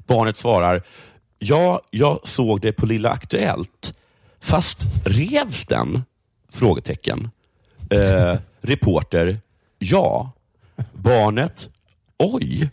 Barnet 0.06 0.36
svarar, 0.38 0.82
ja, 1.38 1.80
jag 1.90 2.20
såg 2.24 2.60
det 2.60 2.72
på 2.72 2.86
Lilla 2.86 3.10
Aktuellt. 3.10 3.94
Fast 4.40 4.78
revs 5.04 5.64
den? 5.66 6.02
Frågetecken. 6.52 7.30
Eh, 7.90 8.38
reporter, 8.60 9.40
ja. 9.78 10.32
Barnet, 10.92 11.68
oj. 12.18 12.70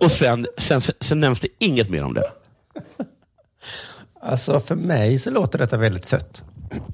Och 0.00 0.10
sen, 0.10 0.46
sen, 0.58 0.80
sen 1.00 1.20
nämns 1.20 1.40
det 1.40 1.48
inget 1.58 1.90
mer 1.90 2.04
om 2.04 2.14
det. 2.14 2.30
Alltså 4.22 4.60
för 4.60 4.74
mig 4.74 5.18
så 5.18 5.30
låter 5.30 5.58
detta 5.58 5.76
väldigt 5.76 6.06
sött. 6.06 6.42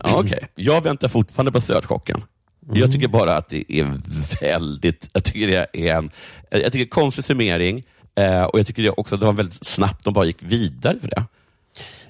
Ja, 0.04 0.16
Okej, 0.20 0.48
jag 0.54 0.82
väntar 0.82 1.08
fortfarande 1.08 1.52
på 1.52 1.60
sötchocken. 1.60 2.24
Jag 2.72 2.92
tycker 2.92 3.08
bara 3.08 3.36
att 3.36 3.48
det 3.48 3.72
är 3.72 4.00
väldigt, 4.40 5.08
jag 5.12 5.24
tycker 5.24 5.48
det 5.48 5.66
är 5.72 5.94
en, 5.96 6.10
jag 6.50 6.72
tycker 6.72 6.90
konstig 6.90 7.24
summering 7.24 7.82
eh, 8.14 8.42
och 8.44 8.58
jag 8.58 8.66
tycker 8.66 9.00
också 9.00 9.14
att 9.14 9.20
det 9.20 9.26
var 9.26 9.32
väldigt 9.32 9.66
snabbt, 9.66 10.04
de 10.04 10.14
bara 10.14 10.24
gick 10.24 10.42
vidare 10.42 11.00
för 11.00 11.08
det. 11.08 11.24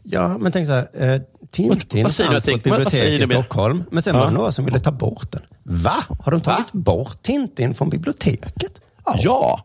Ja, 0.03 0.39
men 0.39 0.53
tänk 0.53 0.67
så 0.67 0.73
här. 0.73 0.89
Eh, 1.15 1.21
Tintin 1.51 2.05
fanns 2.05 2.17
på 2.17 2.33
ett 2.51 2.63
bibliotek 2.65 3.21
i 3.21 3.27
Stockholm. 3.27 3.85
Men 3.91 4.03
sen 4.03 4.15
var 4.15 4.21
Ja. 4.23 4.27
det 4.27 4.33
några 4.35 4.53
som 4.53 4.65
ville 4.65 4.81
ta 4.81 4.91
bort 4.93 5.33
den. 5.33 5.43
Va? 5.63 6.05
Har 6.21 6.33
de 6.33 6.41
tagit 6.41 6.73
bort 6.73 7.23
Tintin 7.23 7.75
från 7.75 7.91
biblioteket? 7.91 8.81
Ja. 9.05 9.19
så 9.19 9.61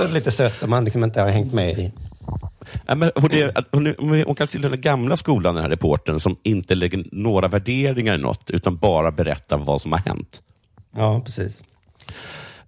är 0.00 0.06
det 0.06 0.14
lite 0.14 0.30
sött 0.30 0.62
om 0.62 0.70
man 0.70 0.84
liksom 0.84 1.04
inte 1.04 1.20
har 1.20 1.28
hängt 1.28 1.52
med 1.52 1.78
i. 1.78 1.92
Ja, 2.86 2.94
men 2.94 3.10
hon, 3.14 3.32
är, 3.32 3.64
hon, 3.72 3.86
är, 3.86 4.24
hon 4.24 4.34
kan 4.34 4.48
tillhöra 4.48 4.70
den 4.70 4.80
gamla 4.80 5.16
skolan, 5.16 5.54
den 5.54 5.62
här 5.62 5.70
reportern, 5.70 6.20
som 6.20 6.36
inte 6.42 6.74
lägger 6.74 7.04
några 7.12 7.48
värderingar 7.48 8.14
i 8.14 8.18
något, 8.18 8.50
utan 8.50 8.76
bara 8.76 9.12
berättar 9.12 9.58
vad 9.58 9.80
som 9.80 9.92
har 9.92 9.98
hänt. 9.98 10.42
Ja, 10.96 11.20
precis. 11.24 11.62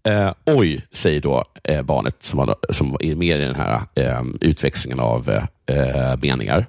Eh, 0.02 0.32
oj, 0.46 0.86
säger 0.92 1.20
då 1.20 1.44
eh, 1.64 1.82
barnet 1.82 2.22
som, 2.22 2.38
har, 2.38 2.56
som 2.70 2.96
är 3.00 3.14
med 3.14 3.40
i 3.40 3.44
den 3.44 3.54
här 3.54 3.80
eh, 3.94 4.22
utväxlingen 4.40 5.00
av 5.00 5.30
eh, 5.66 6.16
meningar. 6.22 6.66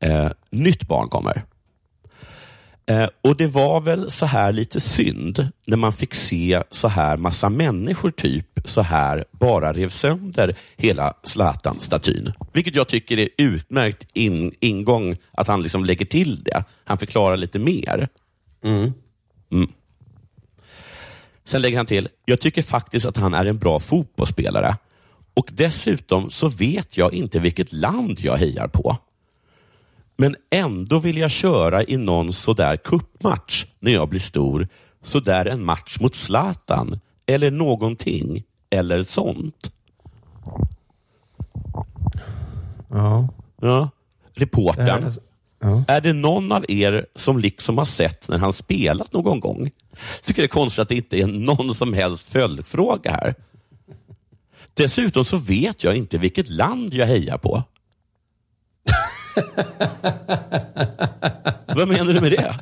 Eh, 0.00 0.30
nytt 0.50 0.88
barn 0.88 1.08
kommer. 1.08 1.44
Eh, 2.86 3.08
och 3.22 3.36
det 3.36 3.46
var 3.46 3.80
väl 3.80 4.10
så 4.10 4.26
här 4.26 4.52
lite 4.52 4.80
synd 4.80 5.48
när 5.66 5.76
man 5.76 5.92
fick 5.92 6.14
se 6.14 6.62
så 6.70 6.88
här 6.88 7.16
massa 7.16 7.48
människor 7.48 8.10
typ 8.10 8.60
så 8.64 8.82
här 8.82 9.24
bara 9.30 9.72
rev 9.72 9.88
sönder 9.88 10.56
hela 10.76 11.14
Zlatan-statyn. 11.22 12.32
Vilket 12.52 12.74
jag 12.74 12.88
tycker 12.88 13.18
är 13.18 13.28
utmärkt 13.38 14.06
in, 14.12 14.54
ingång 14.60 15.16
att 15.30 15.48
han 15.48 15.62
liksom 15.62 15.84
lägger 15.84 16.04
till 16.04 16.44
det. 16.44 16.64
Han 16.84 16.98
förklarar 16.98 17.36
lite 17.36 17.58
mer. 17.58 18.08
Mm. 18.64 18.92
Sen 21.44 21.62
lägger 21.62 21.76
han 21.76 21.86
till, 21.86 22.08
jag 22.24 22.40
tycker 22.40 22.62
faktiskt 22.62 23.06
att 23.06 23.16
han 23.16 23.34
är 23.34 23.46
en 23.46 23.58
bra 23.58 23.80
fotbollsspelare. 23.80 24.76
Och 25.34 25.48
dessutom 25.52 26.30
så 26.30 26.48
vet 26.48 26.96
jag 26.96 27.14
inte 27.14 27.38
vilket 27.38 27.72
land 27.72 28.20
jag 28.20 28.36
hejar 28.36 28.68
på. 28.68 28.96
Men 30.16 30.36
ändå 30.50 30.98
vill 30.98 31.18
jag 31.18 31.30
köra 31.30 31.84
i 31.84 31.96
någon 31.96 32.32
sådär 32.32 32.76
kuppmatch 32.76 33.66
när 33.80 33.92
jag 33.92 34.08
blir 34.08 34.20
stor. 34.20 34.68
Sådär 35.02 35.46
en 35.46 35.64
match 35.64 36.00
mot 36.00 36.14
Zlatan. 36.14 37.00
Eller 37.26 37.50
någonting. 37.50 38.42
Eller 38.70 39.02
sånt. 39.02 39.72
Ja. 42.90 43.28
Ja. 43.60 43.90
Reportern. 44.34 45.12
Ja. 45.60 45.84
Är 45.88 46.00
det 46.00 46.12
någon 46.12 46.52
av 46.52 46.64
er 46.68 47.06
som 47.14 47.38
liksom 47.38 47.78
har 47.78 47.84
sett 47.84 48.28
när 48.28 48.38
han 48.38 48.52
spelat 48.52 49.12
någon 49.12 49.40
gång? 49.40 49.70
Tycker 50.24 50.42
det 50.42 50.46
är 50.46 50.48
konstigt 50.48 50.82
att 50.82 50.88
det 50.88 50.96
inte 50.96 51.18
är 51.20 51.26
någon 51.26 51.74
som 51.74 51.92
helst 51.92 52.28
följdfråga 52.28 53.10
här. 53.10 53.34
Dessutom 54.74 55.24
så 55.24 55.36
vet 55.36 55.84
jag 55.84 55.96
inte 55.96 56.18
vilket 56.18 56.50
land 56.50 56.94
jag 56.94 57.06
hejar 57.06 57.38
på. 57.38 57.62
Vad 61.66 61.88
menar 61.88 62.12
du 62.12 62.20
med 62.20 62.32
det? 62.32 62.54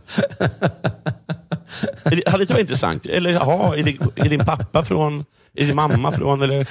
Hade 2.05 2.45
det 2.45 2.51
varit 2.51 2.61
intressant? 2.61 3.07
Eller 3.07 3.31
jaha, 3.31 3.77
är, 3.77 3.83
det, 3.83 3.99
är 4.17 4.29
din 4.29 4.45
pappa 4.45 4.85
från, 4.85 5.25
är 5.55 5.67
din 5.67 5.77
mamma 5.77 6.13
från, 6.13 6.43
eller 6.43 6.65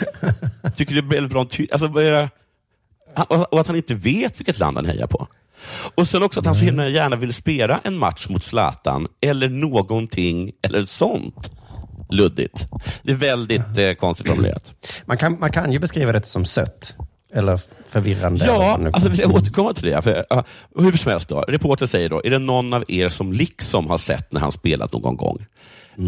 tycker 0.75 0.95
du 0.95 1.01
det 1.01 1.07
är 1.07 1.15
väldigt 1.15 1.31
bra? 1.31 1.47
Alltså? 1.71 1.87
Och 3.49 3.59
att 3.59 3.67
han 3.67 3.75
inte 3.75 3.95
vet 3.95 4.39
vilket 4.39 4.59
land 4.59 4.77
han 4.77 4.85
hejar 4.85 5.07
på. 5.07 5.27
Och 5.95 6.07
sen 6.07 6.23
också 6.23 6.39
att 6.39 6.45
han 6.45 6.55
så 6.55 6.65
gärna 6.65 7.15
vill 7.15 7.33
spela 7.33 7.81
en 7.83 7.97
match 7.97 8.27
mot 8.29 8.43
Zlatan, 8.43 9.07
eller 9.21 9.49
någonting, 9.49 10.51
eller 10.61 10.85
sånt. 10.85 11.51
Luddigt. 12.09 12.67
Det 13.03 13.11
är 13.11 13.15
väldigt 13.15 13.77
eh, 13.77 13.93
konstigt 13.93 14.27
formulerat. 14.27 14.73
Man 15.05 15.17
kan, 15.17 15.39
man 15.39 15.51
kan 15.51 15.71
ju 15.71 15.79
beskriva 15.79 16.11
det 16.11 16.25
som 16.25 16.45
sött. 16.45 16.95
Eller 17.33 17.59
förvirrande. 17.87 18.43
eller 18.45 18.53
Ja, 18.53 18.77
nu- 18.79 18.89
alltså 18.93 19.09
vi 19.09 19.17
ska 19.17 19.27
återkomma 19.27 19.73
till 19.73 19.85
det. 19.85 20.01
För, 20.01 20.25
uh, 20.33 20.41
hur 20.75 20.97
som 20.97 21.11
helst, 21.11 21.29
då, 21.29 21.41
reportern 21.41 21.87
säger 21.87 22.09
då, 22.09 22.21
är 22.23 22.29
det 22.29 22.39
någon 22.39 22.73
av 22.73 22.83
er 22.87 23.09
som 23.09 23.33
liksom 23.33 23.89
har 23.89 23.97
sett 23.97 24.31
när 24.31 24.41
han 24.41 24.51
spelat 24.51 24.93
någon 24.93 25.17
gång? 25.17 25.45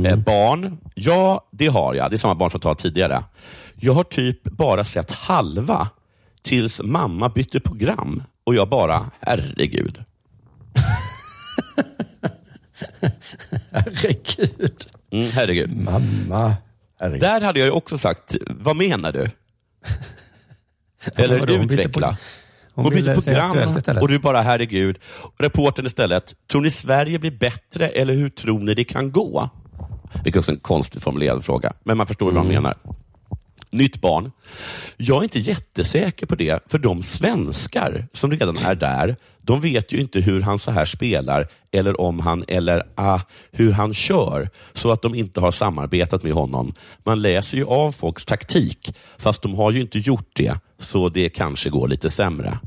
Eh, 0.06 0.16
barn? 0.16 0.78
Ja, 0.96 1.48
det 1.52 1.68
har 1.68 1.94
jag. 1.94 2.12
Det 2.12 2.16
är 2.16 2.18
samma 2.18 2.36
barn 2.36 2.52
som 2.52 2.60
jag 2.64 2.78
tidigare. 2.78 3.24
Jag 3.76 3.94
har 3.94 4.04
typ 4.04 4.44
bara 4.44 4.86
sett 4.86 5.12
halva 5.12 5.88
tills 6.42 6.82
mamma 6.84 7.30
bytte 7.30 7.60
program 7.60 8.24
och 8.44 8.56
jag 8.56 8.70
bara, 8.70 9.12
herregud. 9.20 10.04
herregud. 13.72 14.86
Mm, 15.12 15.30
herregud. 15.32 15.78
Mamma. 15.84 16.56
Herregud. 17.00 17.22
Där 17.22 17.42
hade 17.42 17.60
jag 17.60 17.66
ju 17.66 17.72
också 17.72 17.98
sagt, 17.98 18.36
vad 18.50 18.76
menar 18.76 19.12
du? 19.12 19.30
Eller? 21.18 21.40
Hon 21.40 21.48
bytte 21.48 21.74
utveckla. 21.82 22.18
Hon, 22.76 22.86
hon 22.86 23.22
säga 23.22 23.50
program 23.52 24.02
och 24.02 24.08
du 24.08 24.20
bara, 24.20 24.42
herregud. 24.42 25.00
Och 25.22 25.34
reportern 25.40 25.86
istället, 25.86 26.34
tror 26.52 26.62
ni 26.62 26.72
Sverige 26.72 27.20
blir 27.20 27.32
bättre 27.32 27.88
eller 27.88 28.14
hur 28.14 28.30
tror 28.30 28.60
ni 28.60 28.74
det 28.74 28.84
kan 28.84 29.12
gå? 29.12 29.50
Vilket 30.24 30.40
också 30.40 30.52
är 30.52 30.56
en 30.56 30.60
konstigt 30.62 31.04
formulerad 31.04 31.46
fråga, 31.46 31.74
men 31.84 31.98
man 31.98 32.08
förstår 32.08 32.26
vad 32.26 32.36
han 32.36 32.46
Mm. 32.46 32.64
menar. 32.64 32.78
Nytt 33.74 34.02
barn. 34.02 34.32
Jag 34.98 35.18
är 35.18 35.24
inte 35.24 35.40
jättesäker 35.40 36.26
på 36.26 36.36
det, 36.36 36.64
för 36.72 36.78
de 36.78 37.04
svenskar 37.04 38.08
som 38.14 38.32
redan 38.32 38.58
är 38.58 38.76
där, 38.76 39.16
de 39.42 39.62
vet 39.62 39.94
ju 39.94 40.00
inte 40.00 40.20
hur 40.20 40.42
han 40.42 40.60
så 40.60 40.72
här 40.72 40.86
spelar, 40.86 41.48
eller 41.72 42.02
om 42.02 42.20
han, 42.20 42.44
eller 42.48 42.84
ah, 42.96 43.20
hur 43.52 43.72
han 43.72 43.94
kör, 43.94 44.50
så 44.74 44.92
att 44.92 45.02
de 45.02 45.16
inte 45.16 45.40
har 45.40 45.52
samarbetat 45.52 46.24
med 46.24 46.34
honom. 46.34 46.74
Man 47.04 47.22
läser 47.22 47.58
ju 47.58 47.66
av 47.66 47.92
folks 47.92 48.26
taktik, 48.26 48.96
fast 49.18 49.42
de 49.42 49.56
har 49.56 49.72
ju 49.72 49.82
inte 49.82 50.00
gjort 50.00 50.30
det, 50.34 50.54
så 50.80 51.10
det 51.10 51.30
kanske 51.30 51.70
går 51.70 51.88
lite 51.88 52.10
sämre. 52.10 52.60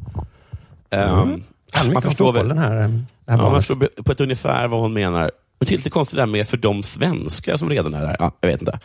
Mm. 0.91 1.19
Um, 1.19 1.43
mycket 1.89 2.07
om 2.07 2.13
fotboll, 2.13 2.49
den 2.49 2.59
här, 2.59 2.83
eh, 2.83 2.89
det 3.25 3.33
här 3.33 3.39
Ja, 3.39 3.51
man 3.51 3.63
förstår 3.63 4.03
på 4.03 4.13
ett 4.13 4.21
ungefär 4.21 4.69
vad 4.69 4.81
hon 4.81 4.93
menar. 4.93 5.31
Men 5.59 5.67
det 5.69 5.75
är 5.75 5.77
lite 5.77 5.91
konstigt 5.91 6.17
det 6.17 6.23
där 6.23 6.27
med 6.27 6.49
för 6.49 6.57
de 6.57 6.83
svenskar 6.83 7.57
som 7.57 7.71
redan 7.71 7.95
är 7.95 8.01
där. 8.01 8.17
Ja, 8.19 8.33
jag 8.41 8.49
vet 8.49 8.61
inte. 8.61 8.79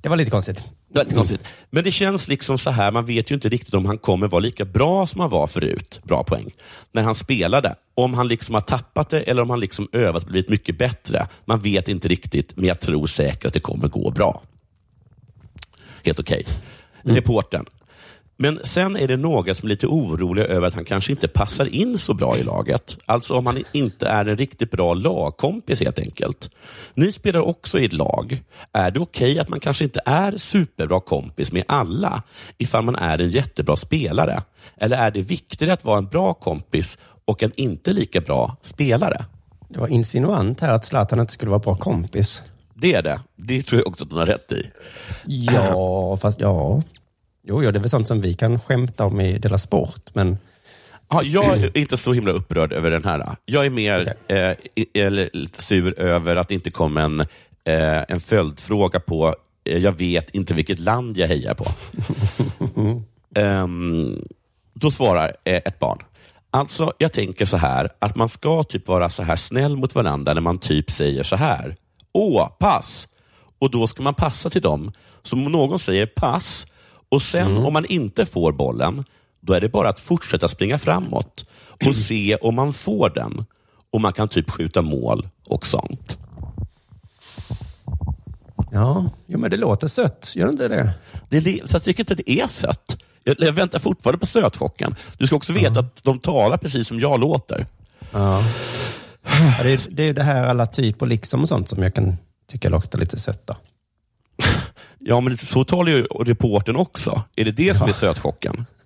Det 0.00 0.08
var 0.08 0.16
lite 0.16 0.30
konstigt. 0.30 0.72
Det 0.88 0.98
var 0.98 1.04
lite 1.04 1.16
konstigt. 1.16 1.44
Men 1.70 1.84
det 1.84 1.90
känns 1.90 2.28
liksom 2.28 2.58
så 2.58 2.70
här, 2.70 2.92
man 2.92 3.06
vet 3.06 3.30
ju 3.30 3.34
inte 3.34 3.48
riktigt 3.48 3.74
om 3.74 3.86
han 3.86 3.98
kommer 3.98 4.28
vara 4.28 4.40
lika 4.40 4.64
bra 4.64 5.06
som 5.06 5.20
han 5.20 5.30
var 5.30 5.46
förut. 5.46 6.00
Bra 6.02 6.24
poäng. 6.24 6.50
När 6.92 7.02
han 7.02 7.14
spelade. 7.14 7.74
Om 7.94 8.14
han 8.14 8.28
liksom 8.28 8.54
har 8.54 8.60
tappat 8.60 9.10
det 9.10 9.20
eller 9.20 9.42
om 9.42 9.50
han 9.50 9.60
liksom 9.60 9.88
övat 9.92 10.22
och 10.22 10.30
blivit 10.30 10.50
mycket 10.50 10.78
bättre. 10.78 11.26
Man 11.44 11.60
vet 11.60 11.88
inte 11.88 12.08
riktigt, 12.08 12.56
men 12.56 12.64
jag 12.64 12.80
tror 12.80 13.06
säkert 13.06 13.44
att 13.44 13.54
det 13.54 13.60
kommer 13.60 13.88
gå 13.88 14.10
bra. 14.10 14.42
Helt 16.04 16.20
okej. 16.20 16.46
Reportern. 17.02 17.66
Men 18.40 18.60
sen 18.64 18.96
är 18.96 19.08
det 19.08 19.16
några 19.16 19.54
som 19.54 19.66
är 19.66 19.70
lite 19.70 19.86
oroliga 19.86 20.44
över 20.44 20.66
att 20.66 20.74
han 20.74 20.84
kanske 20.84 21.12
inte 21.12 21.28
passar 21.28 21.66
in 21.66 21.98
så 21.98 22.14
bra 22.14 22.38
i 22.38 22.42
laget. 22.42 22.98
Alltså 23.06 23.34
om 23.34 23.46
han 23.46 23.64
inte 23.72 24.06
är 24.06 24.26
en 24.26 24.36
riktigt 24.36 24.70
bra 24.70 24.94
lagkompis 24.94 25.80
helt 25.80 25.98
enkelt. 25.98 26.50
Ni 26.94 27.12
spelar 27.12 27.40
också 27.40 27.78
i 27.78 27.84
ett 27.84 27.92
lag. 27.92 28.42
Är 28.72 28.90
det 28.90 29.00
okej 29.00 29.38
att 29.38 29.48
man 29.48 29.60
kanske 29.60 29.84
inte 29.84 30.00
är 30.04 30.36
superbra 30.36 31.00
kompis 31.00 31.52
med 31.52 31.64
alla 31.68 32.22
ifall 32.58 32.84
man 32.84 32.96
är 32.96 33.18
en 33.18 33.30
jättebra 33.30 33.76
spelare? 33.76 34.42
Eller 34.76 34.96
är 34.96 35.10
det 35.10 35.22
viktigare 35.22 35.72
att 35.72 35.84
vara 35.84 35.98
en 35.98 36.06
bra 36.06 36.34
kompis 36.34 36.98
och 37.24 37.42
en 37.42 37.52
inte 37.56 37.92
lika 37.92 38.20
bra 38.20 38.56
spelare? 38.62 39.24
Det 39.68 39.80
var 39.80 39.88
insinuant 39.88 40.60
här 40.60 40.72
att 40.72 40.84
Zlatan 40.84 41.20
inte 41.20 41.32
skulle 41.32 41.50
vara 41.50 41.60
bra 41.60 41.74
kompis. 41.74 42.42
Det 42.74 42.94
är 42.94 43.02
det. 43.02 43.20
Det 43.36 43.62
tror 43.62 43.80
jag 43.80 43.88
också 43.88 44.04
att 44.04 44.10
hon 44.10 44.18
har 44.18 44.26
rätt 44.26 44.52
i. 44.52 44.70
Ja, 45.24 46.16
fast 46.16 46.40
ja. 46.40 46.82
Jo, 47.48 47.62
jo, 47.62 47.70
det 47.70 47.78
är 47.78 47.80
väl 47.80 47.90
sånt 47.90 48.08
som 48.08 48.20
vi 48.20 48.34
kan 48.34 48.60
skämta 48.60 49.04
om 49.04 49.20
i 49.20 49.38
Dela 49.38 49.58
Sport, 49.58 50.10
men 50.14 50.38
Ja, 51.10 51.22
jag 51.22 51.58
är 51.58 51.78
inte 51.78 51.96
så 51.96 52.12
himla 52.12 52.32
upprörd 52.32 52.72
över 52.72 52.90
den 52.90 53.04
här. 53.04 53.36
Jag 53.44 53.66
är 53.66 53.70
mer 53.70 54.14
eh, 54.28 54.52
i- 54.74 55.00
eller 55.00 55.30
lite 55.32 55.62
sur 55.62 55.98
över 56.00 56.36
att 56.36 56.48
det 56.48 56.54
inte 56.54 56.70
kom 56.70 56.96
en, 56.96 57.20
eh, 57.64 58.02
en 58.08 58.20
följdfråga 58.20 59.00
på 59.00 59.34
eh, 59.64 59.78
jag 59.78 59.92
vet 59.92 60.30
inte 60.30 60.54
vilket 60.54 60.78
land 60.78 61.16
jag 61.18 61.28
hejar 61.28 61.54
på. 61.54 61.64
Ehm, 63.34 64.22
då 64.74 64.90
svarar 64.90 65.36
eh, 65.44 65.54
ett 65.64 65.78
barn. 65.78 65.98
Alltså, 66.50 66.92
jag 66.98 67.12
tänker 67.12 67.46
så 67.46 67.56
här, 67.56 67.88
att 67.98 68.16
man 68.16 68.28
ska 68.28 68.62
typ 68.62 68.88
vara 68.88 69.08
så 69.08 69.22
här 69.22 69.36
snäll 69.36 69.76
mot 69.76 69.94
varandra 69.94 70.34
när 70.34 70.40
man 70.40 70.58
typ 70.58 70.90
säger 70.90 71.22
så 71.22 71.36
här. 71.36 71.76
Åh, 72.12 72.48
pass! 72.58 73.08
Och 73.58 73.70
då 73.70 73.86
ska 73.86 74.02
man 74.02 74.14
passa 74.14 74.50
till 74.50 74.62
dem. 74.62 74.92
Så 75.22 75.36
om 75.36 75.44
någon 75.44 75.78
säger 75.78 76.06
pass, 76.06 76.66
och 77.08 77.22
sen 77.22 77.56
om 77.58 77.72
man 77.72 77.84
inte 77.86 78.26
får 78.26 78.52
bollen, 78.52 79.04
då 79.40 79.52
är 79.52 79.60
det 79.60 79.68
bara 79.68 79.88
att 79.88 80.00
fortsätta 80.00 80.48
springa 80.48 80.78
framåt 80.78 81.44
och 81.86 81.94
se 81.94 82.36
om 82.36 82.54
man 82.54 82.72
får 82.72 83.10
den. 83.10 83.44
Och 83.90 84.00
man 84.00 84.12
kan 84.12 84.28
typ 84.28 84.50
skjuta 84.50 84.82
mål 84.82 85.28
och 85.48 85.66
sånt. 85.66 86.18
ja, 88.72 89.10
jo, 89.26 89.38
men 89.38 89.50
det 89.50 89.56
låter 89.56 89.88
sött. 89.88 90.32
Gör 90.36 90.48
inte 90.48 90.68
det? 90.68 90.92
Det, 91.28 91.70
så 91.70 91.74
jag 91.74 91.82
tycker 91.82 92.02
inte 92.02 92.14
det 92.14 92.30
är 92.30 92.48
sött. 92.48 92.98
Jag, 93.24 93.36
jag 93.38 93.52
väntar 93.52 93.78
fortfarande 93.78 94.18
på 94.18 94.26
sötchocken. 94.26 94.94
Du 95.18 95.26
ska 95.26 95.36
också 95.36 95.52
veta 95.52 95.80
att 95.80 96.04
de 96.04 96.18
talar 96.18 96.56
precis 96.56 96.88
som 96.88 97.00
jag 97.00 97.20
låter. 97.20 97.66
Ja. 98.12 98.42
Ja, 99.58 99.62
det, 99.62 99.72
är, 99.72 99.80
det 99.90 100.02
är 100.02 100.14
det 100.14 100.22
här 100.22 100.44
alla 100.44 100.66
typ 100.66 101.02
och 101.02 101.08
liksom 101.08 101.42
och 101.42 101.48
sånt 101.48 101.68
som 101.68 101.82
jag 101.82 101.94
kan 101.94 102.16
tycka 102.50 102.68
låter 102.68 102.98
lite 102.98 103.18
sött. 103.18 103.46
Då. 103.46 103.54
Ja, 104.98 105.20
men 105.20 105.36
så 105.36 105.64
talar 105.64 105.92
ju 105.92 106.02
reporten 106.02 106.76
också. 106.76 107.22
Är 107.36 107.44
det 107.44 107.52
det 107.52 107.74
som 107.74 107.88
är 107.88 107.92
sötchocken? 107.92 108.66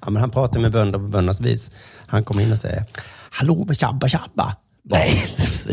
Ja, 0.00 0.10
men 0.10 0.16
han 0.16 0.30
pratar 0.30 0.60
med 0.60 0.72
bönder 0.72 0.98
på 0.98 1.04
böndernas 1.04 1.40
vis. 1.40 1.70
Han 2.06 2.24
kommer 2.24 2.42
in 2.42 2.52
och 2.52 2.58
säger 2.58 2.84
Hallå, 3.30 3.66
tjabba, 3.72 4.08
tjabba. 4.08 4.56
Nej. 4.82 5.26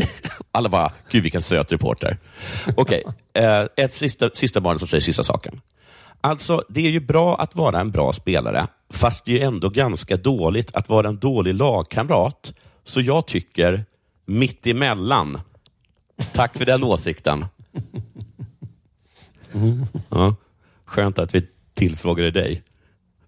Alla 0.52 0.68
bara, 0.68 0.92
gud 1.10 1.22
vilken 1.22 1.42
söt 1.42 1.72
reporter. 1.72 2.18
Okej, 2.76 3.02
eh, 3.34 3.64
ett 3.76 3.94
sista, 3.94 4.30
sista 4.30 4.60
barn 4.60 4.78
som 4.78 4.88
säger 4.88 5.00
sista 5.00 5.22
saken. 5.22 5.60
Alltså, 6.20 6.62
det 6.68 6.86
är 6.86 6.90
ju 6.90 7.00
bra 7.00 7.36
att 7.36 7.54
vara 7.54 7.80
en 7.80 7.90
bra 7.90 8.12
spelare, 8.12 8.66
fast 8.92 9.24
det 9.24 9.42
är 9.42 9.46
ändå 9.46 9.68
ganska 9.68 10.16
dåligt 10.16 10.76
att 10.76 10.88
vara 10.88 11.08
en 11.08 11.18
dålig 11.18 11.54
lagkamrat. 11.54 12.52
Så 12.84 13.00
jag 13.00 13.26
tycker 13.26 13.84
mitt 14.26 14.66
emellan. 14.66 15.40
Tack 16.32 16.58
för 16.58 16.64
den 16.64 16.84
åsikten. 16.84 17.44
Ja, 20.08 20.34
skönt 20.84 21.18
att 21.18 21.34
vi 21.34 21.46
tillfrågade 21.74 22.30
dig. 22.30 22.62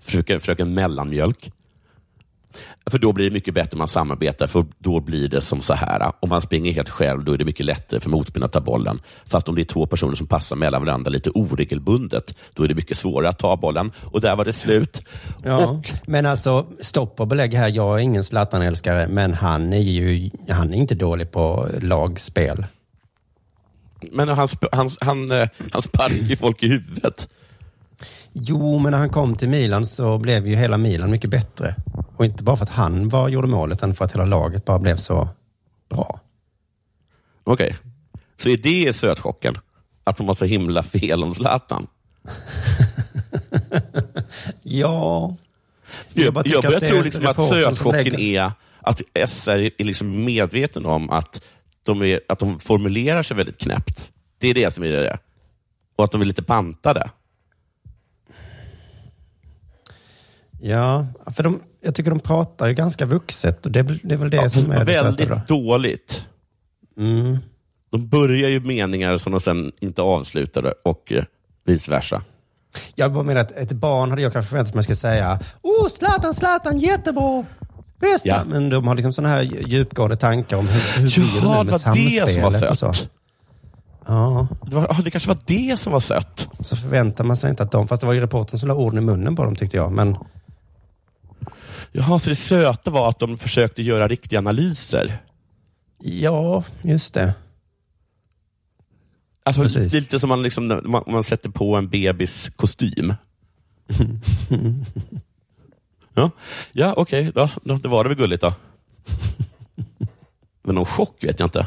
Fröken, 0.01 0.41
fröken 0.41 0.75
Mellanmjölk. 0.75 1.53
För 2.91 2.99
då 2.99 3.13
blir 3.13 3.25
det 3.25 3.31
mycket 3.31 3.55
bättre 3.55 3.73
om 3.73 3.79
man 3.79 3.89
samarbetar, 3.89 4.47
för 4.47 4.67
då 4.79 5.01
blir 5.01 5.29
det 5.29 5.41
som 5.41 5.61
så 5.61 5.75
här. 5.75 6.13
Om 6.21 6.29
man 6.29 6.43
springer 6.43 6.73
helt 6.73 6.89
själv, 6.89 7.25
då 7.25 7.33
är 7.33 7.39
det 7.39 7.45
mycket 7.45 7.67
lättare 7.67 8.01
för 8.01 8.11
motspelaren 8.11 8.47
att 8.47 8.53
ta 8.53 8.61
bollen. 8.61 9.01
Fast 9.27 9.49
om 9.49 9.55
det 9.55 9.63
är 9.63 9.65
två 9.65 9.87
personer 9.87 10.15
som 10.15 10.27
passar 10.27 10.57
mellan 10.57 10.85
varandra 10.85 11.11
lite 11.11 11.31
oregelbundet, 11.31 12.37
då 12.55 12.63
är 12.63 12.69
det 12.69 12.75
mycket 12.75 12.99
svårare 12.99 13.29
att 13.29 13.39
ta 13.39 13.57
bollen. 13.57 13.93
Och 14.05 14.21
där 14.21 14.37
var 14.37 14.45
det 14.45 14.53
slut. 14.53 15.03
Ja, 15.45 15.83
men 16.07 16.27
alltså 16.27 16.67
stopp 16.81 17.21
och 17.21 17.27
belägg 17.27 17.55
här. 17.55 17.69
Jag 17.69 17.95
är 17.95 17.99
ingen 17.99 18.25
Zlatan-älskare, 18.25 19.09
men 19.09 19.35
han 19.35 19.73
är 19.73 19.79
ju 19.79 20.31
han 20.49 20.75
är 20.75 20.79
inte 20.79 20.95
dålig 20.95 21.31
på 21.31 21.69
lagspel. 21.81 22.67
Men 24.01 24.29
han, 24.29 24.49
han, 24.73 24.91
han, 25.01 25.33
eh, 25.33 25.49
han 25.73 25.83
sparkar 25.83 26.17
ju 26.17 26.37
folk 26.37 26.63
i 26.63 26.69
huvudet. 26.69 27.29
Jo, 28.33 28.79
men 28.79 28.91
när 28.91 28.99
han 28.99 29.11
kom 29.11 29.37
till 29.37 29.49
Milan 29.49 29.87
så 29.87 30.19
blev 30.19 30.47
ju 30.47 30.57
hela 30.57 30.79
Milan 30.79 31.11
mycket 31.11 31.31
bättre. 31.31 31.75
Och 32.17 32.25
inte 32.25 32.43
bara 32.43 32.57
för 32.57 32.65
att 32.65 32.71
han 32.71 33.09
var, 33.09 33.29
gjorde 33.29 33.49
mål, 33.49 33.73
utan 33.73 33.95
för 33.95 34.05
att 34.05 34.13
hela 34.13 34.25
laget 34.25 34.65
bara 34.65 34.79
blev 34.79 34.97
så 34.97 35.29
bra. 35.89 36.21
Okej. 37.45 37.77
Så 38.37 38.49
är 38.49 38.57
det 38.57 38.97
sötchocken? 38.97 39.59
Att 40.05 40.17
de 40.17 40.29
har 40.29 40.35
så 40.35 40.45
himla 40.45 40.83
fel 40.83 41.23
om 41.25 41.35
Zlatan? 41.35 41.87
Ja. 44.63 45.37
Jag, 46.13 46.37
jag, 46.47 46.57
att 46.57 46.63
börjar 46.63 46.81
tro 46.81 47.03
liksom 47.03 47.27
att 47.27 47.49
sötchocken 47.49 48.21
är 48.21 48.53
att 48.81 49.03
SR 49.29 49.71
är 49.79 49.85
liksom 49.85 50.25
medveten 50.25 50.87
om 50.87 51.11
att 51.11 51.43
de, 51.89 52.03
är, 52.03 52.21
att 52.29 52.39
de 52.39 52.59
formulerar 52.59 53.23
sig 53.23 53.37
väldigt 53.37 53.59
knäppt. 53.59 54.11
Det 54.39 54.49
är 54.49 54.55
det 54.55 54.75
som 54.75 54.85
är 54.85 54.91
det. 54.91 55.19
Och 55.97 56.05
att 56.05 56.13
de 56.13 56.21
är 56.21 56.25
lite 56.25 56.43
pantade. 56.43 57.11
Ja, 60.61 61.07
för 61.37 61.43
de, 61.43 61.61
jag 61.81 61.95
tycker 61.95 62.11
de 62.11 62.21
pratar 62.21 62.67
ju 62.67 62.75
ganska 62.75 63.07
vuxet 63.07 63.67
och 63.67 63.73
det, 63.73 63.83
det 63.83 64.15
är 64.15 64.19
väl 64.19 64.31
det 64.31 64.37
Ja, 64.37 64.49
som 64.49 64.71
är 64.73 64.85
det 64.85 64.93
söta 64.95 65.05
väldigt 65.05 65.29
då. 65.29 65.41
dåligt. 65.49 66.27
Mm. 66.99 67.39
De 67.91 68.09
börjar 68.09 68.49
ju 68.49 68.61
meningar 68.61 69.17
som 69.17 69.33
de 69.33 69.41
sen 69.41 69.73
inte 69.81 70.03
avslutade 70.03 70.75
och 70.85 71.13
eh, 71.13 71.25
vice 71.65 71.91
versa. 71.91 72.23
Jag 72.95 73.13
bara 73.13 73.25
menar 73.25 73.41
att 73.41 73.53
ett 73.53 73.73
barn 73.73 74.11
hade 74.11 74.23
jag 74.23 74.33
kanske 74.33 74.49
förväntat 74.51 74.75
mig 74.75 74.85
skulle 74.85 74.97
säga 74.97 75.39
Oh, 75.63 75.89
Zlatan, 75.89 76.35
Zlatan, 76.35 76.79
jättebra! 76.79 77.45
Bästa! 78.01 78.29
Ja. 78.29 78.45
Men 78.45 78.71
de 78.71 78.89
har 78.89 78.95
liksom 78.95 79.13
sådana 79.13 79.35
här 79.35 79.43
djupgående 79.43 80.17
tankar 80.17 80.57
om 80.57 80.69
hur, 80.69 81.03
hur 81.03 81.09
blir 81.09 81.41
det 81.41 81.47
Jaha, 81.47 81.63
nu 81.63 81.71
det 81.71 81.73
med 81.73 81.83
var 81.85 81.95
det 81.95 82.33
som 82.33 82.43
var 82.43 82.51
samspelet 82.51 82.71
och 82.71 82.79
så. 82.79 82.93
sött. 82.93 83.11
Ja. 84.07 84.49
Det, 84.67 84.77
var, 84.77 85.03
det 85.03 85.11
kanske 85.11 85.29
var 85.29 85.39
det 85.45 85.81
som 85.81 85.93
var 85.93 86.01
sött. 86.01 86.49
Så 86.61 86.77
förväntar 86.77 87.25
man 87.25 87.37
sig 87.37 87.51
inte 87.51 87.63
att 87.63 87.71
de, 87.71 87.89
fast 87.89 88.01
det 88.01 88.07
var 88.07 88.15
ju 88.15 88.21
reportern 88.21 88.59
som 88.61 88.69
la 88.69 88.75
orden 88.75 88.99
i 88.99 89.07
munnen 89.07 89.37
på 89.37 89.45
dem 89.45 89.57
tyckte 89.57 89.77
jag. 89.77 89.93
Men 89.93 90.17
Jaha, 91.93 92.19
så 92.19 92.31
det 92.31 92.37
söta 92.37 92.91
var 92.91 93.09
att 93.09 93.19
de 93.19 93.39
försökte 93.39 93.83
göra 93.83 94.09
riktiga 94.09 94.39
analyser? 94.39 95.19
ja, 96.03 96.65
just 96.83 97.15
det. 97.15 97.35
Alltså, 99.43 99.63
Precis. 99.63 99.93
det 99.93 99.99
är 99.99 100.01
lite 100.01 100.21
som 100.21 100.29
man, 100.29 100.43
liksom, 100.43 100.81
man, 100.85 101.05
man 101.07 101.25
sätter 101.25 101.51
på 101.51 101.77
en 101.77 101.89
bebis 101.89 102.51
kostym. 102.57 103.15
ja, 106.19 106.31
ja 106.73 106.95
okej. 106.97 107.33
då, 107.35 107.49
då, 107.63 107.75
det 107.75 107.89
var 107.89 108.05
det 108.05 108.09
väl 108.09 108.19
gulligt 108.19 108.43
då. 108.43 108.55
Men 110.63 110.75
någon 110.75 110.85
chock 110.85 111.25
vet 111.25 111.41
jag 111.41 111.47
inte. 111.47 111.67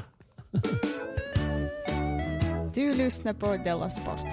Du 2.73 2.95
lyssnar 2.95 3.33
på 3.33 3.57
Della 3.57 3.89
Sport. 3.89 4.25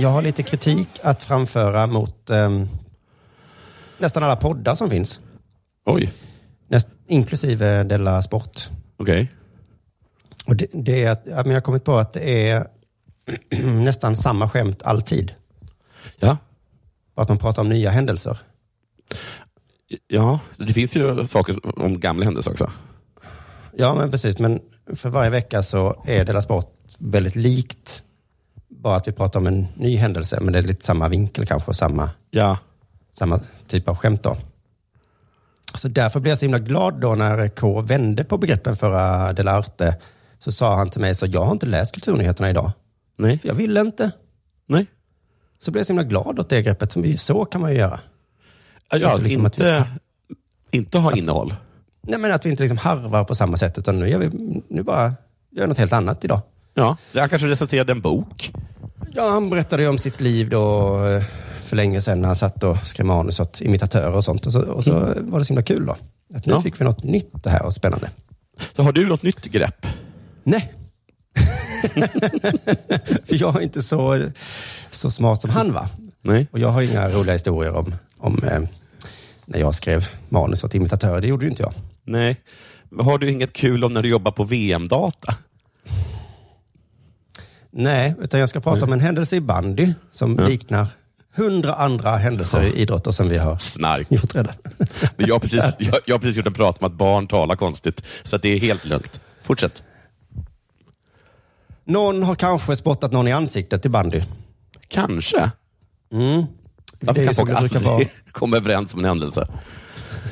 Jag 0.00 0.08
har 0.08 0.22
lite 0.22 0.42
kritik 0.42 0.88
att 1.02 1.22
framföra 1.22 1.86
mot 1.86 2.30
ehm, 2.30 2.68
nästan 3.98 4.22
alla 4.22 4.36
poddar 4.36 4.74
som 4.74 4.90
finns. 4.90 5.20
Oj. 5.86 6.12
Näst, 6.68 6.88
inklusive 7.06 7.84
Della 7.84 8.22
Sport. 8.22 8.68
Okej. 8.96 9.30
Och 10.46 10.56
det, 10.56 10.66
det 10.72 11.04
är 11.04 11.10
att, 11.10 11.22
jag 11.26 11.44
har 11.44 11.60
kommit 11.60 11.84
på 11.84 11.96
att 11.98 12.12
det 12.12 12.48
är 12.50 12.66
nästan 13.62 14.16
samma 14.16 14.48
skämt 14.48 14.82
alltid. 14.82 15.34
Ja. 16.18 16.36
Att 17.14 17.28
man 17.28 17.38
pratar 17.38 17.62
om 17.62 17.68
nya 17.68 17.90
händelser. 17.90 18.38
Ja, 20.08 20.40
det 20.56 20.72
finns 20.72 20.96
ju 20.96 21.26
saker 21.26 21.80
om 21.82 22.00
gamla 22.00 22.24
händelser 22.24 22.50
också. 22.50 22.70
Ja, 23.76 23.94
men 23.94 24.10
precis. 24.10 24.38
Men 24.38 24.60
för 24.94 25.08
varje 25.08 25.30
vecka 25.30 25.62
så 25.62 26.02
är 26.06 26.24
Della 26.24 26.42
Sport 26.42 26.78
väldigt 26.98 27.36
likt. 27.36 28.04
Bara 28.68 28.96
att 28.96 29.08
vi 29.08 29.12
pratar 29.12 29.40
om 29.40 29.46
en 29.46 29.66
ny 29.76 29.96
händelse, 29.96 30.38
men 30.40 30.52
det 30.52 30.58
är 30.58 30.62
lite 30.62 30.84
samma 30.84 31.08
vinkel 31.08 31.46
kanske 31.46 31.68
och 31.68 31.76
samma, 31.76 32.10
Ja. 32.30 32.58
samma 33.12 33.40
typ 33.66 33.88
av 33.88 33.96
skämt. 33.96 34.22
Då. 34.22 34.36
Så 35.74 35.88
därför 35.88 36.20
blev 36.20 36.30
jag 36.30 36.38
så 36.38 36.44
himla 36.44 36.58
glad 36.58 37.00
då 37.00 37.14
när 37.14 37.48
K 37.48 37.80
vände 37.80 38.24
på 38.24 38.38
begreppen 38.38 38.76
förra 38.76 39.32
Della 39.32 39.52
Arte. 39.52 39.96
Så 40.44 40.52
sa 40.52 40.76
han 40.76 40.90
till 40.90 41.00
mig, 41.00 41.14
så 41.14 41.26
jag 41.26 41.44
har 41.44 41.52
inte 41.52 41.66
läst 41.66 41.92
Kulturnyheterna 41.92 42.50
idag. 42.50 42.72
Nej. 43.18 43.38
För 43.38 43.48
jag 43.48 43.54
ville 43.54 43.80
inte. 43.80 44.10
Nej. 44.66 44.86
Så 45.58 45.70
blev 45.70 45.80
jag 45.80 45.86
så 45.86 45.92
himla 45.92 46.04
glad 46.04 46.38
åt 46.38 46.48
det 46.48 46.62
greppet. 46.62 46.92
Som, 46.92 47.16
så 47.16 47.44
kan 47.44 47.60
man 47.60 47.70
ju 47.70 47.76
göra. 47.78 48.00
Ja, 48.90 49.10
Inte 49.12 49.22
liksom 49.22 49.46
att 49.46 49.58
inte, 49.58 49.86
inte 50.70 50.98
ha 50.98 51.16
innehåll. 51.16 51.54
Nej, 52.02 52.18
men 52.18 52.32
att 52.32 52.46
vi 52.46 52.50
inte 52.50 52.62
liksom 52.62 52.78
harvar 52.78 53.24
på 53.24 53.34
samma 53.34 53.56
sätt, 53.56 53.78
utan 53.78 53.98
nu 53.98 54.08
gör 54.08 54.18
vi 54.18 54.30
nu 54.68 54.82
bara 54.82 55.12
gör 55.50 55.66
något 55.66 55.78
helt 55.78 55.92
annat 55.92 56.24
idag. 56.24 56.40
Ja, 56.74 56.96
han 57.14 57.28
kanske 57.28 57.48
recenserade 57.48 57.92
en 57.92 58.00
bok. 58.00 58.52
Ja, 59.14 59.30
han 59.30 59.50
berättade 59.50 59.88
om 59.88 59.98
sitt 59.98 60.20
liv 60.20 60.48
då 60.50 60.96
eh, 61.06 61.22
för 61.62 61.76
länge 61.76 62.00
sedan 62.00 62.20
när 62.20 62.26
han 62.28 62.36
satt 62.36 62.64
och 62.64 62.76
skrev 62.86 63.06
manus 63.06 63.40
åt 63.40 63.60
imitatörer 63.60 64.16
och 64.16 64.24
sånt. 64.24 64.46
Och 64.46 64.52
så, 64.52 64.60
och 64.62 64.84
så 64.84 64.92
var 65.20 65.38
det 65.38 65.44
så 65.44 65.52
himla 65.52 65.62
kul 65.62 65.86
då. 65.86 65.96
Att 66.34 66.46
nu 66.46 66.52
Ja. 66.52 66.60
fick 66.60 66.80
vi 66.80 66.84
något 66.84 67.04
nytt 67.04 67.44
det 67.44 67.50
här 67.50 67.62
och 67.62 67.74
spännande. 67.74 68.10
Så 68.76 68.82
har 68.82 68.92
du 68.92 69.06
något 69.06 69.22
nytt 69.22 69.44
grepp? 69.44 69.86
Nej. 70.44 70.74
för 73.24 73.40
jag 73.40 73.56
är 73.56 73.60
inte 73.60 73.82
så, 73.82 74.28
så 74.90 75.10
smart 75.10 75.40
som 75.42 75.50
han 75.50 75.72
var. 75.72 75.86
Nej. 76.22 76.48
Och 76.52 76.58
jag 76.58 76.68
har 76.68 76.82
inga 76.82 77.08
roliga 77.08 77.32
historier 77.32 77.76
om, 77.76 77.94
om 78.18 78.42
eh, 78.44 78.60
när 79.46 79.58
jag 79.58 79.74
skrev 79.74 80.08
manus 80.28 80.64
åt 80.64 80.74
imitatörer. 80.74 81.20
Det 81.20 81.26
gjorde 81.26 81.44
ju 81.44 81.50
inte 81.50 81.62
jag. 81.62 81.72
Nej. 82.04 82.40
Har 83.00 83.18
du 83.18 83.30
inget 83.30 83.52
kul 83.52 83.84
om 83.84 83.94
när 83.94 84.02
du 84.02 84.08
jobbar 84.08 84.32
på 84.32 84.44
VM-data? 84.44 85.34
Nej, 87.70 88.14
utan 88.20 88.40
jag 88.40 88.48
ska 88.48 88.60
prata 88.60 88.84
om 88.84 88.92
en 88.92 89.00
händelse 89.00 89.36
i 89.36 89.40
bandy 89.40 89.92
som 90.10 90.36
liknar 90.36 90.86
hundra 91.34 91.74
andra 91.74 92.16
händelser 92.16 92.62
i 92.62 92.80
idrotter 92.82 93.10
som 93.10 93.28
vi 93.28 93.38
har 93.38 93.58
Snark. 93.58 94.06
gjort 94.10 94.34
redan. 94.34 94.54
Men 95.16 95.26
jag, 95.28 95.34
har 95.34 95.40
precis, 95.40 95.64
jag, 95.78 95.94
jag 96.04 96.14
har 96.14 96.18
precis 96.18 96.36
gjort 96.36 96.46
en 96.46 96.52
prat 96.52 96.78
om 96.82 96.86
att 96.86 96.92
barn 96.92 97.26
talar 97.26 97.56
konstigt, 97.56 98.02
så 98.22 98.36
det 98.36 98.48
är 98.48 98.58
helt 98.60 98.84
lugnt. 98.84 99.20
Fortsätt. 99.42 99.82
Någon 101.84 102.22
har 102.22 102.34
kanske 102.34 102.76
spottat 102.76 103.12
någon 103.12 103.28
i 103.28 103.32
ansiktet 103.32 103.86
i 103.86 103.88
bandy. 103.88 104.22
Kanske. 104.88 105.50
Mm. 106.12 106.44
Varför 107.00 107.20
Det 107.20 107.26
kan 107.26 107.34
folk 107.34 107.50
det 107.50 107.56
aldrig 107.56 107.82
vara. 107.82 108.04
komma 108.32 108.56
överens 108.56 108.94
om 108.94 109.00
en 109.00 109.04
händelse? 109.06 109.48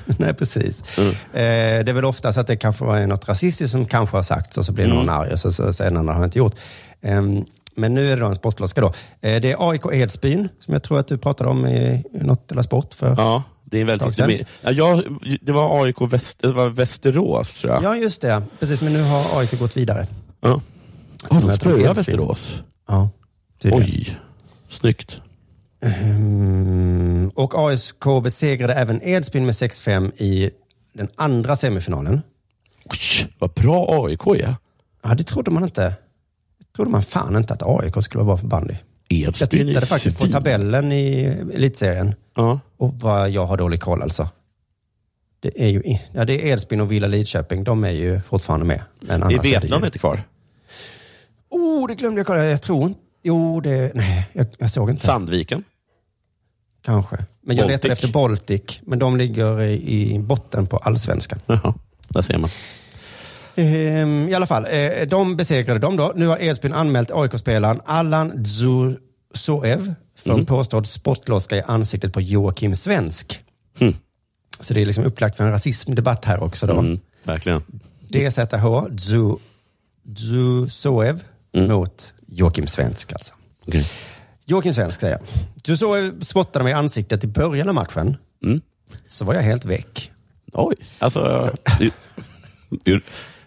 Nej, 0.18 0.34
precis. 0.34 0.98
Mm. 0.98 1.10
Eh, 1.10 1.84
det 1.84 1.90
är 1.90 1.92
väl 1.92 2.04
oftast 2.04 2.38
att 2.38 2.46
det 2.46 2.56
kanske 2.56 2.84
var 2.84 3.06
något 3.06 3.28
rasistiskt 3.28 3.72
som 3.72 3.86
kanske 3.86 4.16
har 4.16 4.22
sagts 4.22 4.58
och 4.58 4.66
så 4.66 4.72
blir 4.72 4.86
någon 4.88 5.02
Mm. 5.02 5.14
arg 5.14 5.32
och 5.32 5.38
så 5.38 5.72
säger 5.72 5.90
någon 5.90 6.08
att 6.08 6.14
han 6.14 6.24
inte 6.24 6.38
gjort. 6.38 6.54
Ehm, 7.02 7.44
men 7.76 7.94
nu 7.94 8.12
är 8.12 8.16
det 8.16 8.22
då 8.22 8.26
en 8.28 8.34
sportloska 8.34 8.80
då. 8.80 8.86
Eh, 9.20 9.40
det 9.40 9.52
är 9.52 9.70
AIK 9.70 9.82
Edsbyn, 9.92 10.48
som 10.60 10.72
jag 10.74 10.82
tror 10.82 10.98
att 11.00 11.08
du 11.08 11.18
pratade 11.18 11.50
om 11.50 11.66
i, 11.66 12.04
i 12.14 12.24
något 12.24 12.52
eller 12.52 12.62
sport 12.62 12.94
för. 12.94 13.14
Ja, 13.18 13.42
det 13.64 13.76
är 13.76 13.80
en 13.80 13.86
väldigt 13.86 14.16
sedan. 14.16 14.30
Ja, 14.62 14.70
jag, 14.70 15.04
det 15.42 15.52
var 15.52 15.84
AIK 15.84 15.96
Väst, 16.00 16.38
det 16.42 16.52
var 16.52 16.68
Västerås, 16.68 17.52
tror 17.60 17.72
jag. 17.72 17.82
Ja, 17.82 17.96
just 17.96 18.20
det. 18.20 18.42
Precis, 18.60 18.80
men 18.80 18.92
nu 18.92 19.02
har 19.02 19.38
AIK 19.40 19.58
gått 19.58 19.76
vidare. 19.76 20.06
Ja. 20.40 20.60
Oh, 21.30 21.40
de 21.40 21.46
jag 21.46 21.52
Edsbyn. 21.52 21.94
Västerås. 21.94 22.62
Ja, 22.88 23.10
tydligen. 23.62 23.84
Oj, 23.84 24.18
snyggt. 24.70 25.20
Ehm, 25.82 27.30
och 27.34 27.54
ASK 27.54 28.04
besegrade 28.22 28.74
även 28.74 29.02
Edsbyn 29.02 29.46
med 29.46 29.54
6-5 29.54 30.12
i 30.16 30.50
den 30.92 31.08
andra 31.16 31.56
semifinalen. 31.56 32.20
Oj, 32.84 33.32
vad 33.38 33.52
bra 33.52 34.04
AIK 34.04 34.26
är. 34.26 34.56
Ja, 35.02 35.14
det 35.14 35.24
trodde 35.24 35.50
man 35.50 35.64
inte. 35.64 35.82
Det 36.58 36.76
trodde 36.76 36.90
man 36.90 37.02
fan 37.02 37.36
inte 37.36 37.54
att 37.54 37.62
AIK 37.62 38.04
skulle 38.04 38.24
vara 38.24 38.36
bra 38.36 38.42
på 38.42 38.46
bandy. 38.46 38.74
Jag 39.08 39.28
Edsbyn 39.28 39.60
är 39.60 39.64
tittade 39.66 39.86
faktiskt 39.86 40.20
på 40.20 40.26
tabellen 40.26 40.92
i 40.92 41.24
elitserien. 41.54 42.14
Ja. 42.34 42.60
Och 42.76 42.94
vad 42.94 43.30
jag 43.30 43.46
har 43.46 43.56
dålig 43.56 43.80
koll 43.80 44.02
alltså. 44.02 44.28
Det 45.40 45.62
är 45.62 45.68
ju 45.68 45.82
ja, 46.12 46.24
det 46.24 46.48
är 46.48 46.52
Edsbyn 46.52 46.80
och 46.80 46.92
Villa 46.92 47.06
Lidköping. 47.06 47.64
De 47.64 47.84
är 47.84 47.90
ju 47.90 48.20
fortfarande 48.20 48.66
med. 48.66 48.82
Men 49.00 49.22
Är 49.22 49.28
det 49.28 49.38
Vetlanda 49.38 49.78
ju... 49.78 49.86
inte 49.86 49.98
kvar? 49.98 50.22
Oh, 51.50 51.88
det 51.88 51.94
glömde 51.94 52.18
jag 52.18 52.26
kolla. 52.26 52.44
Jag 52.44 52.62
tror 52.62 52.88
inte. 52.88 53.00
Jo, 53.22 53.60
det... 53.60 53.92
Nej, 53.94 54.28
jag, 54.32 54.46
jag 54.58 54.70
såg 54.70 54.90
inte. 54.90 55.06
Sandviken? 55.06 55.64
Kanske. 56.82 57.16
Men 57.42 57.56
jag 57.56 57.68
Baltic. 57.68 57.90
efter 57.90 58.08
Baltic. 58.08 58.80
Men 58.82 58.98
de 58.98 59.16
ligger 59.16 59.60
i, 59.60 60.12
i 60.14 60.18
botten 60.18 60.66
på 60.66 60.76
allsvenskan. 60.76 61.40
Jaha, 61.46 61.74
där 62.08 62.22
ser 62.22 62.38
man. 62.38 62.50
Ehm, 63.56 64.28
I 64.28 64.34
alla 64.34 64.46
fall, 64.46 64.66
eh, 64.70 65.06
de 65.08 65.36
besegrade 65.36 65.80
dem 65.80 65.96
då. 65.96 66.12
Nu 66.16 66.26
har 66.26 66.42
Edsbyn 66.42 66.72
anmält 66.72 67.10
AIK-spelaren 67.10 67.80
Allan 67.84 68.32
Dzusoev 68.44 69.94
för 70.16 70.30
Mm. 70.32 70.46
påstådd 70.46 70.86
spottloska 70.86 71.56
i 71.56 71.62
ansiktet 71.66 72.12
på 72.12 72.20
Joakim 72.20 72.74
Svensk. 72.76 73.44
Mm. 73.78 73.94
Så 74.60 74.74
det 74.74 74.80
är 74.82 74.86
liksom 74.86 75.04
upplagt 75.04 75.36
för 75.36 75.44
en 75.44 75.50
rasismdebatt 75.50 76.24
här 76.24 76.42
också 76.42 76.66
då. 76.66 76.78
Mm, 76.78 77.00
verkligen. 77.24 77.62
DZH, 78.08 78.64
Dzu- 78.90 79.38
Dzusoev 81.52 81.68
mot 81.68 82.14
Joakim 82.26 82.66
Svensk 82.66 83.12
alltså. 83.12 83.34
Okej. 83.66 83.86
Joakim 84.44 84.74
Svensk 84.74 85.00
säger 85.00 85.14
jag. 85.14 85.22
Dzusoev 85.62 86.20
spottade 86.20 86.62
mig 86.62 86.70
i 86.70 86.74
ansiktet 86.74 87.24
i 87.24 87.26
början 87.26 87.68
av 87.68 87.74
matchen. 87.74 88.16
Mm. 88.44 88.60
Så 89.08 89.24
var 89.24 89.34
jag 89.34 89.42
helt 89.42 89.64
väck. 89.64 90.12
Oj, 90.52 90.76
alltså... 90.98 91.50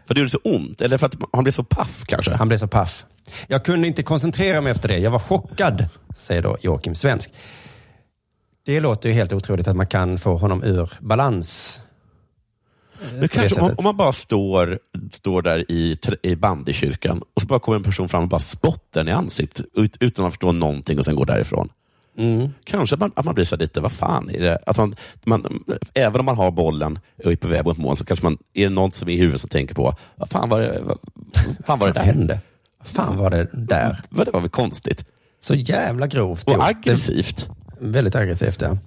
För 0.06 0.14
det 0.14 0.20
gjorde 0.20 0.30
så 0.30 0.40
ont? 0.44 0.82
Eller 0.82 0.98
för 0.98 1.06
att 1.06 1.16
han 1.34 1.44
blev 1.44 1.52
så 1.52 1.64
paff 1.64 2.04
kanske? 2.06 2.34
Han 2.34 2.48
blev 2.48 2.58
så 2.58 2.68
paff. 2.68 3.06
Jag 3.48 3.66
kunde 3.66 3.88
inte 3.88 4.04
koncentrera 4.04 4.62
mig 4.62 4.72
efter 4.72 4.88
det. 4.88 4.98
Jag 4.98 5.12
var 5.12 5.20
chockad, 5.20 5.86
säger 6.16 6.42
då 6.42 6.58
Joakim 6.62 6.96
Svensk. 6.96 7.34
Det 8.66 8.80
låter 8.80 9.10
ju 9.10 9.16
helt 9.16 9.34
otroligt 9.34 9.68
att 9.68 9.76
man 9.76 9.88
kan 9.88 10.18
få 10.18 10.38
honom 10.38 10.64
ur 10.64 10.94
balans. 11.00 11.82
Men 13.12 13.22
det 13.22 13.28
kanske 13.28 13.62
om, 13.62 13.72
om 13.78 13.84
man 13.84 13.98
bara 13.98 14.14
står, 14.14 14.80
står 15.12 15.42
där 15.42 15.72
i, 15.72 15.98
i 16.24 16.36
bandykyrkan 16.36 17.22
och 17.34 17.42
så 17.42 17.48
bara 17.48 17.60
kommer 17.60 17.76
en 17.76 17.84
person 17.84 18.10
fram 18.10 18.24
och 18.24 18.30
bara 18.30 18.40
spottar 18.40 19.02
en 19.02 19.08
i 19.08 19.12
ansiktet 19.12 19.66
ut, 19.76 19.98
utan 20.00 20.26
att 20.26 20.32
förstå 20.34 20.52
någonting 20.52 21.00
och 21.00 21.06
sen 21.06 21.16
går 21.16 21.26
därifrån. 21.26 21.70
Mm. 22.18 22.50
Kanske 22.64 22.96
att 22.96 23.00
man, 23.00 23.12
att 23.16 23.26
man 23.26 23.36
blir 23.36 23.46
så 23.46 23.56
lite, 23.56 23.82
vad 23.82 23.92
fan 23.92 24.30
är 24.30 24.42
det? 24.42 24.58
Att 24.66 24.78
man, 24.78 24.96
man, 25.24 25.64
även 25.94 26.20
om 26.20 26.26
man 26.26 26.38
har 26.38 26.52
bollen 26.52 27.00
och 27.26 27.32
är 27.32 27.36
på 27.36 27.48
väg 27.48 27.66
mot 27.66 27.78
mål 27.78 27.98
så 27.98 28.06
kanske 28.06 28.26
man, 28.26 28.38
är 28.54 28.64
det 28.64 28.70
något 28.70 28.96
som 28.96 29.10
är 29.10 29.14
i 29.14 29.18
huvudet 29.18 29.42
som 29.42 29.50
tänker 29.50 29.76
på, 29.76 29.96
vad 30.16 30.30
fan 30.30 30.50
var 30.50 30.60
det, 30.60 30.82
vad 30.86 30.98
fan 31.66 31.80
var 31.80 31.88
det 31.88 31.94
där? 31.94 32.04
hände? 32.04 32.40
Vad 32.80 32.88
fan 32.88 33.18
var 33.18 33.30
det 33.30 33.50
där? 33.54 34.02
Vad 34.10 34.28
det 34.28 34.32
var 34.32 34.42
väl 34.42 34.50
konstigt? 34.50 35.06
Så 35.40 35.56
jävla 35.56 36.08
grovt. 36.08 36.48
Och 36.48 36.54
gjort. 36.54 36.64
aggressivt. 36.64 37.50
Det- 37.80 37.88
Väldigt 37.88 38.16
aggressivt, 38.16 38.62
ja. 38.62 38.78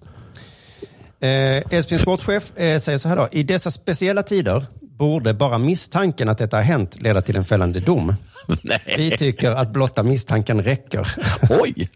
Eh, 1.20 1.62
Edsbyns 1.70 2.02
sportchef 2.02 2.56
eh, 2.56 2.80
säger 2.80 2.98
så 2.98 3.08
här 3.08 3.16
då. 3.16 3.28
I 3.32 3.42
dessa 3.42 3.70
speciella 3.70 4.22
tider 4.22 4.66
borde 4.80 5.34
bara 5.34 5.58
misstanken 5.58 6.28
att 6.28 6.38
detta 6.38 6.56
har 6.56 6.62
hänt 6.64 7.00
leda 7.00 7.22
till 7.22 7.36
en 7.36 7.44
fällande 7.44 7.80
dom. 7.80 8.14
Vi 8.96 9.10
tycker 9.10 9.50
att 9.50 9.72
blotta 9.72 10.02
misstanken 10.02 10.62
räcker. 10.62 11.14
Oj! 11.50 11.90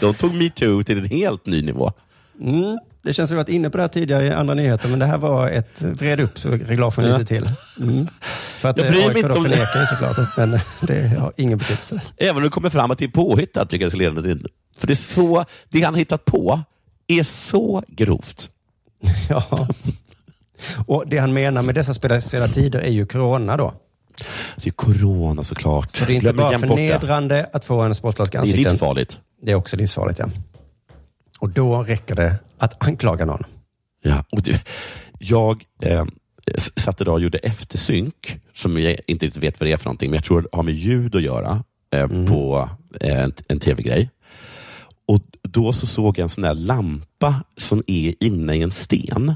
De 0.00 0.14
tog 0.14 0.34
metoo 0.34 0.82
till 0.82 0.98
en 0.98 1.04
helt 1.04 1.46
ny 1.46 1.62
nivå. 1.62 1.92
Mm. 2.40 2.78
Det 3.02 3.12
känns 3.14 3.28
som 3.28 3.36
vi 3.36 3.42
varit 3.42 3.48
inne 3.48 3.70
på 3.70 3.76
det 3.76 3.82
här 3.82 3.88
tidigare 3.88 4.26
i 4.26 4.30
andra 4.30 4.54
nyheter, 4.54 4.88
men 4.88 4.98
det 4.98 5.06
här 5.06 5.18
var 5.18 5.48
ett 5.48 5.82
vred 5.82 6.20
upp 6.20 6.44
reglagen 6.44 7.04
Ja. 7.04 7.18
lite 7.18 7.34
till. 7.34 7.50
Mm. 7.80 8.08
För 8.58 8.68
att 8.68 8.78
eh, 8.78 8.84
AIK 8.84 9.22
då 9.22 9.34
förnekar 9.42 9.80
ju 9.80 9.86
såklart, 9.86 10.36
men 10.36 10.58
det 10.80 11.08
har 11.18 11.32
ingen 11.36 11.58
betydelse. 11.58 12.00
Även 12.16 12.36
om 12.36 12.42
det 12.42 12.48
kommer 12.48 12.70
fram 12.70 12.90
att 12.90 12.98
det 12.98 13.04
är 13.04 13.08
påhittat 13.08 13.70
tycker 13.70 13.84
jag 13.84 13.86
det 13.92 13.96
ska 13.96 14.10
leda 14.10 14.22
till. 14.22 14.46
För 14.76 14.86
det 14.86 14.92
är 14.92 14.94
så, 14.94 15.44
det 15.68 15.82
han 15.82 15.94
hittat 15.94 16.24
på 16.24 16.60
är 17.08 17.22
så 17.22 17.82
grovt. 17.88 18.50
Ja. 19.28 19.68
Och 20.86 21.04
det 21.06 21.18
han 21.18 21.32
menar 21.32 21.62
med 21.62 21.74
dessa 21.74 21.94
speciella 21.94 22.48
tider 22.48 22.78
är 22.80 22.90
ju 22.90 23.06
corona 23.06 23.56
då. 23.56 23.74
Det 24.56 24.68
är 24.68 24.72
corona 24.72 25.42
såklart. 25.42 25.90
Så 25.90 26.04
det 26.04 26.12
är 26.12 26.14
inte 26.14 26.22
Glöm 26.32 26.36
bara 26.36 26.58
förnedrande 26.58 27.50
att 27.52 27.64
få 27.64 27.80
en 27.82 27.94
sportloska 27.94 28.38
i 28.38 28.40
Det 28.40 28.46
är 28.46 28.50
ansiktet. 28.50 28.72
livsfarligt. 28.72 29.20
Det 29.42 29.50
är 29.52 29.54
också 29.54 29.76
livsfarligt, 29.76 30.18
ja. 30.18 30.28
Och 31.38 31.48
då 31.50 31.82
räcker 31.82 32.14
det 32.14 32.36
att 32.58 32.82
anklaga 32.86 33.24
någon. 33.24 33.44
Ja, 34.02 34.24
och 34.30 34.42
det, 34.42 34.64
jag 35.18 35.64
eh, 35.82 36.04
satt 36.76 37.00
idag 37.00 37.14
och 37.14 37.20
gjorde 37.20 37.38
eftersynk, 37.38 38.40
som 38.54 38.80
jag 38.80 38.96
inte 39.06 39.26
riktigt 39.26 39.42
vet 39.42 39.60
vad 39.60 39.68
det 39.68 39.72
är 39.72 39.76
för 39.76 39.84
någonting, 39.84 40.10
men 40.10 40.16
jag 40.16 40.24
tror 40.24 40.40
det 40.42 40.48
har 40.52 40.62
med 40.62 40.74
ljud 40.74 41.14
att 41.14 41.22
göra 41.22 41.64
eh, 41.94 42.06
på 42.08 42.68
eh, 43.00 43.18
en, 43.18 43.32
en 43.48 43.60
tv-grej. 43.60 44.10
Och 45.06 45.20
då 45.42 45.72
så 45.72 45.86
såg 45.86 46.18
jag 46.18 46.22
en 46.22 46.28
sån 46.28 46.42
där 46.42 46.54
lampa 46.54 47.42
som 47.56 47.82
är 47.86 48.14
inne 48.24 48.54
i 48.54 48.62
en 48.62 48.70
sten. 48.70 49.34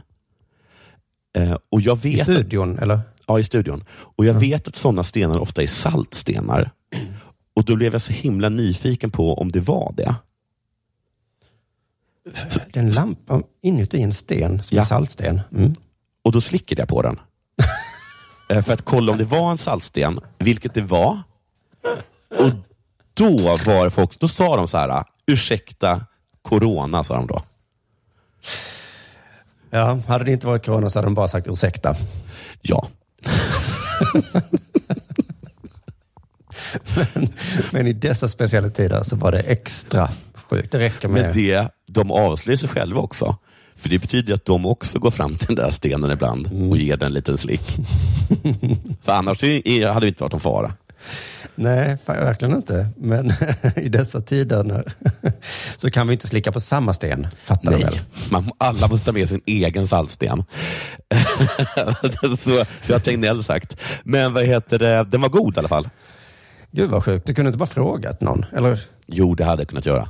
Eh, 1.39 1.57
och 1.69 1.81
jag 1.81 1.97
vet 2.03 2.15
I 2.29 2.33
studion, 2.33 2.79
eller? 2.79 3.01
Ja, 3.27 3.39
i 3.39 3.45
studion. 3.45 3.85
Och 3.91 4.25
jag 4.25 4.35
vet 4.35 4.69
att 4.69 4.77
sådana 4.77 5.05
stenar 5.05 5.39
ofta 5.39 5.63
är 5.63 5.67
saltstenar. 5.67 6.71
Och 7.55 7.65
då 7.65 7.77
blev 7.77 7.93
jag 7.93 8.03
så 8.03 8.13
himla 8.13 8.49
nyfiken 8.49 9.11
på 9.11 9.35
om 9.35 9.53
det 9.53 9.61
var 9.61 9.95
det. 9.97 10.15
Det 12.73 12.77
är 12.77 12.83
en 12.85 12.91
lampa 12.91 13.43
inuti 13.63 14.03
en 14.03 14.13
sten 14.13 14.63
som 14.63 14.77
Ja. 14.77 14.83
är 14.83 14.87
saltsten. 14.87 15.41
Mm. 15.57 15.75
Och 16.25 16.33
då 16.33 16.41
slickade 16.41 16.83
jag 16.83 16.89
på 16.89 17.03
den. 17.03 17.21
Eh, 18.51 18.63
För 18.63 18.73
att 18.73 18.85
kolla 18.85 19.13
om 19.13 19.19
det 19.19 19.25
var 19.25 19.51
en 19.51 19.59
saltsten, 19.59 20.21
vilket 20.39 20.75
det 20.75 20.81
var. 20.83 21.23
Och 22.39 22.51
då 23.15 23.37
var 23.67 23.91
folk, 23.91 24.19
då 24.21 24.29
sa 24.29 24.57
de 24.57 24.69
så 24.69 24.79
här, 24.79 25.05
ursäkta 25.29 26.07
corona, 26.43 27.05
sa 27.05 27.15
de 27.15 27.27
då. 27.27 27.43
Ja, 29.71 29.99
hade 30.07 30.25
det 30.25 30.33
inte 30.33 30.47
varit 30.47 30.65
corona 30.67 30.91
så 30.91 30.99
hade 30.99 31.07
de 31.07 31.15
bara 31.15 31.29
sagt 31.29 31.47
ursäkta. 31.47 31.97
Ja. 32.63 32.89
men, 36.97 37.29
men 37.71 37.87
i 37.87 37.93
dessa 37.93 38.29
speciella 38.29 38.69
tider 38.69 39.03
så 39.03 39.17
var 39.17 39.33
det 39.33 39.41
extra 39.41 40.09
sjukt. 40.35 40.73
Det 40.73 40.79
räcker 40.79 41.09
med... 41.09 41.23
Men 41.23 41.35
det, 41.35 41.69
de 41.87 42.11
avslöjar 42.13 42.57
sig 42.57 42.69
själva 42.69 43.01
också. 43.01 43.37
För 43.77 43.89
det 43.89 43.99
betyder 43.99 44.35
att 44.35 44.45
de 44.45 44.67
också 44.67 44.99
går 44.99 45.11
fram 45.11 45.37
till 45.37 45.47
den 45.47 45.57
där 45.57 45.71
stenen 45.71 46.11
ibland 46.11 46.47
och 46.71 46.77
ger 46.77 46.97
den 46.97 47.07
en 47.07 47.13
liten 47.13 47.39
slick. 47.39 47.77
För 49.03 49.13
annars 49.13 49.43
hade 49.43 50.01
det 50.01 50.09
inte 50.09 50.23
varit 50.23 50.33
någon 50.33 50.41
fara. 50.41 50.73
Nej, 51.55 51.97
verkligen 52.07 52.57
inte. 52.57 52.89
Men 52.97 53.33
i 53.77 53.89
dessa 53.89 54.21
tider 54.21 54.85
så 55.77 55.91
kan 55.91 56.07
vi 56.07 56.13
inte 56.13 56.27
slicka 56.27 56.53
på 56.53 56.61
samma 56.61 56.93
sten. 56.93 57.27
Fattar 57.43 57.73
du 57.73 57.79
väl? 57.79 57.93
Nej, 57.93 58.01
man, 58.31 58.51
alla 58.59 58.89
måste 58.89 59.07
ta 59.07 59.13
med 59.13 59.29
sin 59.29 59.41
egen 59.47 59.89
saltsten. 59.89 60.45
så, 62.39 62.65
det 62.87 62.93
har 62.93 62.99
Tegnell 62.99 63.45
sagt. 63.45 63.77
Men 64.05 64.33
vad 64.33 64.45
heter 64.45 64.79
det, 64.79 65.05
den 65.05 65.21
var 65.21 65.29
god 65.29 65.57
i 65.57 65.59
alla 65.59 65.69
fall. 65.69 65.89
Gud 66.71 66.91
vad 66.91 67.05
sjukt. 67.05 67.27
Du 67.27 67.35
kunde 67.35 67.49
inte 67.49 67.59
bara 67.59 67.67
frågat 67.67 68.21
någon? 68.21 68.45
Eller? 68.53 68.81
Jo, 69.07 69.35
det 69.35 69.45
hade 69.45 69.61
jag 69.61 69.69
kunnat 69.69 69.87
göra. 69.87 70.09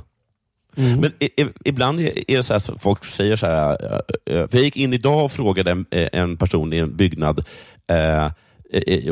Mm. 0.77 0.99
Men 0.99 1.11
i, 1.19 1.25
i, 1.25 1.47
ibland 1.65 1.99
är 1.99 2.37
det 2.37 2.43
så 2.43 2.53
här, 2.53 2.77
folk 2.79 3.05
säger 3.05 3.35
så 3.35 3.45
här, 3.45 4.01
jag 4.25 4.53
gick 4.53 4.77
in 4.77 4.93
idag 4.93 5.25
och 5.25 5.31
frågade 5.31 5.71
en, 5.71 5.85
en 5.91 6.37
person 6.37 6.73
i 6.73 6.77
en 6.77 6.95
byggnad 6.95 7.45
eh, 7.87 8.31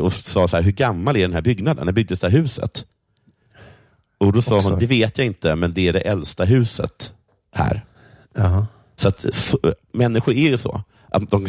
och 0.02 0.12
sa 0.12 0.48
så 0.48 0.56
här, 0.56 0.62
hur 0.62 0.72
gammal 0.72 1.16
är 1.16 1.20
den 1.20 1.32
här 1.32 1.40
byggnaden? 1.40 1.86
När 1.86 1.92
byggdes 1.92 2.20
det 2.20 2.30
här 2.30 2.38
huset? 2.38 2.84
Och 4.18 4.32
då 4.32 4.42
sa 4.42 4.56
Också. 4.56 4.70
hon, 4.70 4.78
det 4.78 4.86
vet 4.86 5.18
jag 5.18 5.26
inte, 5.26 5.56
men 5.56 5.74
det 5.74 5.88
är 5.88 5.92
det 5.92 6.00
äldsta 6.00 6.44
huset 6.44 7.12
här. 7.54 7.84
Jaha. 8.34 8.66
Så 8.96 9.08
att 9.08 9.34
så, 9.34 9.58
människor 9.92 10.34
är 10.34 10.50
ju 10.50 10.58
så. 10.58 10.82
Att 11.10 11.30
de, 11.30 11.46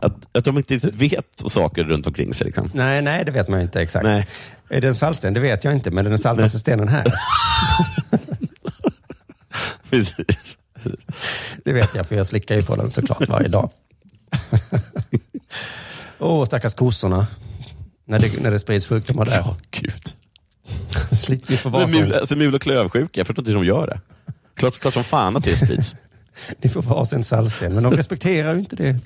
att, 0.00 0.36
att 0.36 0.44
de 0.44 0.56
inte 0.56 0.74
riktigt 0.74 0.94
vet 0.94 1.50
saker 1.50 1.84
runt 1.84 2.06
omkring 2.06 2.34
sig. 2.34 2.46
Liksom. 2.46 2.70
Nej, 2.74 3.02
nej, 3.02 3.24
det 3.24 3.30
vet 3.30 3.48
man 3.48 3.60
inte 3.60 3.82
exakt. 3.82 4.04
Nej. 4.04 4.26
Är 4.68 4.80
det 4.80 4.88
en 4.88 4.94
saltsten? 4.94 5.34
Det 5.34 5.40
vet 5.40 5.64
jag 5.64 5.74
inte, 5.74 5.90
men 5.90 6.06
är 6.06 6.10
den 6.10 6.18
saltaste 6.18 6.58
stenen 6.58 6.88
här? 6.88 7.14
Precis. 9.90 10.56
Det 11.64 11.72
vet 11.72 11.94
jag, 11.94 12.06
för 12.06 12.16
jag 12.16 12.26
slickar 12.26 12.54
ju 12.54 12.62
på 12.62 12.76
den 12.76 12.90
såklart 12.90 13.28
varje 13.28 13.48
dag. 13.48 13.70
Åh, 16.18 16.44
stackars 16.44 16.74
kossorna. 16.74 17.26
När 18.06 18.18
det, 18.18 18.42
när 18.42 18.50
det 18.50 18.58
sprids 18.58 18.86
sjukdomar 18.86 19.24
där. 19.24 19.36
Ja, 19.36 19.56
gud. 19.70 20.02
Får 21.58 21.70
vara 21.70 21.86
Men 21.86 22.00
mul, 22.00 22.14
alltså, 22.14 22.36
mul 22.36 22.54
och 22.54 22.62
klövsjuka, 22.62 23.20
jag 23.20 23.26
förstår 23.26 23.42
inte 23.42 23.50
hur 23.50 23.58
de 23.58 23.64
gör 23.66 23.86
det. 23.86 24.00
Klart, 24.56 24.78
klart 24.80 24.94
som 24.94 25.04
fan 25.04 25.36
att 25.36 25.44
det 25.44 25.56
sprids. 25.56 25.94
ni 26.62 26.68
får 26.70 26.82
vara 26.82 27.04
sin 27.04 27.24
saltsten, 27.24 27.74
men 27.74 27.82
de 27.82 27.92
respekterar 27.96 28.52
ju 28.54 28.58
inte 28.60 28.76
det. 28.76 28.96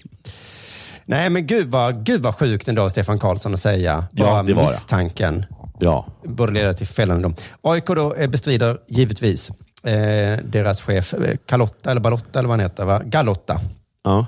Nej, 1.04 1.30
men 1.30 1.46
gud 1.46 1.70
vad, 1.70 2.04
gud 2.06 2.22
vad 2.22 2.34
sjukt 2.34 2.68
ändå, 2.68 2.90
Stefan 2.90 3.18
Karlsson, 3.18 3.54
att 3.54 3.60
säga. 3.60 4.04
Ja, 4.12 4.24
Bara 4.24 4.42
det 4.42 4.54
var 4.54 4.62
det. 4.62 4.68
misstanken 4.70 5.44
Ja. 5.80 6.06
borde 6.24 6.52
leda 6.52 6.74
till 6.74 6.86
fällande 6.86 7.22
dom. 7.22 7.34
AIK 7.62 7.86
då 7.86 8.14
eh, 8.14 8.30
bestrider 8.30 8.78
givetvis 8.88 9.50
eh, 9.84 10.38
deras 10.44 10.80
chef 10.80 11.14
eh, 11.14 11.36
Carlotta, 11.46 11.90
eller 11.90 12.00
Balotta, 12.00 12.38
eller 12.38 12.48
vad 12.48 12.58
han 12.60 12.70
heter, 12.70 12.84
va? 12.84 13.02
Galotta. 13.04 13.60
Ja. 14.04 14.26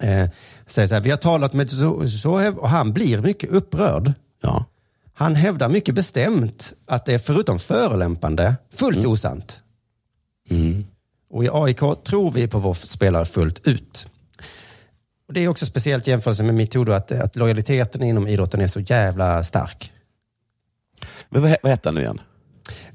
Eh, 0.00 0.28
säger 0.66 0.88
så 0.88 0.94
här, 0.94 1.02
vi 1.02 1.10
har 1.10 1.16
talat 1.16 1.52
med 1.52 1.70
Zoev 2.10 2.58
och 2.58 2.68
han 2.68 2.92
blir 2.92 3.20
mycket 3.20 3.50
upprörd. 3.50 4.12
Ja. 4.42 4.64
Han 5.14 5.34
hävdar 5.34 5.68
mycket 5.68 5.94
bestämt 5.94 6.72
att 6.86 7.06
det 7.06 7.14
är 7.14 7.18
förutom 7.18 7.58
förolämpande 7.58 8.56
fullt 8.74 9.04
osant. 9.04 9.62
Mm. 10.50 10.84
Och 11.30 11.44
i 11.44 11.48
AIK 11.52 11.80
tror 12.04 12.30
vi 12.30 12.48
på 12.48 12.58
vår 12.58 12.74
spelare 12.74 13.24
fullt 13.24 13.66
ut. 13.66 14.06
Och 15.28 15.34
Det 15.34 15.40
är 15.40 15.48
också 15.48 15.66
speciellt 15.66 16.08
i 16.08 16.10
jämförelse 16.10 16.42
med 16.42 16.54
metoo 16.54 16.92
att, 16.92 17.12
att 17.12 17.36
lojaliteten 17.36 18.02
inom 18.02 18.28
idrotten 18.28 18.60
är 18.60 18.66
så 18.66 18.80
jävla 18.80 19.42
stark. 19.42 19.92
Men 21.28 21.42
vad, 21.42 21.56
vad 21.62 21.70
hette 21.70 21.88
han 21.88 21.94
nu 21.94 22.00
igen? 22.00 22.20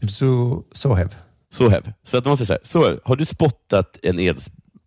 Så, 0.09 0.63
Sohev. 0.71 1.15
Sohev. 1.53 1.93
Så 2.03 2.17
att 2.17 2.25
man 2.25 2.37
säger 2.37 2.45
så 2.45 2.53
här, 2.53 2.61
Sohev, 2.63 2.99
har 3.03 3.15
du 3.15 3.25
spottat 3.25 3.97
en 4.01 4.19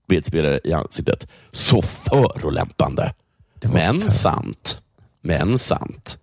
Edsbedspelare 0.09 0.61
i 0.65 0.73
ansiktet? 0.73 1.29
Så 1.53 1.83
förolämpande. 1.83 3.15
Men 3.63 4.11
sant. 4.11 4.81
men 5.23 5.59
sant. 5.59 6.19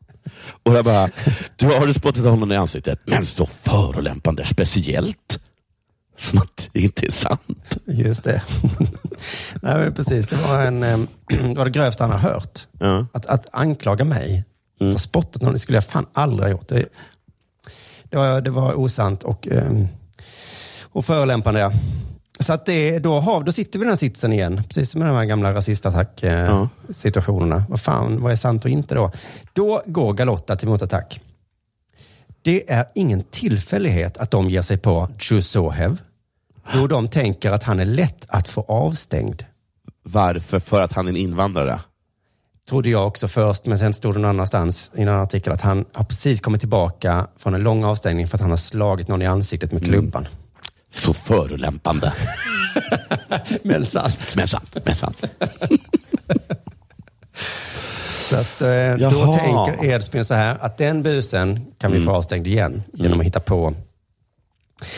Och 0.64 0.74
jag 0.74 0.86
bara, 0.86 1.10
du 1.56 1.66
har 1.66 1.88
du 1.88 1.94
spottat 1.94 2.26
honom 2.26 2.52
i 2.52 2.56
ansiktet, 2.56 3.00
men 3.06 3.26
så 3.26 3.46
förolämpande, 3.46 4.46
speciellt 4.46 5.40
som 6.18 6.40
att 6.40 6.70
det 6.74 6.80
inte 6.80 7.06
är 7.06 7.12
sant. 7.12 7.78
Just 7.86 8.24
det. 8.24 8.42
Nej, 9.62 9.92
precis. 9.92 10.28
Det 10.28 10.36
var, 10.36 10.62
en, 10.62 10.84
eh, 10.84 11.00
det 11.28 11.58
var 11.58 11.66
det 11.66 11.72
grövsta 11.72 12.04
han 12.04 12.12
har 12.12 12.30
hört. 12.30 12.60
Att, 13.12 13.26
att 13.26 13.48
anklaga 13.52 14.06
mig 14.06 14.46
för 14.80 14.98
spottet 14.98 15.42
någon, 15.42 15.54
det 15.54 15.60
skulle 15.60 15.76
jag 15.76 15.86
fan 15.86 16.06
aldrig 16.14 16.44
ha 16.44 16.52
gjort. 16.52 16.68
Det, 16.68 16.86
det, 18.10 18.18
var, 18.18 18.42
det 18.42 18.50
var 18.50 18.74
osant 18.74 19.24
och, 19.24 19.48
eh, 19.48 19.86
och 20.84 21.06
förolämpande. 21.06 21.72
Ja. 22.42 22.46
Så 22.46 22.54
att 22.54 22.66
det, 22.66 23.00
då, 23.00 23.20
har, 23.20 23.44
då 23.44 23.52
sitter 23.52 23.80
vi 23.80 23.84
i 23.84 23.86
den 23.86 23.92
här 23.92 23.96
sitsen 23.96 24.34
igen, 24.34 24.62
precis 24.68 24.92
som 24.92 25.00
med 25.00 25.10
de 25.10 25.16
här 25.16 25.26
gamla 25.26 25.54
rasistattack-situationerna. 25.54 27.64
Vad 27.70 27.82
fan, 27.82 28.22
vad 28.22 28.32
är 28.32 28.36
sant 28.36 28.66
och 28.66 28.72
inte 28.72 28.96
då? 28.96 29.12
Då 29.54 29.82
går 29.86 30.14
Galotta 30.14 30.56
till 30.56 30.68
motattack. 30.68 31.22
Det 32.42 32.72
är 32.72 32.86
ingen 32.96 33.24
tillfällighet 33.24 34.18
att 34.18 34.32
de 34.32 34.50
ger 34.50 34.62
sig 34.62 34.78
på 34.78 35.10
Chusohev. 35.18 35.98
Då 36.74 36.88
de 36.88 37.08
tänker 37.08 37.52
att 37.52 37.64
han 37.64 37.80
är 37.80 37.86
lätt 37.86 38.26
att 38.28 38.50
få 38.50 38.62
avstängd. 38.62 39.46
Varför? 40.04 40.60
För 40.60 40.82
att 40.82 40.94
han 40.94 41.08
är 41.08 41.10
en 41.10 41.18
invandrare? 41.18 41.80
Trodde 42.70 42.89
jag 42.89 43.08
också 43.08 43.28
först, 43.28 43.66
men 43.66 43.80
sen 43.80 43.94
stod 43.94 44.16
det 44.16 44.20
någon 44.20 44.30
annanstans 44.30 44.92
i 44.96 45.02
en 45.02 45.08
annan 45.08 45.22
artikel 45.22 45.54
att 45.54 45.62
han 45.62 45.86
har 45.94 46.06
precis 46.06 46.42
kommit 46.42 46.62
tillbaka 46.62 47.28
från 47.38 47.54
en 47.54 47.64
lång 47.64 47.84
avstängning 47.84 48.28
för 48.28 48.38
att 48.38 48.42
han 48.42 48.50
har 48.50 48.58
slagit 48.58 49.08
någon 49.08 49.22
i 49.22 49.26
ansiktet 49.26 49.72
med 49.72 49.86
klubban. 49.86 50.28
Så 50.94 51.14
förolämpande. 51.14 52.14
men 53.64 53.86
sant. 53.86 54.34
Men 54.38 54.48
sant. 54.48 54.78
Men 54.86 54.96
sant. 54.96 55.24
Så 58.14 58.38
att, 58.38 58.62
eh, 58.62 59.10
då 59.10 59.38
tänker 59.38 59.86
Edsbyn 59.86 60.26
så 60.26 60.34
här, 60.34 60.58
att 60.62 60.78
den 60.78 61.04
busen 61.04 61.66
kan 61.78 61.92
vi 61.92 61.98
Mm. 61.98 62.08
få 62.10 62.16
avstängd 62.16 62.48
igen 62.48 62.84
genom 62.94 63.20
att 63.20 63.26
hitta 63.26 63.39
på. 63.39 63.74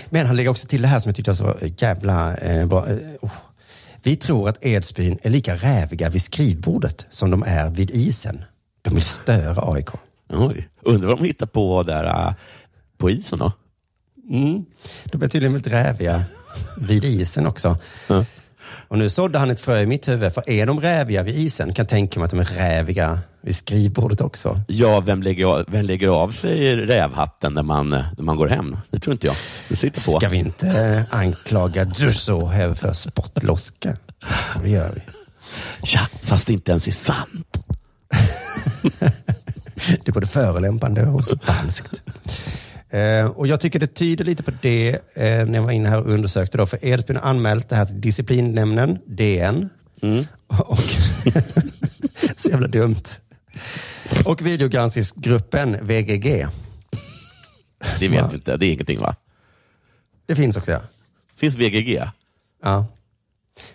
Men 0.10 0.28
han 0.28 0.36
lägger 0.36 0.50
också 0.50 0.68
till 0.68 0.82
det 0.82 0.88
här 0.88 1.00
som 1.00 1.10
jag 1.10 1.16
tyckte 1.16 1.32
var 1.32 1.36
så 1.36 1.68
jävla 1.78 2.36
eh, 2.38 2.66
bra. 2.66 2.88
Eh, 2.90 2.98
oh. 3.22 3.32
Vi 4.04 4.16
tror 4.16 4.50
att 4.50 4.66
Edsbyn 4.66 5.20
är 5.24 5.30
lika 5.30 5.56
räviga 5.56 6.10
vid 6.10 6.22
skrivbordet 6.22 7.06
som 7.10 7.32
de 7.32 7.44
är 7.44 7.70
vid 7.70 7.90
isen. 7.92 8.44
De 8.82 8.94
vill 8.94 9.04
störa 9.04 9.74
AIK. 9.74 9.90
Oj. 10.30 10.70
Undrar 10.82 11.10
vad 11.10 11.18
de 11.18 11.26
hittar 11.26 11.46
på 11.46 11.84
där 11.84 12.04
äh, 12.28 12.34
på 12.98 13.10
isen 13.10 13.40
då? 13.40 13.52
Mm. 14.30 14.66
De 15.06 15.24
är 15.24 15.28
tydligen 15.28 15.54
väldigt 15.54 15.74
räviga 15.74 16.24
vid 16.78 17.04
isen 17.04 17.48
också. 17.48 17.78
Och 18.88 18.98
nu 18.98 19.10
sådde 19.10 19.40
han 19.40 19.52
ett 19.52 19.60
frö 19.60 19.80
i 19.80 19.86
mitt 19.86 20.08
huvud. 20.08 20.34
För 20.34 20.50
är 20.50 20.66
de 20.66 20.80
räviga 20.82 21.24
vid 21.24 21.36
isen 21.36 21.74
kan 21.74 21.84
jag 21.84 21.90
tänka 21.90 22.20
mig 22.20 22.26
att 22.26 22.32
de 22.32 22.40
är 22.40 22.46
räviga 22.46 23.20
vid 23.42 23.56
skrivbordet 23.56 24.22
också. 24.22 24.62
Ja, 24.68 25.00
vem 25.00 25.24
lägger, 25.24 25.46
av, 25.46 25.66
vem 25.68 25.86
lägger 25.86 26.08
av 26.08 26.30
sig 26.30 26.76
rävhatten 26.76 27.54
när 27.54 27.64
man, 27.64 27.90
när 27.90 28.22
man 28.22 28.38
går 28.38 28.48
hem? 28.48 28.78
Det 28.90 29.00
tror 29.00 29.12
inte 29.12 29.28
jag. 29.28 29.36
Det 29.70 29.76
sitter 29.76 30.12
på. 30.12 30.20
Ska 30.20 30.30
vi 30.30 30.38
inte 30.38 31.06
anklaga 31.12 31.86
Dussohev 31.86 32.74
för 32.74 32.94
spottloska? 32.94 33.98
Det 34.64 34.70
gör 34.70 34.92
vi. 34.96 35.02
Ja, 35.84 36.08
fast 36.22 36.48
det 36.48 36.54
inte 36.54 36.72
ens 36.72 36.88
är 36.88 36.92
sant. 36.92 37.58
Det 39.76 40.08
är 40.08 40.12
både 40.12 40.28
förolämpande 40.28 41.06
och 41.06 41.26
falskt. 41.42 42.02
Eh, 42.94 43.26
och 43.26 43.48
jag 43.48 43.60
tycker 43.60 43.80
det 43.80 43.88
tyder 43.88 44.26
lite 44.26 44.44
på 44.44 44.52
det 44.62 44.90
eh, 45.14 45.46
när 45.46 45.54
jag 45.54 45.64
var 45.64 45.72
inne 45.72 45.90
här 45.90 46.00
och 46.02 46.10
undersökte. 46.12 46.58
Då, 46.58 46.66
för 46.66 46.86
Edsbyn 46.86 47.16
har 47.18 47.24
anmält 47.30 47.70
det 47.70 47.76
här 47.76 47.86
till 47.86 48.02
disciplinnämnden, 48.02 49.00
DN. 49.06 49.70
Och, 50.48 50.78
så 52.36 52.50
jävla 52.50 52.68
dumt. 52.68 53.04
Och 54.26 54.46
videogranskningsgruppen, 54.46 55.78
VGG. 55.82 56.48
Det 58.00 58.08
vet 58.08 58.32
vi 58.32 58.36
inte. 58.36 58.58
Det 58.58 58.66
är 58.66 58.72
ingenting 58.74 59.00
va? 59.00 59.16
Det 60.26 60.36
finns 60.36 60.58
också 60.58 60.72
ja. 60.72 60.82
Finns 61.36 61.56
VGG? 61.56 62.02
Ja. 62.64 62.86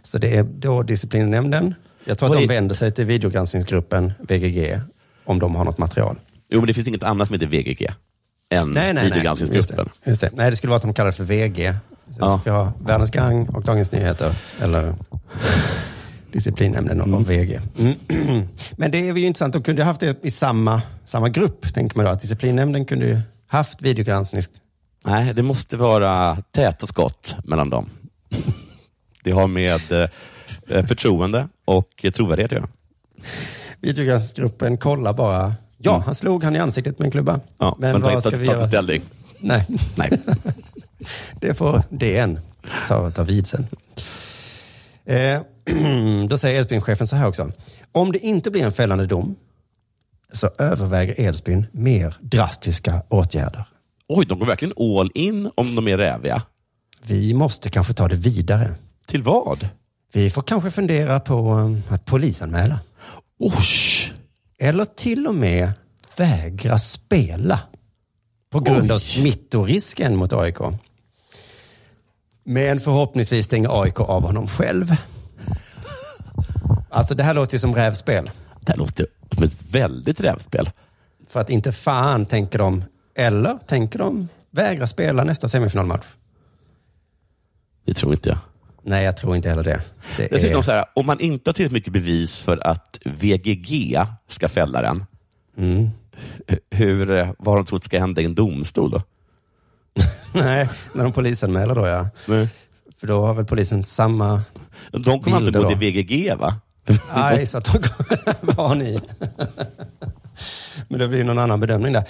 Så 0.02 0.18
det 0.18 0.36
är 0.36 0.42
då 0.42 0.82
disciplinnämnden. 0.82 1.74
Jag 2.04 2.18
tror 2.18 2.26
att 2.28 2.34
Vad 2.34 2.38
de 2.42 2.44
är- 2.44 2.48
vänder 2.48 2.74
sig 2.74 2.92
till 2.92 3.04
videogranskningsgruppen 3.04 4.12
VGG 4.28 4.80
om 5.24 5.38
de 5.38 5.54
har 5.54 5.64
något 5.64 5.78
material. 5.78 6.16
Jo, 6.48 6.60
men 6.60 6.66
det 6.66 6.74
finns 6.74 6.88
inget 6.88 7.02
annat 7.02 7.26
som 7.28 7.34
heter 7.34 7.46
VGG 7.46 7.86
än 8.50 8.70
Nej, 8.70 8.82
nej, 8.84 8.94
nej. 8.94 9.04
Just 9.04 9.14
videogranskningsgruppen. 9.16 9.88
det, 10.04 10.10
just 10.10 10.20
det. 10.20 10.30
Nej, 10.32 10.50
det 10.50 10.56
skulle 10.56 10.68
vara 10.70 10.76
att 10.76 10.82
de 10.82 10.94
kallar 10.94 11.10
det 11.10 11.16
för 11.16 11.24
VG. 11.24 11.74
Sen 12.06 12.16
Ja. 12.20 12.40
vi 12.44 12.50
ha 12.50 12.72
Världens 12.80 13.10
Gang 13.10 13.48
och 13.48 13.62
Dagens 13.62 13.92
Nyheter. 13.92 14.34
Eller 14.60 14.94
disciplinnämnden 16.32 17.14
och 17.14 17.30
VG. 17.30 17.60
Mm. 17.78 17.94
Men 18.76 18.90
det 18.90 19.08
är 19.08 19.14
ju 19.14 19.26
intressant. 19.26 19.52
De 19.52 19.62
kunde 19.62 19.82
ju 19.82 19.86
haft 19.86 20.00
det 20.00 20.24
i 20.24 20.30
samma, 20.30 20.82
samma 21.04 21.28
grupp, 21.28 21.74
tänker 21.74 21.96
man 21.96 22.04
då. 22.06 22.10
Att 22.12 22.20
disciplinnämnden 22.20 22.84
kunde 22.84 23.06
ju 23.06 23.20
haft 23.48 23.82
videogranskning. 23.82 24.42
Nej, 25.04 25.34
det 25.34 25.42
måste 25.42 25.76
vara 25.76 26.36
täta 26.50 26.86
skott 26.86 27.36
mellan 27.44 27.70
dem. 27.70 27.90
Det 29.24 29.30
har 29.30 29.46
med 29.46 29.92
eh, 30.68 30.86
förtroende 30.86 31.48
och 31.64 32.04
trovärdighet 32.14 32.52
att 32.52 32.58
göra. 32.58 32.68
Videogranskningsgruppen 33.80 34.78
kollar 34.78 35.12
bara. 35.12 35.54
Ja, 35.78 36.02
han 36.06 36.14
slog 36.14 36.44
han 36.44 36.56
i 36.56 36.58
ansiktet 36.58 36.98
med 36.98 37.06
en 37.06 37.10
klubba. 37.10 37.32
Mm. 37.32 37.46
Ja, 37.58 37.76
men 37.78 38.02
ta 38.02 38.14
vad 38.14 38.22
ska 38.22 38.36
vi 38.36 38.46
göra? 38.46 38.68
ställning. 38.68 39.02
Nej. 39.40 39.66
Nej. 39.96 40.10
det 41.40 41.54
får 41.54 41.82
DN 41.90 42.40
ta, 42.88 43.10
ta 43.10 43.22
vid 43.22 43.46
sen. 43.46 43.66
Eh, 45.04 45.40
då 46.28 46.38
säger 46.38 46.60
Edsbyn-chefen 46.60 47.06
så 47.06 47.16
här 47.16 47.28
också. 47.28 47.52
Om 47.92 48.12
det 48.12 48.18
inte 48.18 48.50
blir 48.50 48.62
en 48.62 48.72
fällande 48.72 49.06
dom 49.06 49.36
så 50.32 50.50
överväger 50.58 51.20
Edsbyn 51.20 51.66
mer 51.72 52.16
drastiska 52.20 53.02
åtgärder. 53.08 53.64
Oj, 54.08 54.26
de 54.26 54.38
går 54.38 54.46
verkligen 54.46 54.74
all 54.78 55.10
in 55.14 55.50
om 55.54 55.74
de 55.74 55.88
är 55.88 55.96
räviga. 55.96 56.42
Vi 57.02 57.34
måste 57.34 57.70
kanske 57.70 57.92
ta 57.92 58.08
det 58.08 58.16
vidare. 58.16 58.74
Till 59.06 59.22
vad? 59.22 59.68
Vi 60.12 60.30
får 60.30 60.42
kanske 60.42 60.70
fundera 60.70 61.20
på 61.20 61.52
um, 61.52 61.82
att 61.88 62.04
polisanmäla. 62.04 62.80
Osh. 63.38 64.12
Eller 64.58 64.84
till 64.84 65.26
och 65.26 65.34
med 65.34 65.72
vägra 66.16 66.78
spela 66.78 67.60
på 68.50 68.60
grund 68.60 68.92
av 68.92 68.98
smittorisken 68.98 70.16
mot 70.16 70.32
AIK. 70.32 70.58
Men 72.44 72.80
förhoppningsvis 72.80 73.46
stänger 73.46 73.82
AIK 73.82 74.00
av 74.00 74.22
honom 74.22 74.48
själv. 74.48 74.96
Alltså 76.90 77.14
det 77.14 77.22
här 77.22 77.34
låter 77.34 77.54
ju 77.54 77.58
som 77.58 77.74
rävspel. 77.74 78.30
Det 78.60 78.72
här 78.72 78.78
låter 78.78 79.06
som 79.34 79.44
ett 79.44 79.62
väldigt 79.70 80.20
rävspel. 80.20 80.70
För 81.28 81.40
att 81.40 81.50
inte 81.50 81.72
fan 81.72 82.26
tänker 82.26 82.58
de, 82.58 82.84
eller 83.14 83.58
tänker 83.58 83.98
de 83.98 84.28
vägra 84.50 84.86
spela 84.86 85.24
nästa 85.24 85.48
semifinalmatch? 85.48 86.06
Det 87.84 87.94
tror 87.94 88.12
inte 88.12 88.28
jag. 88.28 88.38
Nej, 88.82 89.04
jag 89.04 89.16
tror 89.16 89.36
inte 89.36 89.48
heller 89.48 89.64
det. 89.64 89.82
det 90.16 90.28
Dessutom 90.28 90.58
är... 90.58 90.62
så 90.62 90.70
här, 90.72 90.84
om 90.94 91.06
man 91.06 91.20
inte 91.20 91.50
har 91.50 91.54
tillräckligt 91.54 91.72
mycket 91.72 91.92
bevis 91.92 92.42
för 92.42 92.66
att 92.66 92.98
VGG 93.04 93.98
ska 94.28 94.48
fälla 94.48 94.82
den, 94.82 95.04
Mm. 95.58 95.88
hu- 96.46 96.58
hur, 96.70 97.10
eh, 97.10 97.28
vad 97.38 97.52
har 97.54 97.56
de 97.56 97.66
trott 97.66 97.84
ska 97.84 97.98
hända 97.98 98.20
i 98.22 98.24
en 98.24 98.34
domstol 98.34 98.90
då? 98.90 99.02
Nej, 100.34 100.68
när 100.94 101.04
de 101.04 101.12
polisanmäler 101.12 101.74
då 101.74 101.86
ja. 101.86 102.08
För 103.00 103.06
då 103.06 103.26
har 103.26 103.34
väl 103.34 103.44
polisen 103.44 103.84
samma 103.84 104.42
De 104.90 105.20
kommer 105.20 105.38
inte 105.38 105.50
gå 105.58 105.68
till 105.68 105.76
VGG 105.76 106.34
va? 106.38 106.54
Nej, 107.14 107.46
så 107.46 107.58
att 107.58 107.64
de 107.64 107.78
Vad 108.40 108.56
har 108.56 108.74
ni? 108.74 109.00
Men 110.88 111.00
det 111.00 111.08
blir 111.08 111.24
någon 111.24 111.38
annan 111.38 111.60
bedömning 111.60 111.92
där. 111.92 112.04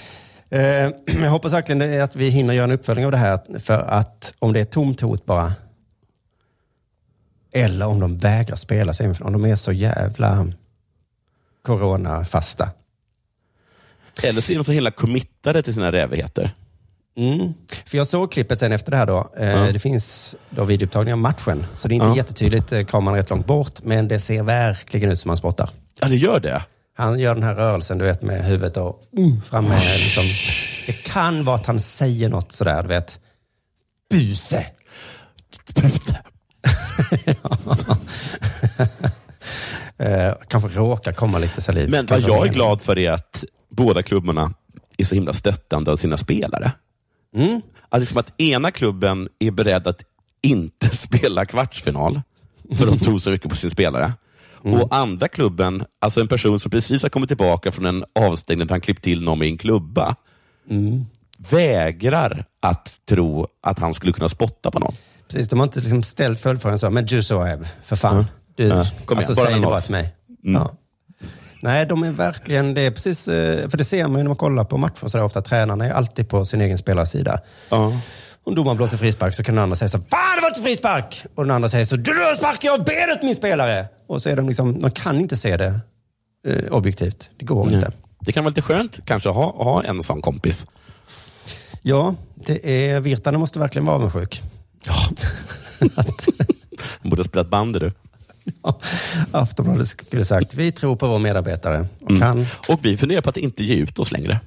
Eh, 0.51 0.91
Jag 1.23 1.31
hoppas 1.31 1.53
verkligen 1.53 2.03
att 2.03 2.17
vi 2.17 2.29
hinner 2.29 2.55
göra 2.55 2.65
en 2.65 2.71
uppföljning 2.73 3.05
av 3.07 3.13
det 3.13 3.19
här. 3.19 3.59
För 3.59 3.79
att 3.79 4.35
om 4.39 4.53
det 4.53 4.61
är 4.61 4.65
tomt 4.65 5.01
hot 5.01 5.27
bara. 5.27 5.53
Eller 7.59 7.87
om 7.87 8.01
de 8.01 8.19
vägrar 8.19 8.57
spela 8.57 8.93
semifinal. 8.93 9.35
Om 9.35 9.43
de 9.43 9.51
är 9.51 9.57
så 9.57 9.73
jävla 9.73 10.47
coronafasta. 11.67 12.71
Eller 14.23 14.41
så 14.41 14.53
är 14.53 14.57
de 14.57 14.65
så 14.65 14.73
hela 14.73 14.91
committade 14.91 15.63
till 15.63 15.75
sina 15.75 15.93
rävigheter. 15.93 16.55
Mm. 17.17 17.55
För 17.87 17.99
jag 17.99 18.07
såg 18.07 18.33
klippet 18.33 18.59
sen 18.59 18.73
efter 18.73 18.91
det 18.91 18.97
här 18.97 19.07
då. 19.07 19.33
Ja. 19.39 19.73
Det 19.73 19.79
finns 19.79 20.37
då 20.51 20.65
videoupptagning 20.65 21.13
av 21.13 21.19
matchen. 21.19 21.67
Så 21.77 21.89
det 21.89 21.93
är 21.93 21.97
inte 21.97 22.07
Ja. 22.07 22.17
jättetydligt, 22.17 22.73
eh, 22.73 22.85
kameran 22.85 23.15
är 23.19 23.23
rätt 23.23 23.31
långt 23.31 23.47
bort. 23.47 23.83
Men 23.83 24.09
det 24.09 24.21
ser 24.21 24.43
verkligen 24.43 25.11
ut 25.13 25.21
som 25.21 25.29
han 25.29 25.37
spottar. 25.37 25.71
Ja, 26.01 26.09
det 26.09 26.17
gör 26.17 26.41
det. 26.41 26.63
Han 26.97 27.19
gör 27.19 27.35
den 27.35 27.43
här 27.45 27.55
rörelsen, 27.55 27.99
du 27.99 28.05
vet, 28.05 28.23
med 28.23 28.45
huvudet 28.45 28.77
och 28.77 29.01
mm, 29.17 29.43
framme. 29.43 29.75
Liksom. 29.75 30.25
Det 30.87 30.93
kan 30.93 31.45
vara 31.45 31.57
att 31.57 31.67
han 31.67 31.81
säger 31.81 32.29
något 32.29 32.53
sådär, 32.53 32.83
du 32.83 32.89
vet. 32.89 33.21
Buse. 34.11 34.67
eh, 39.99 40.33
kanske 40.49 40.69
råkar 40.69 41.13
komma 41.13 41.39
lite 41.39 41.61
saliv. 41.61 41.91
Men 41.91 42.07
vad 42.07 42.21
jag 42.21 42.47
är 42.47 42.53
glad 42.53 42.81
för 42.81 42.99
är 42.99 43.11
att 43.11 43.45
båda 43.69 44.03
klubbarna 44.03 44.55
är 44.99 45.05
så 45.05 45.15
himla 45.15 45.33
stöttande 45.33 45.93
av 45.93 45.97
sina 45.97 46.19
spelare. 46.19 46.73
Mm. 47.35 47.61
Är 47.91 48.01
som 48.01 48.19
att 48.19 48.41
ena 48.41 48.71
klubben 48.71 49.29
är 49.39 49.51
beredd 49.51 49.87
att 49.87 50.03
inte 50.43 50.89
spela 50.97 51.47
kvartsfinal, 51.47 52.21
för 52.75 52.87
de 52.87 52.99
tror 52.99 53.19
så 53.19 53.31
mycket 53.31 53.51
på 53.51 53.57
sin 53.57 53.71
spelare. 53.71 54.13
Och 54.63 54.95
andra 54.97 55.29
klubben, 55.29 55.85
alltså 55.99 56.21
en 56.21 56.29
person 56.29 56.61
som 56.61 56.71
precis 56.71 57.03
har 57.03 57.09
kommit 57.09 57.29
tillbaka 57.29 57.73
från 57.73 57.87
en 57.87 58.05
avstängning 58.15 58.67
där 58.67 58.75
han 58.75 58.81
klippt 58.81 59.03
till 59.03 59.23
någon 59.23 59.39
med 59.39 59.49
en 59.49 59.57
klubba, 59.57 60.17
vägrar 61.51 62.45
att 62.61 63.01
tro 63.09 63.47
att 63.63 63.79
han 63.79 63.95
skulle 63.95 64.13
kunna 64.13 64.29
spotta 64.29 64.71
på 64.71 64.79
någon. 64.79 64.95
Precis, 65.29 65.49
de 65.49 65.59
har 65.59 65.67
inte 65.67 65.81
liksom 65.81 66.03
ställt 66.03 66.41
följdfrågan 66.41 66.79
så, 66.79 66.91
men 66.91 67.07
du 67.07 67.23
Soeb, 67.23 67.67
för 67.83 67.97
fan. 67.97 68.15
Mm. 68.15 68.27
Du, 68.57 68.65
Ja, 68.67 68.87
kom 69.05 69.17
alltså, 69.17 69.33
igen, 69.33 69.45
bara 69.45 69.51
säg 69.51 69.61
det 69.61 69.67
bara 69.67 69.81
till 69.81 69.93
mig. 69.93 70.15
Mm. 70.45 70.63
Ja. 70.63 70.73
Nej, 71.61 71.87
de 71.87 72.03
är 72.03 72.13
verkligen, 72.13 72.75
det 72.75 72.81
är 72.81 72.91
precis, 72.91 73.29
eh, 73.29 73.69
för 73.69 73.79
det 73.79 73.85
ser 73.85 74.03
man 74.09 74.17
ju 74.17 74.23
när 74.23 74.29
man 74.29 74.37
kollar 74.37 74.65
på 74.65 74.79
matcher 74.79 75.09
så 75.09 75.19
där 75.19 75.25
ofta, 75.25 75.43
tränarna 75.43 75.87
är 75.87 75.91
alltid 75.91 76.29
på 76.29 76.45
sin 76.45 76.61
egen 76.61 76.79
spelarsida. 76.79 77.41
Om 78.45 78.55
domaren 78.55 78.77
blåser 78.77 78.97
frispark 78.97 79.35
så 79.35 79.43
kan 79.43 79.55
den 79.55 79.65
andra 79.65 79.77
säga 79.77 79.89
så 79.89 79.99
Fan 79.99 80.37
det 80.37 80.43
var 80.43 80.49
inte 80.49 80.63
frispark! 80.63 81.25
Och 81.35 81.45
den 81.45 81.51
andra 81.51 81.69
säger 81.69 81.85
så 81.85 81.97
Du 81.97 82.13
sparkar 82.37 82.71
av 82.73 82.85
benet 82.85 83.23
min 83.23 83.37
spelare! 83.37 83.87
Och 84.07 84.23
så 84.23 84.31
är 84.31 84.37
de 84.37 84.47
liksom, 84.49 84.81
de 84.81 84.91
kan 84.91 85.21
inte 85.21 85.37
se 85.37 85.57
det 85.57 85.81
eh, 86.49 86.73
objektivt. 86.73 87.31
Det 87.37 87.45
går 87.45 87.73
inte. 87.73 87.93
Det 88.21 88.33
kan 88.33 88.45
vara 88.45 88.51
lite 88.51 88.63
skönt 88.63 88.99
kanske 89.05 89.29
att 89.29 89.35
ha, 89.35 89.65
ha 89.65 89.85
en 89.85 90.03
sån 90.03 90.23
kompis. 90.23 90.67
Ja, 91.83 92.15
det 92.35 92.91
är, 92.91 93.01
Virtanen 93.01 93.41
måste 93.41 93.59
verkligen 93.59 93.87
vara 93.87 93.97
avundsjuk. 93.97 94.43
Han 97.01 97.11
borde 97.11 97.21
ha 97.21 97.25
spelat 97.25 97.51
bandy 97.51 97.79
du. 97.79 97.93
Aftonbladet 99.33 99.89
skulle 99.89 100.25
sagt, 100.25 100.55
vi 100.55 100.73
tror 100.73 100.97
på 100.97 101.09
vår 101.09 101.19
medarbetare. 101.19 101.89
Och 102.05 102.11
Mm. 102.11 102.23
han, 102.23 102.47
Och 102.69 102.85
vi 102.85 102.97
funderar 102.97 103.21
på 103.21 103.31
att 103.31 103.37
inte 103.37 103.65
ge 103.65 103.75
ut 103.75 103.99
oss 103.99 104.13
längre. 104.13 104.41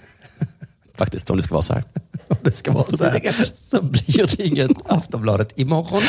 Faktiskt, 0.98 1.30
om 1.30 1.36
det 1.36 1.42
ska 1.42 1.54
vara 1.54 1.62
så 1.62 1.72
här. 1.72 1.84
om 2.28 2.36
det 2.42 2.52
ska 2.52 2.72
vara 2.72 2.96
så 2.96 3.04
här, 3.04 3.32
så 3.54 3.82
blir 3.82 4.36
det 4.36 4.46
inget 4.46 4.70
Aftonbladet 4.84 5.58
imorgon. 5.58 6.02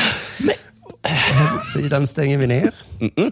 Sidan 1.74 2.08
stänger 2.08 2.38
vi 2.38 2.48
ner. 2.48 2.74
Mm. 3.00 3.32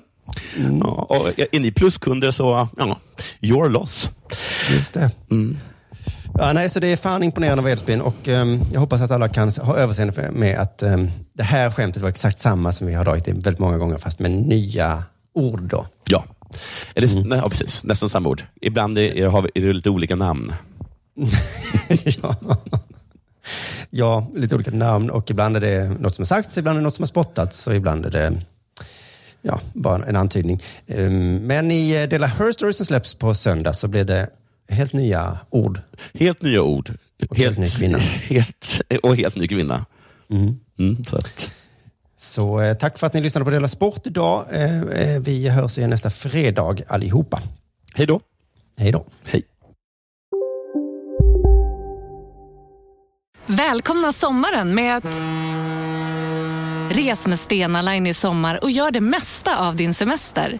Ja, 0.79 0.87
och 1.09 1.39
är 1.39 1.59
ni 1.59 1.71
pluskunder 1.71 2.31
så, 2.31 2.67
ja, 2.77 2.99
your 3.41 3.69
loss. 3.69 4.09
Just 4.71 4.93
det. 4.93 5.11
Mm. 5.31 5.57
Ja, 6.33 6.53
nej, 6.53 6.69
så 6.69 6.79
det 6.79 6.87
är 6.87 6.97
fan 6.97 7.23
imponerande 7.23 7.61
av 7.63 7.69
Edsbyn 7.69 8.01
och 8.01 8.27
ehm, 8.27 8.61
jag 8.73 8.79
hoppas 8.79 9.01
att 9.01 9.11
alla 9.11 9.27
kan 9.29 9.49
ha 9.49 9.77
överseende 9.77 10.29
med 10.31 10.59
att 10.59 10.83
ehm, 10.83 11.09
det 11.33 11.43
här 11.43 11.71
skämtet 11.71 12.01
var 12.01 12.09
exakt 12.09 12.37
samma 12.37 12.71
som 12.71 12.87
vi 12.87 12.93
har 12.93 13.05
dragit 13.05 13.27
i 13.27 13.31
väldigt 13.31 13.59
många 13.59 13.77
gånger, 13.77 13.97
fast 13.97 14.19
med 14.19 14.31
nya 14.31 15.03
ord 15.33 15.61
då. 15.61 15.87
Ja, 16.09 16.23
Eller, 16.95 17.23
nej, 17.29 17.39
ja 17.43 17.49
precis. 17.49 17.83
Nästan 17.83 18.09
samma 18.09 18.29
ord. 18.29 18.41
Ibland 18.61 18.97
är, 18.97 19.15
är, 19.17 19.27
har 19.27 19.41
vi- 19.41 19.49
är 19.55 19.61
det 19.67 19.73
lite 19.73 19.89
olika 19.89 20.15
namn. 20.15 20.53
ja. 22.21 22.35
ja, 23.89 24.27
lite 24.35 24.55
olika 24.55 24.71
namn 24.71 25.09
och 25.09 25.31
ibland 25.31 25.55
är 25.57 25.61
det 25.61 25.89
något 25.99 26.15
som 26.15 26.21
är 26.21 26.25
sagts, 26.25 26.57
ibland 26.57 26.75
är 26.77 26.79
det 26.79 26.83
något 26.83 26.95
som 26.95 27.03
har 27.03 27.07
spottats 27.07 27.67
och 27.67 27.75
ibland 27.75 28.05
är 28.05 28.09
det 28.11 28.33
ja, 29.41 29.59
bara 29.73 30.05
en 30.05 30.15
antydning. 30.15 30.63
Ehm, 30.87 31.35
Men 31.35 31.71
i 31.71 32.01
eh, 32.03 32.09
Dela 32.09 32.27
Her 32.27 32.51
Story 32.51 32.73
som 32.73 32.85
släpps 32.85 33.13
på 33.13 33.33
söndag 33.33 33.73
så 33.73 33.87
blir 33.87 34.03
det 34.03 34.29
helt 34.69 34.93
nya 34.93 35.37
ord. 35.49 35.81
Helt 36.13 36.41
nya 36.41 36.61
ord. 36.61 36.91
Och 37.29 37.37
helt 37.37 37.57
ny 37.57 37.67
kvinna. 37.67 37.97
Helt, 38.29 38.81
och 39.03 39.15
helt 39.15 39.35
ny 39.35 39.47
kvinna. 39.47 39.85
Mm, 40.29 41.05
så 41.05 41.17
att, 41.17 41.51
Så 42.17 42.61
eh, 42.61 42.73
tack 42.73 42.99
för 42.99 43.07
att 43.07 43.13
ni 43.13 43.21
lyssnade 43.21 43.45
på 43.45 43.51
Dela 43.51 43.67
Sport 43.67 44.07
idag. 44.07 44.45
Eh, 44.51 44.81
eh, 44.81 45.19
vi 45.19 45.49
hörs 45.49 45.77
igen 45.77 45.89
nästa 45.89 46.09
fredag 46.09 46.75
allihopa. 46.87 47.41
Hej 47.93 48.05
då. 48.05 48.19
Hej 48.77 48.91
då. 48.91 49.05
Hej. 49.25 49.43
Välkomna 53.45 54.13
sommaren 54.13 54.75
med 54.75 54.97
att... 54.97 55.05
Res 56.89 57.27
med 57.27 57.39
Stena 57.39 57.81
Line 57.81 58.07
i 58.07 58.13
sommar 58.13 58.63
och 58.63 58.71
gör 58.71 58.91
det 58.91 59.01
mesta 59.01 59.57
av 59.57 59.75
din 59.75 59.93
semester. 59.93 60.59